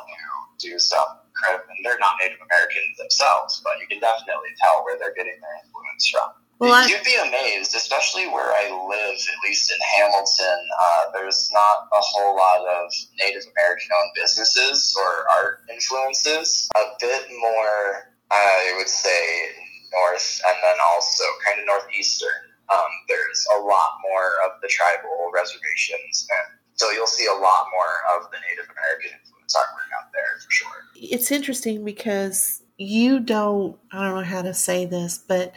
do 0.59 0.78
some 0.78 1.20
incredible, 1.28 1.66
and 1.70 1.84
they're 1.84 1.98
not 1.98 2.14
Native 2.22 2.38
Americans 2.38 2.96
themselves, 2.98 3.61
but 3.62 3.80
you 3.80 3.86
can 3.86 4.00
definitely 4.00 4.55
tell 4.61 4.84
where 4.84 4.98
they're 4.98 5.14
getting 5.14 5.34
their 5.40 5.57
influence 5.64 6.09
from. 6.09 6.30
Well, 6.62 6.88
you'd 6.88 7.02
be 7.02 7.18
amazed, 7.18 7.74
especially 7.74 8.28
where 8.30 8.55
I 8.55 8.70
live, 8.70 9.18
at 9.18 9.38
least 9.42 9.72
in 9.74 9.78
Hamilton. 9.98 10.59
Uh, 10.80 11.02
there's 11.12 11.50
not 11.52 11.90
a 11.92 12.00
whole 12.00 12.36
lot 12.36 12.62
of 12.62 12.92
Native 13.18 13.42
American-owned 13.59 14.12
businesses 14.14 14.94
or 14.96 15.26
art 15.34 15.66
influences. 15.68 16.70
A 16.78 16.94
bit 17.00 17.26
more, 17.28 18.14
I 18.30 18.72
would 18.78 18.88
say, 18.88 19.50
north, 19.92 20.40
and 20.46 20.57
then 20.62 20.78
also 20.94 21.24
kind 21.44 21.59
of 21.59 21.66
northeastern. 21.66 22.55
Um, 22.72 22.92
there's 23.09 23.44
a 23.57 23.59
lot 23.59 23.98
more 24.09 24.38
of 24.46 24.62
the 24.62 24.68
tribal 24.68 25.30
reservations, 25.34 26.26
and 26.30 26.59
so 26.74 26.90
you'll 26.92 27.11
see 27.11 27.26
a 27.26 27.34
lot 27.34 27.66
more 27.74 27.94
of 28.16 28.30
the 28.30 28.38
Native 28.48 28.70
American 28.70 29.18
influence 29.45 29.57
artwork 29.57 29.99
out 29.99 30.12
there 30.12 30.40
for 30.40 30.51
sure. 30.51 30.70
It's 30.95 31.30
interesting 31.30 31.84
because 31.84 32.62
you 32.78 33.20
don't. 33.20 33.78
I 33.92 34.05
don't 34.05 34.14
know 34.16 34.24
how 34.24 34.42
to 34.42 34.55
say 34.55 34.86
this, 34.86 35.18
but 35.18 35.55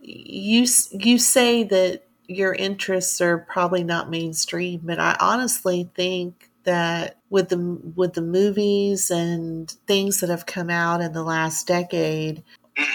you 0.00 0.66
you 0.92 1.18
say 1.18 1.64
that 1.64 2.02
your 2.26 2.54
interests 2.54 3.20
are 3.20 3.38
probably 3.38 3.84
not 3.84 4.10
mainstream, 4.10 4.80
but 4.84 4.98
I 4.98 5.16
honestly 5.20 5.90
think 5.94 6.50
that 6.64 7.18
with 7.28 7.50
the 7.50 7.58
with 7.94 8.14
the 8.14 8.22
movies 8.22 9.10
and 9.10 9.70
things 9.86 10.20
that 10.20 10.30
have 10.30 10.46
come 10.46 10.70
out 10.70 11.00
in 11.00 11.12
the 11.12 11.22
last 11.22 11.66
decade, 11.66 12.42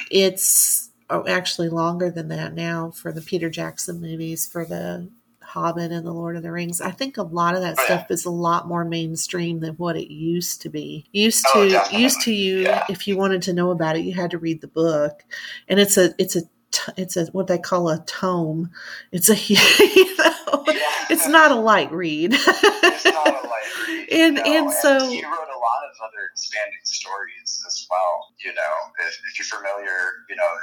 it's 0.10 0.90
oh, 1.10 1.28
actually 1.28 1.70
longer 1.70 2.10
than 2.10 2.30
that 2.30 2.54
now 2.54 2.92
for 2.92 3.12
the 3.12 3.22
Peter 3.22 3.50
Jackson 3.50 4.02
movies, 4.02 4.48
for 4.48 4.66
the 4.66 5.10
Hobbit 5.50 5.92
and 5.92 6.06
the 6.06 6.14
Lord 6.14 6.36
of 6.36 6.44
the 6.44 6.52
Rings. 6.52 6.80
I 6.80 6.92
think 6.92 7.18
a 7.18 7.24
lot 7.24 7.56
of 7.56 7.62
that 7.62 7.76
oh, 7.80 7.84
stuff 7.84 8.06
yeah. 8.08 8.14
is 8.14 8.26
a 8.26 8.30
lot 8.30 8.68
more 8.68 8.86
mainstream 8.86 9.60
than 9.60 9.74
what 9.76 9.98
it 9.98 10.14
used 10.14 10.62
to 10.62 10.70
be. 10.70 11.06
Used 11.12 11.44
oh, 11.56 11.68
to 11.68 11.84
oh, 11.84 11.98
used 11.98 12.22
to 12.22 12.32
you 12.32 12.60
yeah. 12.60 12.86
if 12.88 13.08
you 13.08 13.18
wanted 13.18 13.42
to 13.44 13.54
know 13.54 13.72
about 13.72 13.98
it, 13.98 14.06
you 14.06 14.14
had 14.14 14.32
to 14.32 14.38
read 14.38 14.62
the 14.62 14.68
book. 14.68 15.26
And 15.68 15.80
it's 15.80 15.98
a 15.98 16.14
it's 16.20 16.36
a 16.36 16.44
it's 16.98 17.18
a 17.18 17.26
what 17.28 17.48
they 17.48 17.58
call 17.58 17.90
a 17.90 18.04
tome. 18.06 18.70
It's 19.12 19.30
a 19.30 19.36
you 19.54 20.18
know, 20.18 20.64
yeah. 20.68 21.10
it's 21.10 21.28
not 21.28 21.50
a 21.50 21.56
light 21.56 21.92
read. 21.92 22.34
it's 22.34 23.06
not 23.06 23.28
a 23.28 23.48
light 23.48 23.88
read. 23.88 24.10
and 24.12 24.36
no, 24.36 24.44
and 24.44 24.72
so 24.72 25.10
he 25.10 25.24
wrote 25.24 25.34
a 25.34 25.60
lot 25.66 25.82
of 25.90 25.98
other 26.06 26.30
expanding 26.32 26.84
stories 26.84 27.64
as 27.66 27.88
well. 27.90 28.34
You 28.46 28.54
know, 28.54 28.74
if, 29.02 29.18
if 29.32 29.40
you're 29.40 29.50
familiar, 29.50 30.26
you 30.30 30.36
know 30.36 30.54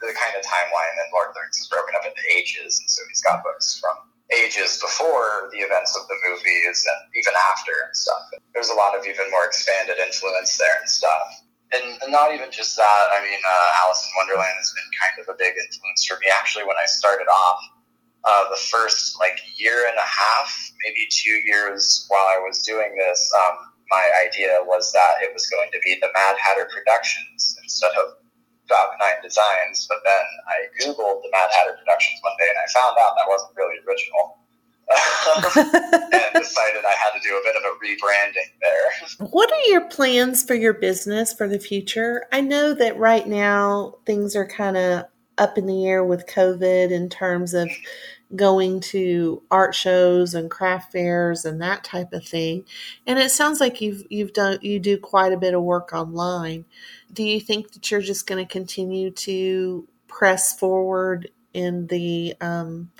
the 0.00 0.12
kind 0.12 0.36
of 0.36 0.44
timeline 0.44 0.92
that 1.00 1.08
Lord 1.12 1.28
of 1.28 1.34
the 1.34 1.40
Rings 1.40 1.56
is 1.56 1.68
broken 1.68 1.94
up 1.96 2.04
into 2.04 2.20
ages, 2.36 2.80
and 2.80 2.90
so 2.90 3.00
he's 3.08 3.22
got 3.22 3.42
books 3.42 3.80
from 3.80 3.96
ages 4.34 4.80
before 4.82 5.50
the 5.52 5.62
events 5.62 5.94
of 5.94 6.06
the 6.08 6.16
movies 6.26 6.82
and 6.82 7.00
even 7.14 7.34
after 7.52 7.72
and 7.86 7.94
stuff. 7.94 8.22
There's 8.54 8.70
a 8.70 8.74
lot 8.74 8.98
of 8.98 9.06
even 9.06 9.30
more 9.30 9.46
expanded 9.46 9.98
influence 9.98 10.58
there 10.58 10.76
and 10.80 10.88
stuff 10.88 11.46
and, 11.72 12.12
not 12.12 12.32
even 12.32 12.50
just 12.50 12.76
that. 12.76 13.06
I 13.12 13.22
mean, 13.22 13.40
uh, 13.42 13.82
Alice 13.82 14.02
in 14.06 14.12
Wonderland 14.16 14.54
has 14.58 14.72
been 14.72 14.90
kind 14.94 15.16
of 15.18 15.26
a 15.34 15.36
big 15.38 15.54
influence 15.58 16.06
for 16.06 16.18
me. 16.22 16.30
Actually, 16.30 16.64
when 16.64 16.78
I 16.78 16.86
started 16.86 17.26
off, 17.26 17.60
uh, 18.26 18.50
the 18.50 18.60
first 18.70 19.18
like 19.18 19.38
year 19.56 19.86
and 19.86 19.96
a 19.96 20.08
half, 20.08 20.50
maybe 20.84 21.06
two 21.10 21.38
years 21.46 22.06
while 22.08 22.26
I 22.26 22.38
was 22.38 22.62
doing 22.62 22.94
this, 22.96 23.30
um, 23.34 23.56
my 23.90 24.02
idea 24.26 24.58
was 24.66 24.92
that 24.92 25.22
it 25.22 25.30
was 25.32 25.46
going 25.46 25.70
to 25.72 25.78
be 25.84 25.98
the 26.00 26.08
Mad 26.14 26.36
Hatter 26.38 26.68
Productions 26.74 27.56
instead 27.62 27.90
of 28.02 28.18
Falcon 28.68 28.98
Nine 29.00 29.22
Designs. 29.22 29.86
But 29.88 29.98
then 30.04 30.24
I 30.46 30.56
Googled 30.78 31.22
the 31.22 31.30
Mad 31.32 31.50
Hatter 31.52 31.78
Productions 31.78 32.20
one 32.22 32.36
day 32.38 32.48
and 32.50 32.58
I 32.58 32.66
found 32.72 32.96
out 32.98 33.14
that 33.16 33.28
wasn't 33.28 33.56
really 33.56 33.78
original. 33.86 34.38
and 35.56 36.34
decided 36.34 36.84
I 36.84 36.94
had 36.94 37.10
to 37.10 37.20
do 37.20 37.36
a 37.36 37.42
bit 37.42 37.56
of 37.56 37.62
a 37.64 37.74
rebranding 37.82 38.52
there. 38.62 39.28
What 39.30 39.50
are 39.50 39.70
your 39.70 39.88
plans 39.88 40.44
for 40.44 40.54
your 40.54 40.74
business 40.74 41.32
for 41.32 41.48
the 41.48 41.58
future? 41.58 42.26
I 42.30 42.40
know 42.40 42.72
that 42.74 42.96
right 42.96 43.26
now 43.26 43.96
things 44.06 44.36
are 44.36 44.46
kind 44.46 44.76
of 44.76 45.06
up 45.38 45.58
in 45.58 45.66
the 45.66 45.86
air 45.86 46.04
with 46.04 46.26
COVID 46.28 46.90
in 46.90 47.08
terms 47.08 47.52
of 47.52 47.68
mm-hmm. 47.68 47.82
Going 48.34 48.80
to 48.80 49.42
art 49.50 49.74
shows 49.74 50.34
and 50.34 50.50
craft 50.50 50.92
fairs 50.92 51.44
and 51.44 51.60
that 51.62 51.84
type 51.84 52.12
of 52.12 52.26
thing. 52.26 52.64
And 53.06 53.18
it 53.18 53.30
sounds 53.30 53.60
like 53.60 53.80
you've 53.80 54.04
you've 54.10 54.32
done 54.32 54.58
you 54.62 54.80
do 54.80 54.98
quite 54.98 55.32
a 55.32 55.38
bit 55.38 55.54
of 55.54 55.62
work 55.62 55.92
online. 55.92 56.64
Do 57.12 57.22
you 57.22 57.40
think 57.40 57.72
that 57.72 57.90
you're 57.90 58.00
just 58.00 58.26
going 58.26 58.44
to 58.44 58.52
continue 58.52 59.10
to 59.12 59.86
press 60.08 60.58
forward 60.58 61.30
in 61.52 61.86
the 61.86 62.34
um, 62.40 62.90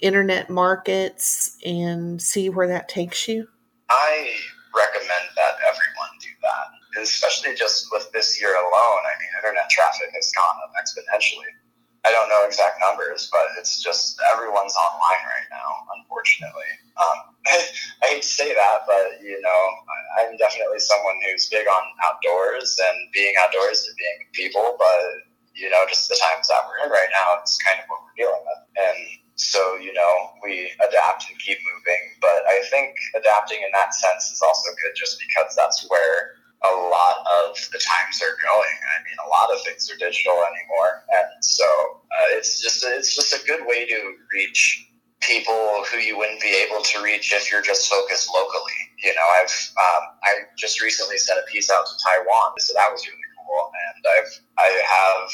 internet 0.00 0.48
markets 0.48 1.58
and 1.64 2.20
see 2.20 2.48
where 2.48 2.68
that 2.68 2.88
takes 2.88 3.28
you? 3.28 3.46
I 3.90 4.30
recommend 4.74 5.28
that 5.36 5.54
everyone 5.60 6.12
do 6.20 6.28
that, 6.42 7.02
especially 7.02 7.54
just 7.54 7.88
with 7.92 8.10
this 8.12 8.40
year 8.40 8.54
alone. 8.54 8.70
I 8.72 9.12
mean, 9.20 9.28
internet 9.36 9.68
traffic 9.68 10.10
has 10.14 10.32
gone 10.32 10.56
up 10.64 10.72
exponentially. 10.80 11.52
I 12.04 12.12
don't 12.12 12.28
know 12.28 12.46
exact 12.46 12.80
numbers, 12.80 13.28
but 13.30 13.44
it's 13.58 13.82
just 13.82 14.16
everyone's 14.32 14.74
online 14.74 15.22
right 15.28 15.48
now, 15.52 15.68
unfortunately. 16.00 16.72
Um, 16.96 17.36
I 18.02 18.16
hate 18.16 18.22
to 18.22 18.28
say 18.28 18.54
that, 18.54 18.88
but 18.88 19.20
you 19.20 19.40
know, 19.40 19.60
I'm 20.18 20.36
definitely 20.36 20.80
someone 20.80 21.16
who's 21.26 21.48
big 21.48 21.68
on 21.68 21.82
outdoors 22.04 22.78
and 22.80 22.96
being 23.12 23.34
outdoors 23.38 23.84
and 23.86 23.96
being 23.96 24.18
people, 24.32 24.76
but 24.78 25.28
you 25.54 25.68
know, 25.68 25.84
just 25.88 26.08
the 26.08 26.16
times 26.16 26.48
that 26.48 26.64
we're 26.64 26.86
in 26.86 26.90
right 26.90 27.12
now, 27.12 27.36
it's 27.40 27.58
kind 27.60 27.76
of 27.76 27.84
what 27.88 28.00
we're 28.06 28.16
dealing 28.16 28.40
with. 28.48 28.62
And 28.80 28.98
so, 29.36 29.76
you 29.76 29.92
know, 29.92 30.12
we 30.44 30.72
adapt 30.80 31.28
and 31.28 31.36
keep 31.38 31.58
moving. 31.60 32.02
But 32.20 32.48
I 32.48 32.64
think 32.70 32.96
adapting 33.16 33.60
in 33.60 33.72
that 33.72 33.92
sense 33.92 34.32
is 34.32 34.40
also 34.40 34.68
good 34.84 34.96
just 34.96 35.20
because 35.20 35.52
that's 35.56 35.84
where 35.88 36.39
a 36.64 36.72
lot 36.92 37.24
of 37.24 37.56
the 37.72 37.80
times 37.80 38.20
are 38.22 38.36
going. 38.40 38.76
I 38.92 38.96
mean, 39.04 39.18
a 39.24 39.28
lot 39.28 39.48
of 39.52 39.62
things 39.64 39.90
are 39.90 39.96
digital 39.96 40.36
anymore. 40.36 41.04
And 41.08 41.44
so 41.44 41.64
uh, 41.64 42.36
it's 42.36 42.60
just 42.60 42.84
it's 42.84 43.14
just 43.14 43.32
a 43.32 43.46
good 43.46 43.66
way 43.66 43.86
to 43.86 43.98
reach 44.34 44.86
people 45.20 45.84
who 45.90 45.98
you 45.98 46.16
wouldn't 46.16 46.40
be 46.40 46.52
able 46.52 46.82
to 46.82 47.02
reach 47.02 47.32
if 47.32 47.50
you're 47.50 47.62
just 47.62 47.88
focused 47.88 48.30
locally. 48.32 48.80
You 49.02 49.14
know, 49.14 49.28
I've 49.40 49.56
um, 49.76 50.02
I 50.24 50.32
just 50.58 50.80
recently 50.82 51.18
sent 51.18 51.38
a 51.38 51.50
piece 51.50 51.70
out 51.70 51.86
to 51.86 51.94
Taiwan, 52.04 52.52
so 52.58 52.74
that 52.74 52.92
was 52.92 53.06
really 53.06 53.30
cool. 53.40 53.70
And 53.72 54.04
I've 54.16 54.32
I 54.58 54.68
have 54.84 55.30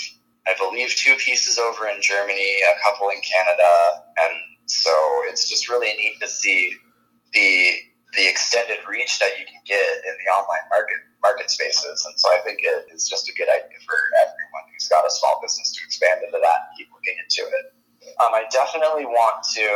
I 0.47 0.55
believe, 0.59 0.95
two 0.95 1.17
pieces 1.17 1.59
over 1.59 1.89
in 1.89 2.01
Germany, 2.01 2.61
a 2.63 2.81
couple 2.85 3.09
in 3.09 3.21
Canada, 3.21 4.05
and 4.23 4.35
so 4.67 4.91
it's 5.27 5.49
just 5.49 5.69
really 5.69 5.93
neat 5.95 6.21
to 6.21 6.29
see 6.29 6.73
the 7.33 7.73
the 8.17 8.25
extended 8.25 8.81
reach 8.89 9.21
that 9.21 9.37
you 9.37 9.45
can 9.45 9.61
get 9.69 9.85
in 10.09 10.15
the 10.17 10.29
online 10.33 10.65
market 10.73 11.05
market 11.21 11.53
spaces. 11.53 12.01
And 12.09 12.17
so 12.17 12.33
I 12.33 12.41
think 12.43 12.65
it 12.65 12.89
is 12.91 13.09
just 13.09 13.29
a 13.29 13.35
good 13.37 13.49
idea 13.53 13.79
for 13.85 13.99
everyone 14.25 14.65
who's 14.73 14.89
got 14.89 15.05
a 15.05 15.13
small 15.13 15.39
business 15.45 15.73
to 15.77 15.81
expand 15.85 16.25
into 16.25 16.41
that 16.41 16.59
and 16.67 16.71
keep 16.81 16.89
looking 16.91 17.17
into 17.21 17.45
it. 17.45 17.77
Um, 18.23 18.33
I 18.33 18.47
definitely 18.49 19.05
want 19.05 19.43
to, 19.59 19.67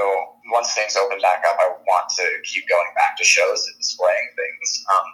once 0.55 0.73
things 0.73 0.97
open 0.97 1.19
back 1.21 1.43
up, 1.45 1.59
I 1.61 1.75
want 1.85 2.07
to 2.17 2.25
keep 2.47 2.65
going 2.71 2.89
back 2.95 3.19
to 3.19 3.25
shows 3.25 3.67
and 3.67 3.77
displaying 3.77 4.29
things. 4.39 4.69
Um, 4.89 5.07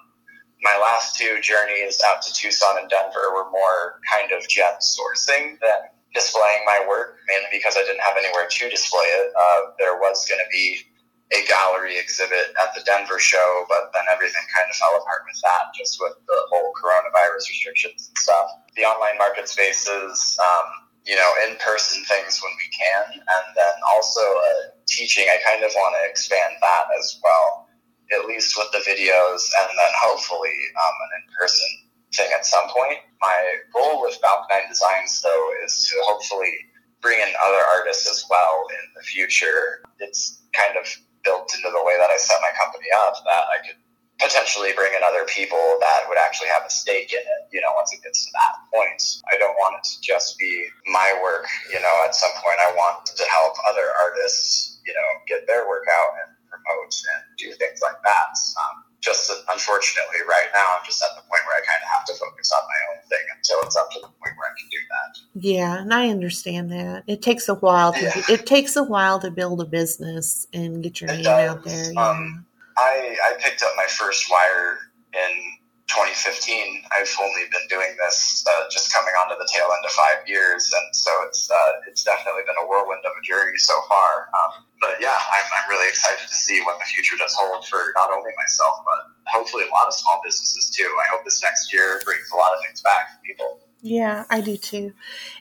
my 0.62 0.76
last 0.78 1.16
two 1.16 1.40
journeys 1.40 1.98
out 2.06 2.22
to 2.22 2.30
Tucson 2.32 2.76
and 2.78 2.88
Denver 2.88 3.32
were 3.34 3.50
more 3.50 4.00
kind 4.04 4.30
of 4.32 4.46
gem 4.48 4.76
sourcing 4.78 5.58
than 5.58 5.80
displaying 6.14 6.62
my 6.64 6.84
work, 6.88 7.16
mainly 7.28 7.48
because 7.50 7.76
I 7.76 7.82
didn't 7.82 8.04
have 8.04 8.16
anywhere 8.16 8.46
to 8.48 8.68
display 8.68 9.04
it. 9.04 9.32
Uh, 9.32 9.60
there 9.78 9.96
was 9.96 10.24
going 10.28 10.40
to 10.40 10.50
be 10.52 10.84
a 11.34 11.42
gallery 11.46 11.98
exhibit 11.98 12.54
at 12.62 12.70
the 12.74 12.82
Denver 12.86 13.18
show, 13.18 13.66
but 13.68 13.90
then 13.92 14.06
everything 14.12 14.42
kind 14.54 14.70
of 14.70 14.76
fell 14.76 14.94
apart 14.94 15.26
with 15.26 15.40
that, 15.42 15.74
just 15.74 15.98
with 15.98 16.14
the 16.26 16.38
whole 16.50 16.70
coronavirus 16.78 17.50
restrictions 17.50 18.08
and 18.08 18.18
stuff. 18.18 18.46
The 18.76 18.86
online 18.86 19.18
market 19.18 19.48
spaces, 19.48 20.38
um, 20.38 20.66
you 21.02 21.16
know, 21.16 21.30
in 21.48 21.56
person 21.58 22.02
things 22.06 22.38
when 22.38 22.54
we 22.54 22.68
can, 22.70 23.18
and 23.18 23.46
then 23.58 23.74
also 23.90 24.22
uh, 24.22 24.78
teaching. 24.86 25.26
I 25.26 25.42
kind 25.42 25.64
of 25.64 25.70
want 25.74 25.98
to 25.98 26.10
expand 26.10 26.54
that 26.62 26.84
as 26.98 27.18
well 27.22 27.66
at 28.12 28.26
least 28.26 28.56
with 28.56 28.70
the 28.72 28.78
videos, 28.78 29.42
and 29.58 29.68
then 29.74 29.92
hopefully 29.98 30.54
um, 30.78 30.94
an 31.02 31.10
in-person 31.22 31.66
thing 32.14 32.30
at 32.34 32.46
some 32.46 32.68
point. 32.68 32.98
My 33.20 33.56
goal 33.72 34.02
with 34.02 34.16
Falcon 34.16 34.46
Nine 34.50 34.68
Designs, 34.68 35.20
though, 35.22 35.50
is 35.64 35.88
to 35.88 35.96
hopefully 36.04 36.52
bring 37.00 37.18
in 37.18 37.28
other 37.44 37.62
artists 37.76 38.08
as 38.10 38.24
well 38.30 38.64
in 38.70 38.84
the 38.94 39.02
future. 39.02 39.82
It's 39.98 40.42
kind 40.52 40.76
of 40.78 40.86
built 41.26 41.50
into 41.50 41.68
the 41.74 41.82
way 41.82 41.98
that 41.98 42.08
I 42.08 42.16
set 42.16 42.38
my 42.38 42.54
company 42.54 42.86
up 42.94 43.18
that 43.26 43.44
I 43.50 43.58
could 43.66 43.78
potentially 44.16 44.72
bring 44.72 44.94
in 44.96 45.04
other 45.04 45.28
people 45.28 45.60
that 45.80 46.08
would 46.08 46.16
actually 46.16 46.48
have 46.48 46.64
a 46.64 46.72
stake 46.72 47.12
in 47.12 47.20
it, 47.20 47.42
you 47.52 47.60
know, 47.60 47.68
once 47.76 47.92
it 47.92 48.00
gets 48.00 48.24
to 48.24 48.30
that 48.32 48.54
point. 48.72 49.02
I 49.28 49.36
don't 49.36 49.58
want 49.60 49.76
it 49.76 49.84
to 49.84 49.96
just 50.00 50.38
be 50.38 50.48
my 50.88 51.12
work, 51.20 51.44
you 51.68 51.80
know, 51.82 51.94
at 52.06 52.14
some 52.16 52.32
point 52.40 52.56
I 52.62 52.72
want 52.72 53.04
to 53.04 53.24
help 53.28 53.54
other 53.68 53.92
artists, 54.00 54.80
you 54.86 54.94
know, 54.94 55.08
get 55.28 55.44
their 55.44 55.68
work 55.68 55.84
out 55.84 56.16
and 56.24 56.32
promote 56.48 56.94
and 57.12 57.22
do 57.36 57.52
things 57.60 57.80
like 57.84 58.00
that. 58.08 58.32
Um, 58.56 58.85
just 59.00 59.30
unfortunately, 59.52 60.18
right 60.28 60.48
now, 60.54 60.64
I'm 60.78 60.84
just 60.84 61.02
at 61.02 61.10
the 61.16 61.22
point 61.22 61.42
where 61.46 61.56
I 61.56 61.64
kind 61.66 61.80
of 61.82 61.88
have 61.94 62.04
to 62.06 62.14
focus 62.14 62.52
on 62.52 62.62
my 62.66 62.80
own 62.92 63.08
thing 63.08 63.24
until 63.36 63.58
it's 63.62 63.76
up 63.76 63.90
to 63.92 64.00
the 64.00 64.08
point 64.08 64.34
where 64.36 64.50
I 64.50 64.54
can 64.58 64.68
do 64.70 64.78
that. 64.90 65.42
Yeah, 65.46 65.82
and 65.82 65.94
I 65.94 66.08
understand 66.08 66.72
that. 66.72 67.04
It 67.06 67.22
takes 67.22 67.48
a 67.48 67.54
while 67.54 67.92
to 67.92 68.00
yeah. 68.00 68.22
it 68.28 68.46
takes 68.46 68.76
a 68.76 68.84
while 68.84 69.20
to 69.20 69.30
build 69.30 69.60
a 69.60 69.66
business 69.66 70.46
and 70.52 70.82
get 70.82 71.00
your 71.00 71.10
it 71.10 71.14
name 71.14 71.24
does. 71.24 71.50
out 71.50 71.64
there. 71.64 71.92
Yeah. 71.92 72.08
Um, 72.08 72.46
I 72.78 73.16
I 73.24 73.34
picked 73.40 73.62
up 73.62 73.72
my 73.76 73.86
first 73.86 74.30
wire 74.30 74.78
in 75.12 75.56
2015, 75.86 76.82
I've 76.90 77.06
only 77.22 77.46
been 77.54 77.62
doing 77.70 77.94
this 78.02 78.42
uh, 78.42 78.66
just 78.70 78.92
coming 78.92 79.14
onto 79.22 79.38
the 79.38 79.46
tail 79.46 79.70
end 79.70 79.86
of 79.86 79.92
five 79.94 80.26
years, 80.26 80.66
and 80.66 80.86
so 80.90 81.10
it's 81.22 81.46
uh, 81.46 81.72
it's 81.86 82.02
definitely 82.02 82.42
been 82.42 82.58
a 82.58 82.66
whirlwind 82.66 83.06
of 83.06 83.14
a 83.14 83.22
journey 83.22 83.54
so 83.56 83.78
far. 83.88 84.26
Um, 84.34 84.66
but 84.82 84.98
yeah, 84.98 85.05
see 86.46 86.62
what 86.62 86.78
the 86.78 86.84
future 86.84 87.16
does 87.16 87.34
hold 87.34 87.66
for 87.66 87.92
not 87.96 88.10
only 88.10 88.30
myself, 88.36 88.78
but 88.84 89.12
hopefully 89.26 89.64
a 89.64 89.72
lot 89.74 89.86
of 89.86 89.94
small 89.94 90.20
businesses 90.24 90.70
too. 90.70 90.84
I 90.84 91.10
hope 91.10 91.24
this 91.24 91.42
next 91.42 91.72
year 91.72 92.00
brings 92.04 92.30
a 92.32 92.36
lot 92.36 92.52
of 92.54 92.60
things 92.64 92.80
back 92.82 93.10
for 93.12 93.20
people. 93.26 93.60
Yeah, 93.82 94.24
I 94.30 94.40
do 94.40 94.56
too. 94.56 94.92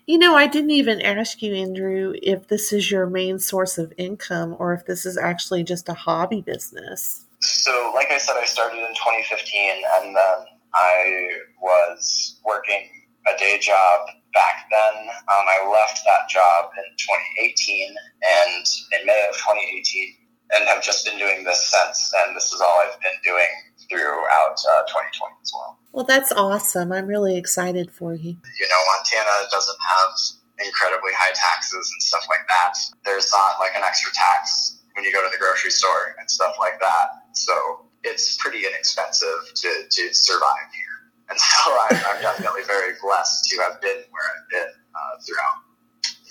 You 0.06 0.18
know, 0.18 0.36
I 0.36 0.48
didn't 0.48 0.72
even 0.72 1.02
ask 1.02 1.42
you, 1.42 1.54
Andrew, 1.54 2.14
if 2.22 2.48
this 2.48 2.74
is 2.74 2.92
your 2.92 3.08
main 3.08 3.40
source 3.40 3.78
of 3.78 3.94
income 3.98 4.56
or 4.60 4.74
if 4.74 4.86
this 4.86 5.06
is 5.06 5.18
actually 5.18 5.64
just 5.64 5.90
a 5.90 5.94
hobby 5.94 6.42
business. 6.42 7.26
So, 7.40 7.92
like 7.96 8.12
I 8.12 8.18
said, 8.18 8.36
I 8.38 8.46
started 8.46 8.78
in 8.78 8.94
2015 8.94 9.82
and 10.02 10.16
then 10.16 10.38
I 10.74 11.30
was 11.62 12.40
working 12.46 12.90
a 13.28 13.38
day 13.40 13.58
job 13.60 14.08
back 14.34 14.68
then. 14.70 15.08
Um, 15.08 15.46
I 15.48 15.72
left 15.72 16.02
that 16.06 16.30
job 16.30 16.70
in 16.78 16.98
2018 16.98 17.90
and 17.90 18.66
in 19.00 19.08
May 19.08 19.28
of 19.30 19.36
2018 19.38 20.25
and 20.54 20.68
have 20.68 20.84
just 20.84 21.06
been 21.06 21.18
doing 21.18 21.44
this 21.44 21.72
since. 21.72 22.14
And 22.14 22.36
this 22.36 22.52
is 22.52 22.62
all 22.62 22.78
I've 22.86 23.00
been 23.02 23.18
doing 23.24 23.50
throughout 23.90 24.58
uh, 24.58 24.84
2020 24.86 25.34
as 25.42 25.52
well. 25.54 25.80
Well, 25.94 26.06
that's 26.06 26.32
awesome. 26.32 26.92
I'm 26.92 27.08
really 27.08 27.38
excited 27.38 27.92
for 27.92 28.14
you. 28.14 28.36
You 28.36 28.68
know, 28.70 28.82
Montana 28.94 29.50
doesn't 29.50 29.78
have 29.80 30.12
incredibly 30.60 31.12
high 31.16 31.34
taxes 31.34 31.92
and 31.92 32.02
stuff 32.02 32.26
like 32.30 32.48
that. 32.48 32.74
There's 33.04 33.32
not 33.32 33.60
like 33.60 33.76
an 33.76 33.84
extra 33.84 34.12
tax 34.14 34.80
when 34.94 35.04
you 35.04 35.12
go 35.12 35.22
to 35.24 35.30
the 35.32 35.38
grocery 35.38 35.72
store 35.72 36.16
and 36.20 36.30
stuff 36.30 36.56
like 36.60 36.80
that. 36.80 37.08
So 37.34 37.86
it's 38.04 38.38
pretty 38.38 38.66
inexpensive 38.66 39.52
to, 39.56 39.70
to 39.90 40.14
survive 40.14 40.70
here. 40.72 40.96
And 41.30 41.40
so 41.40 41.78
I'm, 41.90 41.98
I'm 42.16 42.22
definitely 42.28 42.64
very 42.68 42.94
blessed 43.02 43.50
to 43.50 43.62
have 43.64 43.82
been 43.82 44.04
where 44.12 44.26
I've 44.30 44.50
been 44.50 44.72
uh, 44.94 45.14
throughout 45.26 45.66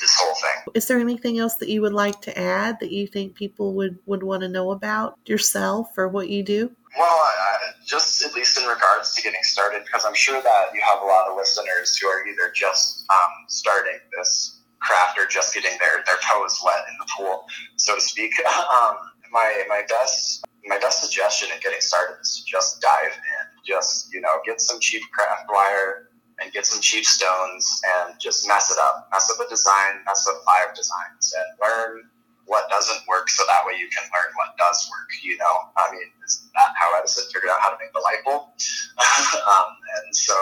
this 0.04 0.14
whole 0.20 0.34
thing. 0.34 0.72
Is 0.74 0.86
there 0.86 0.98
anything 0.98 1.38
else 1.38 1.56
that 1.56 1.68
you 1.70 1.80
would 1.80 1.94
like 1.94 2.20
to 2.22 2.38
add 2.38 2.78
that 2.80 2.92
you 2.92 3.06
think 3.06 3.34
people 3.34 3.72
would, 3.72 3.98
would 4.04 4.22
want 4.22 4.42
to 4.42 4.48
know 4.48 4.70
about 4.70 5.18
yourself 5.24 5.96
or 5.96 6.08
what 6.08 6.28
you 6.28 6.42
do? 6.42 6.70
Well, 6.98 7.18
uh, 7.24 7.72
just 7.86 8.22
at 8.22 8.34
least 8.34 8.60
in 8.60 8.68
regards 8.68 9.14
to 9.14 9.22
getting 9.22 9.42
started, 9.42 9.82
because 9.84 10.04
I'm 10.04 10.14
sure 10.14 10.40
that 10.42 10.66
you 10.74 10.80
have 10.82 11.02
a 11.02 11.06
lot 11.06 11.28
of 11.28 11.36
listeners 11.36 11.96
who 11.96 12.06
are 12.06 12.26
either 12.26 12.52
just 12.54 13.04
um, 13.10 13.32
starting 13.48 13.98
this 14.16 14.60
craft 14.80 15.18
or 15.18 15.26
just 15.26 15.54
getting 15.54 15.76
their, 15.80 16.04
their 16.04 16.18
toes 16.22 16.60
wet 16.64 16.84
in 16.90 16.96
the 17.00 17.06
pool, 17.16 17.46
so 17.76 17.94
to 17.94 18.00
speak. 18.00 18.32
um, 18.46 18.96
my 19.32 19.64
my 19.68 19.82
best 19.88 20.44
my 20.66 20.78
best 20.78 21.02
suggestion 21.02 21.48
in 21.52 21.58
getting 21.60 21.80
started 21.80 22.14
is 22.22 22.38
to 22.38 22.44
just 22.44 22.80
dive 22.80 23.12
in. 23.12 23.44
Just 23.66 24.12
you 24.12 24.20
know, 24.20 24.38
get 24.44 24.60
some 24.60 24.78
cheap 24.78 25.02
craft 25.12 25.46
wire 25.48 26.10
and 26.42 26.52
get 26.52 26.66
some 26.66 26.80
cheap 26.80 27.04
stones 27.04 27.80
and 27.96 28.14
just 28.20 28.46
mess 28.48 28.70
it 28.70 28.78
up. 28.78 29.08
Mess 29.12 29.30
up 29.30 29.44
a 29.44 29.48
design, 29.48 30.02
mess 30.06 30.26
up 30.28 30.42
five 30.44 30.74
designs, 30.74 31.34
and 31.34 31.48
learn 31.60 32.10
what 32.46 32.68
doesn't 32.68 33.00
work 33.08 33.30
so 33.30 33.42
that 33.48 33.64
way 33.66 33.78
you 33.78 33.88
can 33.88 34.04
learn 34.12 34.30
what 34.36 34.56
does 34.58 34.88
work. 34.90 35.08
You 35.22 35.36
know, 35.38 35.54
I 35.76 35.90
mean, 35.92 36.08
is 36.24 36.48
that 36.54 36.74
how 36.76 36.98
Edison 36.98 37.24
figured 37.32 37.50
out 37.50 37.60
how 37.60 37.70
to 37.70 37.78
make 37.80 37.92
the 37.92 38.00
light 38.00 38.20
bulb? 38.24 38.50
um, 39.48 39.68
and 39.72 40.14
so 40.14 40.34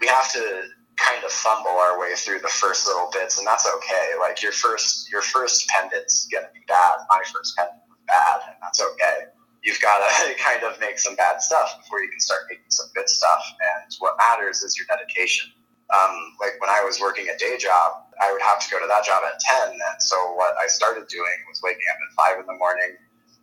we 0.00 0.06
have 0.06 0.30
to 0.32 0.68
kind 0.98 1.22
of 1.24 1.30
fumble 1.30 1.78
our 1.78 1.98
way 1.98 2.14
through 2.14 2.40
the 2.40 2.50
first 2.50 2.86
little 2.86 3.08
bits, 3.12 3.38
and 3.38 3.46
that's 3.46 3.66
okay. 3.66 4.18
Like 4.20 4.42
your 4.42 4.52
first 4.52 5.10
your 5.10 5.22
first 5.22 5.66
pendant's 5.68 6.28
gonna 6.32 6.50
be 6.54 6.60
bad. 6.66 7.06
My 7.10 7.22
first 7.32 7.56
pendant 7.56 7.82
was 7.88 7.98
bad, 8.06 8.40
and 8.48 8.56
that's 8.62 8.80
okay. 8.80 9.30
You've 9.68 9.84
got 9.84 10.00
to 10.00 10.08
kind 10.40 10.64
of 10.64 10.80
make 10.80 10.98
some 10.98 11.14
bad 11.14 11.44
stuff 11.44 11.76
before 11.76 12.00
you 12.00 12.08
can 12.08 12.20
start 12.20 12.48
making 12.48 12.72
some 12.72 12.88
good 12.96 13.08
stuff. 13.08 13.44
And 13.60 13.92
what 14.00 14.16
matters 14.16 14.64
is 14.64 14.80
your 14.80 14.88
dedication. 14.88 15.52
Um, 15.92 16.32
like 16.40 16.56
when 16.60 16.72
I 16.72 16.80
was 16.84 17.00
working 17.00 17.28
a 17.28 17.36
day 17.36 17.60
job, 17.60 18.08
I 18.16 18.32
would 18.32 18.40
have 18.40 18.64
to 18.64 18.68
go 18.72 18.80
to 18.80 18.88
that 18.88 19.04
job 19.04 19.20
at 19.28 19.36
10. 19.68 19.76
And 19.76 20.00
so 20.00 20.16
what 20.32 20.56
I 20.56 20.68
started 20.68 21.04
doing 21.08 21.36
was 21.48 21.60
waking 21.62 21.84
up 21.92 22.00
at 22.00 22.32
5 22.32 22.40
in 22.40 22.46
the 22.48 22.56
morning. 22.56 22.96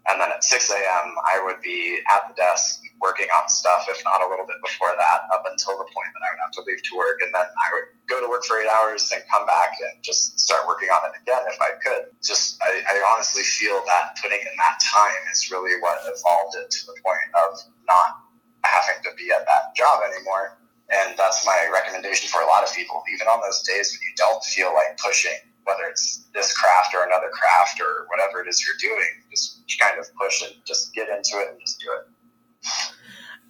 And 0.10 0.22
then 0.22 0.30
at 0.30 0.44
6 0.44 0.70
a.m., 0.70 1.14
I 1.30 1.42
would 1.46 1.62
be 1.62 2.02
at 2.10 2.26
the 2.30 2.34
desk 2.34 2.82
working 3.06 3.30
on 3.38 3.45
stuff, 3.45 3.86
if 3.86 4.01
not 4.01 4.26
a 4.26 4.28
little 4.28 4.49
bit 4.49 4.58
before 4.66 4.89
that, 4.97 5.30
up 5.30 5.45
until 5.45 5.78
the 5.78 5.86
point 5.93 6.10
that 6.18 6.24
I 6.26 6.28
would 6.34 6.41
have 6.41 6.53
to 6.58 6.64
leave 6.66 6.82
to 6.82 6.93
work. 6.97 7.22
And 7.22 7.30
then 7.30 7.45
I 7.45 7.68
would 7.78 7.88
go 8.10 8.18
to 8.18 8.28
work 8.28 8.41
for 8.49 8.58
eight 8.58 8.68
hours 8.68 9.14
and 9.14 9.22
come 9.30 9.45
back 9.45 9.78
and 9.78 10.01
just 10.01 10.41
start 10.41 10.66
working 10.66 10.89
on 10.89 11.06
it 11.08 11.16
again 11.22 11.45
if 11.45 11.62
I 11.62 11.78
could. 11.78 12.10
Just, 12.26 12.58
I, 12.66 12.82
I 12.89 12.97
honestly 13.14 13.45
feel 13.45 13.86
that 13.86 14.18
putting 14.18 14.41
in 14.41 14.56
that 14.58 14.82
time 14.82 15.22
is 15.30 15.53
really 15.53 15.78
what 15.80 16.01
evolved 16.10 16.58
it 16.58 16.74
to 16.74 16.82
the 16.89 16.97
point 17.06 17.30
of 17.45 17.62
not 17.86 18.26
having 18.66 18.97
to 19.06 19.14
be 19.14 19.30
at 19.30 19.45
that 19.45 19.78
job 19.78 20.01
anymore 20.01 20.58
and 20.89 21.18
that's 21.18 21.45
my 21.45 21.58
recommendation 21.74 22.30
for 22.30 22.41
a 22.41 22.45
lot 22.45 22.64
of 22.64 22.74
people. 22.74 23.01
Even 23.14 23.28
on 23.28 23.41
those 23.41 23.64
days 23.64 23.93
when 23.93 24.01
you 24.06 24.14
don't 24.16 24.43
feel 24.43 24.74
like 24.74 24.97
pushing, 25.01 25.38
whether 25.64 25.89
it's 25.89 26.26
this 26.34 26.56
craft 26.56 26.93
or 26.93 27.06
another 27.06 27.30
craft 27.34 27.82
or 27.82 28.06
whatever 28.10 28.41
it 28.41 28.47
is 28.47 28.62
you're 28.62 28.78
doing, 28.78 29.10
just 29.32 29.64
kind 29.80 29.99
of 29.99 30.06
push 30.16 30.43
and 30.43 30.53
just 30.66 30.93
get 30.93 31.10
into 31.10 31.41
it 31.41 31.49
and 31.49 31.60
just 31.60 31.80
do 31.80 31.88
it. 31.89 32.06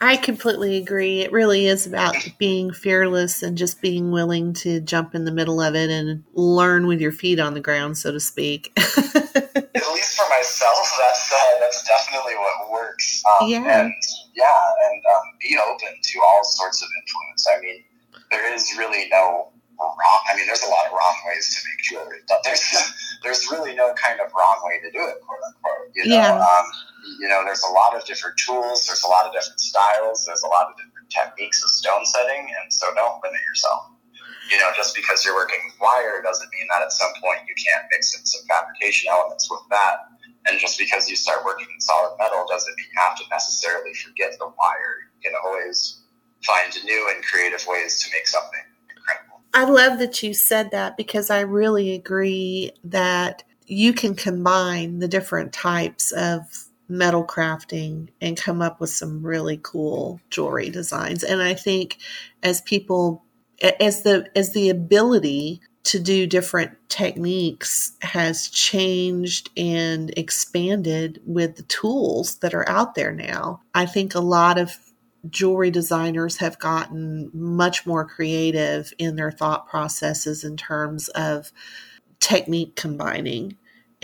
I 0.06 0.18
completely 0.18 0.78
agree. 0.78 1.22
It 1.22 1.32
really 1.32 1.66
is 1.66 1.88
about 1.88 2.16
being 2.38 2.72
fearless 2.72 3.42
and 3.42 3.58
just 3.58 3.82
being 3.82 4.12
willing 4.12 4.54
to 4.54 4.80
jump 4.82 5.16
in 5.16 5.26
the 5.26 5.32
middle 5.32 5.60
of 5.60 5.74
it 5.76 5.90
and 5.90 6.24
learn 6.34 6.86
with 6.86 7.02
your 7.02 7.12
feet 7.12 7.40
on 7.40 7.56
the 7.56 7.60
ground, 7.60 7.98
so 7.98 8.12
to 8.12 8.20
speak. 8.20 8.72
At 8.78 8.86
least 9.94 10.16
for 10.16 10.30
myself, 10.30 10.98
that's 11.00 11.34
uh, 11.34 11.60
that's 11.60 11.88
definitely 11.88 12.36
what 12.36 12.72
works. 12.72 13.24
Um, 13.42 13.50
yeah. 13.50 13.82
And 13.82 13.94
yeah, 14.36 14.54
and 14.92 15.04
um, 15.16 15.24
be 15.42 15.58
open 15.58 15.90
to 16.02 16.20
all 16.22 16.44
sorts 16.44 16.82
of 16.82 16.88
influence. 17.02 17.48
I 17.52 17.60
mean, 17.62 17.84
there 18.32 18.54
is 18.54 18.76
really 18.78 19.10
no 19.10 19.50
wrong. 19.80 20.20
I 20.32 20.36
mean, 20.36 20.46
there's 20.46 20.64
a 20.64 20.70
lot 20.70 20.86
of 20.86 20.92
wrong 20.92 21.16
ways 21.28 21.50
to 21.56 21.68
make 21.70 21.80
jewelry, 21.84 22.20
but 22.28 22.40
there's 22.44 22.62
there's 23.24 23.48
really 23.52 23.76
no 23.76 23.94
kind 23.94 24.20
of 24.20 24.32
wrong 24.34 24.62
way 24.64 24.80
to 24.82 24.92
do 24.92 25.00
it, 25.04 25.16
quote 25.26 25.40
unquote. 25.48 25.92
You 25.96 26.06
know, 26.10 26.16
Yeah. 26.16 26.36
um, 26.36 26.66
you 27.20 27.28
know, 27.28 27.44
there's 27.46 27.64
a 27.64 27.74
lot 27.74 27.96
of 27.96 28.06
different 28.06 28.38
tools. 28.38 28.86
There's 28.86 29.04
a 29.04 29.08
lot 29.08 29.26
of 29.26 29.34
different 29.34 29.60
styles. 29.60 30.26
There's 30.26 30.44
a 30.44 30.48
lot 30.48 30.70
of 30.70 30.78
different 30.78 31.10
techniques 31.10 31.64
of 31.64 31.70
stone 31.70 32.06
setting, 32.06 32.50
and 32.50 32.74
so 32.74 32.88
don't 32.96 33.22
limit 33.24 33.42
yourself. 33.48 33.92
You 34.52 34.58
know, 34.58 34.70
just 34.76 34.96
because 34.96 35.26
you're 35.26 35.34
working 35.34 35.58
with 35.66 35.76
wire 35.82 36.22
doesn't 36.22 36.50
mean 36.54 36.68
that 36.70 36.82
at 36.82 36.92
some 36.92 37.10
point 37.22 37.42
you 37.48 37.56
can't 37.58 37.86
mix 37.92 38.18
in 38.18 38.26
some 38.26 38.42
fabrication 38.48 39.10
elements 39.10 39.50
with 39.50 39.62
that. 39.72 40.06
And 40.48 40.60
just 40.60 40.78
because 40.78 41.10
you 41.10 41.16
start 41.16 41.44
working 41.44 41.66
in 41.74 41.82
solid 41.82 42.16
metal 42.20 42.46
doesn't 42.48 42.74
mean 42.78 42.86
you 42.86 43.02
have 43.02 43.18
to 43.18 43.24
necessarily 43.32 43.94
forget 43.94 44.38
the 44.38 44.46
wire. 44.46 45.10
You 45.18 45.32
can 45.32 45.34
always 45.44 46.02
find 46.46 46.72
new 46.86 47.12
and 47.14 47.24
creative 47.24 47.66
ways 47.68 48.04
to 48.04 48.12
make 48.14 48.28
something 48.28 48.62
incredible. 48.96 49.42
I 49.56 49.66
love 49.66 49.98
that 50.00 50.22
you 50.22 50.36
said 50.36 50.70
that 50.72 50.98
because 50.98 51.32
I 51.32 51.40
really 51.40 51.94
agree 51.96 52.72
that 52.84 53.44
you 53.66 53.94
can 53.94 54.14
combine 54.14 55.00
the 55.00 55.08
different 55.08 55.54
types 55.54 56.12
of 56.12 56.66
metal 56.88 57.26
crafting 57.26 58.10
and 58.22 58.38
come 58.38 58.62
up 58.62 58.80
with 58.80 58.90
some 58.90 59.26
really 59.26 59.60
cool 59.62 60.20
jewelry 60.30 60.70
designs. 60.70 61.24
And 61.24 61.42
I 61.42 61.54
think 61.54 61.98
as 62.44 62.62
people 62.62 63.24
as 63.80 64.04
the 64.04 64.30
as 64.36 64.54
the 64.54 64.70
ability 64.70 65.62
to 65.84 66.00
do 66.00 66.26
different 66.26 66.72
techniques 66.90 67.96
has 68.02 68.50
changed 68.50 69.52
and 69.56 70.12
expanded 70.18 71.22
with 71.26 71.56
the 71.58 71.64
tools 71.64 72.40
that 72.40 72.56
are 72.56 72.68
out 72.68 72.96
there 72.96 73.12
now. 73.12 73.62
I 73.76 73.86
think 73.86 74.16
a 74.16 74.20
lot 74.20 74.58
of 74.58 74.76
jewelry 75.30 75.72
designers 75.72 76.38
have 76.38 76.58
gotten 76.60 77.30
much 77.34 77.86
more 77.86 78.06
creative 78.06 78.92
in 78.98 79.16
their 79.16 79.32
thought 79.32 79.68
processes 79.68 80.44
in 80.44 80.58
terms 80.58 81.08
of 81.10 81.52
technique 82.20 82.76
combining. 82.76 83.56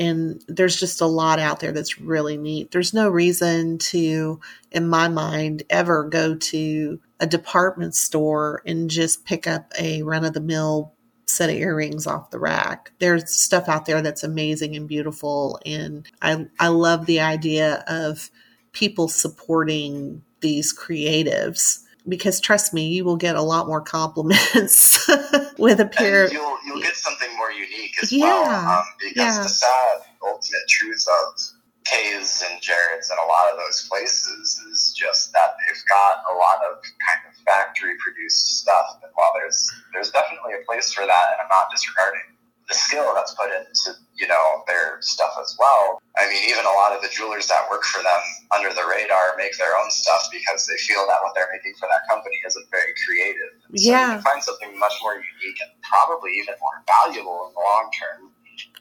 And 0.01 0.43
there's 0.47 0.79
just 0.79 0.99
a 0.99 1.05
lot 1.05 1.37
out 1.37 1.59
there 1.59 1.71
that's 1.71 2.01
really 2.01 2.35
neat. 2.35 2.71
There's 2.71 2.91
no 2.91 3.07
reason 3.07 3.77
to, 3.77 4.39
in 4.71 4.87
my 4.87 5.07
mind, 5.09 5.61
ever 5.69 6.05
go 6.05 6.33
to 6.33 6.99
a 7.19 7.27
department 7.27 7.93
store 7.93 8.63
and 8.65 8.89
just 8.89 9.25
pick 9.25 9.45
up 9.45 9.71
a 9.79 10.01
run 10.01 10.25
of 10.25 10.33
the 10.33 10.41
mill 10.41 10.95
set 11.27 11.51
of 11.51 11.55
earrings 11.55 12.07
off 12.07 12.31
the 12.31 12.39
rack. 12.39 12.91
There's 12.97 13.29
stuff 13.29 13.69
out 13.69 13.85
there 13.85 14.01
that's 14.01 14.23
amazing 14.23 14.75
and 14.75 14.87
beautiful. 14.87 15.59
And 15.67 16.07
I, 16.19 16.47
I 16.59 16.69
love 16.69 17.05
the 17.05 17.19
idea 17.19 17.83
of 17.87 18.31
people 18.71 19.07
supporting 19.07 20.23
these 20.39 20.75
creatives 20.75 21.83
because 22.07 22.39
trust 22.39 22.73
me, 22.73 22.87
you 22.89 23.05
will 23.05 23.17
get 23.17 23.35
a 23.35 23.41
lot 23.41 23.67
more 23.67 23.81
compliments 23.81 25.07
with 25.57 25.79
a 25.79 25.85
pair 25.85 26.23
And 26.23 26.27
of 26.27 26.33
you'll, 26.33 26.57
you'll 26.65 26.81
get 26.81 26.95
something 26.95 27.29
more 27.37 27.51
unique 27.51 27.93
as 28.01 28.11
Yeah, 28.11 28.25
well. 28.27 28.79
Um, 28.79 28.85
because 28.99 29.15
yeah. 29.37 29.43
the 29.43 29.49
sad 29.49 29.97
ultimate 30.23 30.67
truth 30.69 31.05
of 31.07 31.39
Kay's 31.85 32.43
and 32.49 32.61
Jared's 32.61 33.09
and 33.09 33.19
a 33.19 33.27
lot 33.27 33.51
of 33.51 33.57
those 33.57 33.87
places 33.89 34.61
is 34.71 34.93
just 34.95 35.33
that 35.33 35.55
they've 35.59 35.83
got 35.89 36.23
a 36.31 36.37
lot 36.37 36.61
of 36.71 36.81
kind 37.05 37.21
of 37.27 37.33
factory 37.43 37.93
produced 37.99 38.59
stuff. 38.59 38.97
And 39.03 39.11
while 39.15 39.31
there's 39.35 39.69
there's 39.93 40.11
definitely 40.11 40.53
a 40.61 40.65
place 40.65 40.93
for 40.93 41.05
that, 41.05 41.25
and 41.33 41.41
I'm 41.41 41.49
not 41.49 41.69
disregarding 41.71 42.30
the 42.71 42.79
skill 42.79 43.11
that's 43.11 43.35
put 43.35 43.51
into 43.51 43.99
you 44.15 44.27
know 44.27 44.63
their 44.65 45.03
stuff 45.03 45.35
as 45.43 45.55
well. 45.59 45.99
I 46.15 46.27
mean, 46.31 46.47
even 46.47 46.63
a 46.63 46.75
lot 46.79 46.95
of 46.95 47.03
the 47.03 47.11
jewelers 47.11 47.47
that 47.51 47.67
work 47.67 47.83
for 47.83 47.99
them 47.99 48.23
under 48.55 48.71
the 48.71 48.87
radar 48.87 49.35
make 49.35 49.57
their 49.59 49.75
own 49.75 49.91
stuff 49.91 50.31
because 50.31 50.63
they 50.65 50.79
feel 50.79 51.03
that 51.11 51.19
what 51.19 51.35
they're 51.35 51.51
making 51.51 51.75
for 51.75 51.91
that 51.91 52.07
company 52.07 52.39
isn't 52.47 52.67
very 52.71 52.95
creative. 53.03 53.51
So 53.75 53.91
yeah, 53.91 54.23
find 54.23 54.39
something 54.39 54.71
much 54.79 54.95
more 55.03 55.19
unique 55.19 55.59
and 55.59 55.75
probably 55.83 56.31
even 56.39 56.55
more 56.63 56.79
valuable 56.87 57.51
in 57.51 57.53
the 57.53 57.63
long 57.63 57.91
term 57.91 58.31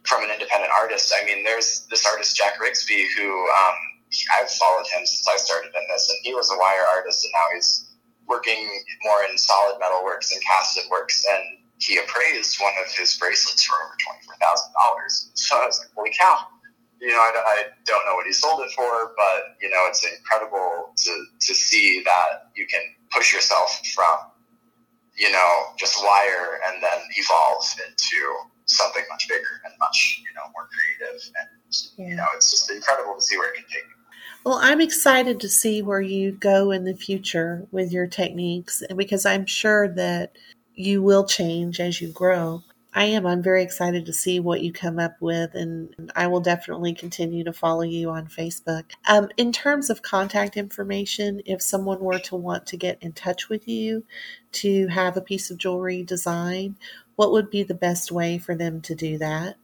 from 0.06 0.22
an 0.22 0.30
independent 0.30 0.70
artist. 0.70 1.10
I 1.10 1.26
mean, 1.26 1.42
there's 1.42 1.86
this 1.90 2.06
artist 2.06 2.36
Jack 2.36 2.62
Rigsby 2.62 3.10
who 3.18 3.26
um, 3.26 3.76
I've 4.38 4.50
followed 4.50 4.86
him 4.86 5.02
since 5.02 5.26
I 5.26 5.36
started 5.36 5.74
in 5.74 5.84
this, 5.90 6.06
and 6.08 6.18
he 6.22 6.34
was 6.34 6.50
a 6.50 6.58
wire 6.58 6.86
artist, 6.94 7.24
and 7.24 7.32
now 7.34 7.46
he's 7.54 7.90
working 8.26 8.70
more 9.02 9.24
in 9.26 9.36
solid 9.36 9.78
metal 9.80 10.04
works 10.04 10.30
and 10.30 10.40
casted 10.46 10.84
works 10.90 11.24
and 11.26 11.42
he 11.80 11.98
appraised 11.98 12.60
one 12.60 12.72
of 12.84 12.92
his 12.92 13.16
bracelets 13.18 13.64
for 13.64 13.74
over 13.74 13.96
twenty 14.04 14.22
four 14.24 14.36
thousand 14.40 14.72
dollars. 14.78 15.30
So 15.34 15.56
I 15.56 15.66
was 15.66 15.80
like, 15.80 15.88
"Holy 15.96 16.12
cow!" 16.16 16.46
You 17.00 17.08
know, 17.08 17.16
I, 17.16 17.32
I, 17.34 17.64
don't 17.86 18.04
know 18.04 18.14
what 18.14 18.26
he 18.26 18.32
sold 18.32 18.60
it 18.60 18.70
for, 18.72 19.14
but 19.16 19.56
you 19.62 19.70
know, 19.70 19.86
it's 19.88 20.04
incredible 20.06 20.92
to 20.94 21.24
to 21.40 21.54
see 21.54 22.02
that 22.04 22.52
you 22.54 22.66
can 22.66 22.82
push 23.10 23.32
yourself 23.32 23.80
from 23.94 24.16
you 25.16 25.32
know 25.32 25.50
just 25.78 26.02
wire 26.02 26.60
and 26.66 26.82
then 26.82 26.98
evolve 27.16 27.64
into 27.88 28.34
something 28.66 29.02
much 29.10 29.28
bigger 29.28 29.60
and 29.64 29.74
much 29.80 30.22
you 30.22 30.34
know 30.34 30.42
more 30.52 30.68
creative 30.68 31.22
and 31.40 31.48
yeah. 31.98 32.08
you 32.08 32.14
know 32.14 32.26
it's 32.36 32.50
just 32.50 32.70
incredible 32.70 33.14
to 33.14 33.22
see 33.22 33.36
where 33.36 33.52
it 33.52 33.56
can 33.56 33.64
take 33.64 33.82
you. 33.82 33.96
Well, 34.44 34.58
I'm 34.62 34.80
excited 34.80 35.38
to 35.40 35.50
see 35.50 35.82
where 35.82 36.00
you 36.00 36.32
go 36.32 36.70
in 36.70 36.84
the 36.84 36.96
future 36.96 37.66
with 37.72 37.92
your 37.92 38.06
techniques 38.06 38.82
because 38.96 39.26
I'm 39.26 39.44
sure 39.44 39.86
that 39.88 40.32
you 40.80 41.02
will 41.02 41.24
change 41.24 41.78
as 41.78 42.00
you 42.00 42.10
grow. 42.12 42.62
I 42.92 43.04
am. 43.04 43.24
I'm 43.24 43.40
very 43.42 43.62
excited 43.62 44.04
to 44.06 44.12
see 44.12 44.40
what 44.40 44.62
you 44.62 44.72
come 44.72 44.98
up 44.98 45.14
with, 45.20 45.54
and 45.54 46.10
I 46.16 46.26
will 46.26 46.40
definitely 46.40 46.92
continue 46.92 47.44
to 47.44 47.52
follow 47.52 47.82
you 47.82 48.10
on 48.10 48.26
Facebook. 48.26 48.90
Um, 49.08 49.28
in 49.36 49.52
terms 49.52 49.90
of 49.90 50.02
contact 50.02 50.56
information, 50.56 51.40
if 51.46 51.62
someone 51.62 52.00
were 52.00 52.18
to 52.18 52.34
want 52.34 52.66
to 52.66 52.76
get 52.76 53.00
in 53.00 53.12
touch 53.12 53.48
with 53.48 53.68
you 53.68 54.04
to 54.52 54.88
have 54.88 55.16
a 55.16 55.20
piece 55.20 55.52
of 55.52 55.58
jewelry 55.58 56.02
design, 56.02 56.74
what 57.14 57.30
would 57.30 57.48
be 57.48 57.62
the 57.62 57.74
best 57.74 58.10
way 58.10 58.38
for 58.38 58.56
them 58.56 58.80
to 58.82 58.96
do 58.96 59.18
that? 59.18 59.54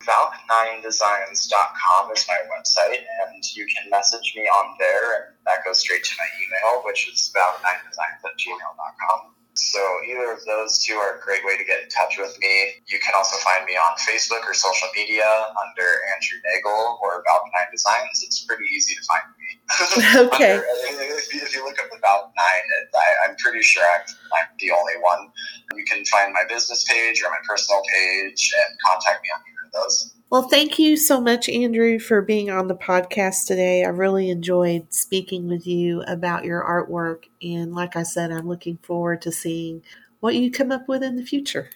Valk9designs.com 0.00 2.10
is 2.12 2.26
my 2.28 2.36
website, 2.52 3.00
and 3.26 3.56
you 3.56 3.66
can 3.66 3.88
message 3.88 4.34
me 4.36 4.42
on 4.42 4.76
there, 4.78 5.14
and 5.14 5.24
that 5.46 5.64
goes 5.64 5.78
straight 5.78 6.04
to 6.04 6.14
my 6.18 6.26
email, 6.44 6.82
which 6.84 7.08
is 7.10 7.32
valk9designs 7.34 8.22
at 8.26 8.36
gmail.com. 8.36 9.34
So 9.54 9.78
either 10.10 10.32
of 10.32 10.44
those 10.44 10.82
two 10.82 10.94
are 10.98 11.18
a 11.18 11.20
great 11.22 11.44
way 11.46 11.56
to 11.56 11.64
get 11.64 11.82
in 11.82 11.88
touch 11.88 12.18
with 12.18 12.34
me. 12.40 12.82
You 12.90 12.98
can 12.98 13.14
also 13.14 13.38
find 13.38 13.64
me 13.64 13.78
on 13.78 13.94
Facebook 14.02 14.42
or 14.42 14.54
social 14.54 14.88
media 14.96 15.22
under 15.22 15.88
Andrew 16.10 16.38
Nagel 16.42 16.98
or 16.98 17.22
Valk 17.22 17.46
9 17.54 17.70
Designs. 17.70 18.26
It's 18.26 18.42
pretty 18.44 18.66
easy 18.74 18.94
to 18.98 19.02
find 19.06 19.26
me. 19.38 19.48
okay. 20.34 20.58
under, 20.58 21.06
if, 21.14 21.32
you, 21.32 21.40
if, 21.40 21.54
you, 21.54 21.64
look 21.64 21.78
up 21.78 21.86
the 21.90 22.02
9, 22.34 22.34
I, 22.34 23.30
am 23.30 23.36
pretty 23.36 23.62
sure 23.62 23.82
I'm, 23.94 24.02
I'm 24.34 24.50
the 24.58 24.72
only 24.72 24.98
one. 25.00 25.30
You 25.76 25.84
can 25.84 26.04
find 26.04 26.34
my 26.34 26.42
business 26.48 26.84
page 26.84 27.22
or 27.22 27.30
my 27.30 27.40
personal 27.46 27.80
page 27.94 28.52
and 28.58 28.70
contact 28.82 29.22
me 29.22 29.30
on 29.30 29.40
those. 29.74 30.14
Well, 30.30 30.48
thank 30.48 30.78
you 30.78 30.96
so 30.96 31.20
much, 31.20 31.48
Andrew, 31.48 31.98
for 31.98 32.20
being 32.22 32.50
on 32.50 32.66
the 32.66 32.74
podcast 32.74 33.46
today. 33.46 33.84
I 33.84 33.88
really 33.88 34.30
enjoyed 34.30 34.92
speaking 34.92 35.46
with 35.46 35.66
you 35.66 36.02
about 36.08 36.44
your 36.44 36.64
artwork. 36.64 37.24
And 37.42 37.74
like 37.74 37.94
I 37.94 38.02
said, 38.02 38.32
I'm 38.32 38.48
looking 38.48 38.78
forward 38.78 39.22
to 39.22 39.30
seeing 39.30 39.82
what 40.20 40.34
you 40.34 40.50
come 40.50 40.72
up 40.72 40.88
with 40.88 41.02
in 41.02 41.16
the 41.16 41.24
future. 41.24 41.70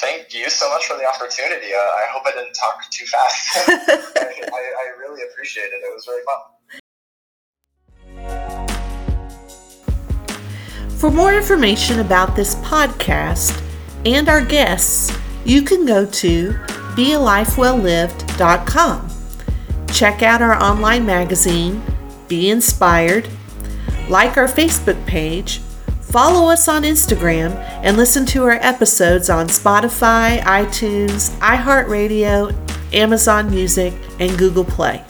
Thank 0.00 0.34
you 0.34 0.48
so 0.48 0.68
much 0.70 0.86
for 0.86 0.96
the 0.96 1.04
opportunity. 1.06 1.66
Uh, 1.72 1.78
I 1.78 2.06
hope 2.10 2.22
I 2.26 2.32
didn't 2.32 2.54
talk 2.54 2.82
too 2.90 3.04
fast. 3.04 3.68
I, 3.68 4.40
I, 4.52 4.72
I 4.80 4.98
really 4.98 5.20
appreciate 5.30 5.64
it. 5.66 5.82
It 5.84 5.92
was 5.94 6.06
very 6.06 6.22
fun. 6.24 6.38
For 10.98 11.10
more 11.10 11.34
information 11.34 12.00
about 12.00 12.34
this 12.36 12.54
podcast 12.56 13.60
and 14.06 14.28
our 14.28 14.44
guests, 14.44 15.16
you 15.44 15.62
can 15.62 15.84
go 15.84 16.06
to 16.06 16.58
bealifewelllived.com. 16.96 19.08
Check 19.88 20.22
out 20.22 20.40
our 20.40 20.54
online 20.62 21.04
magazine, 21.04 21.82
Be 22.28 22.50
Inspired, 22.50 23.28
like 24.08 24.36
our 24.36 24.48
Facebook 24.48 25.04
page, 25.06 25.58
follow 26.00 26.50
us 26.50 26.66
on 26.68 26.82
Instagram, 26.82 27.54
and 27.82 27.96
listen 27.96 28.26
to 28.26 28.44
our 28.44 28.58
episodes 28.60 29.30
on 29.30 29.46
Spotify, 29.46 30.40
iTunes, 30.40 31.30
iHeartRadio, 31.38 32.52
Amazon 32.92 33.50
Music, 33.50 33.94
and 34.20 34.36
Google 34.36 34.64
Play. 34.64 35.02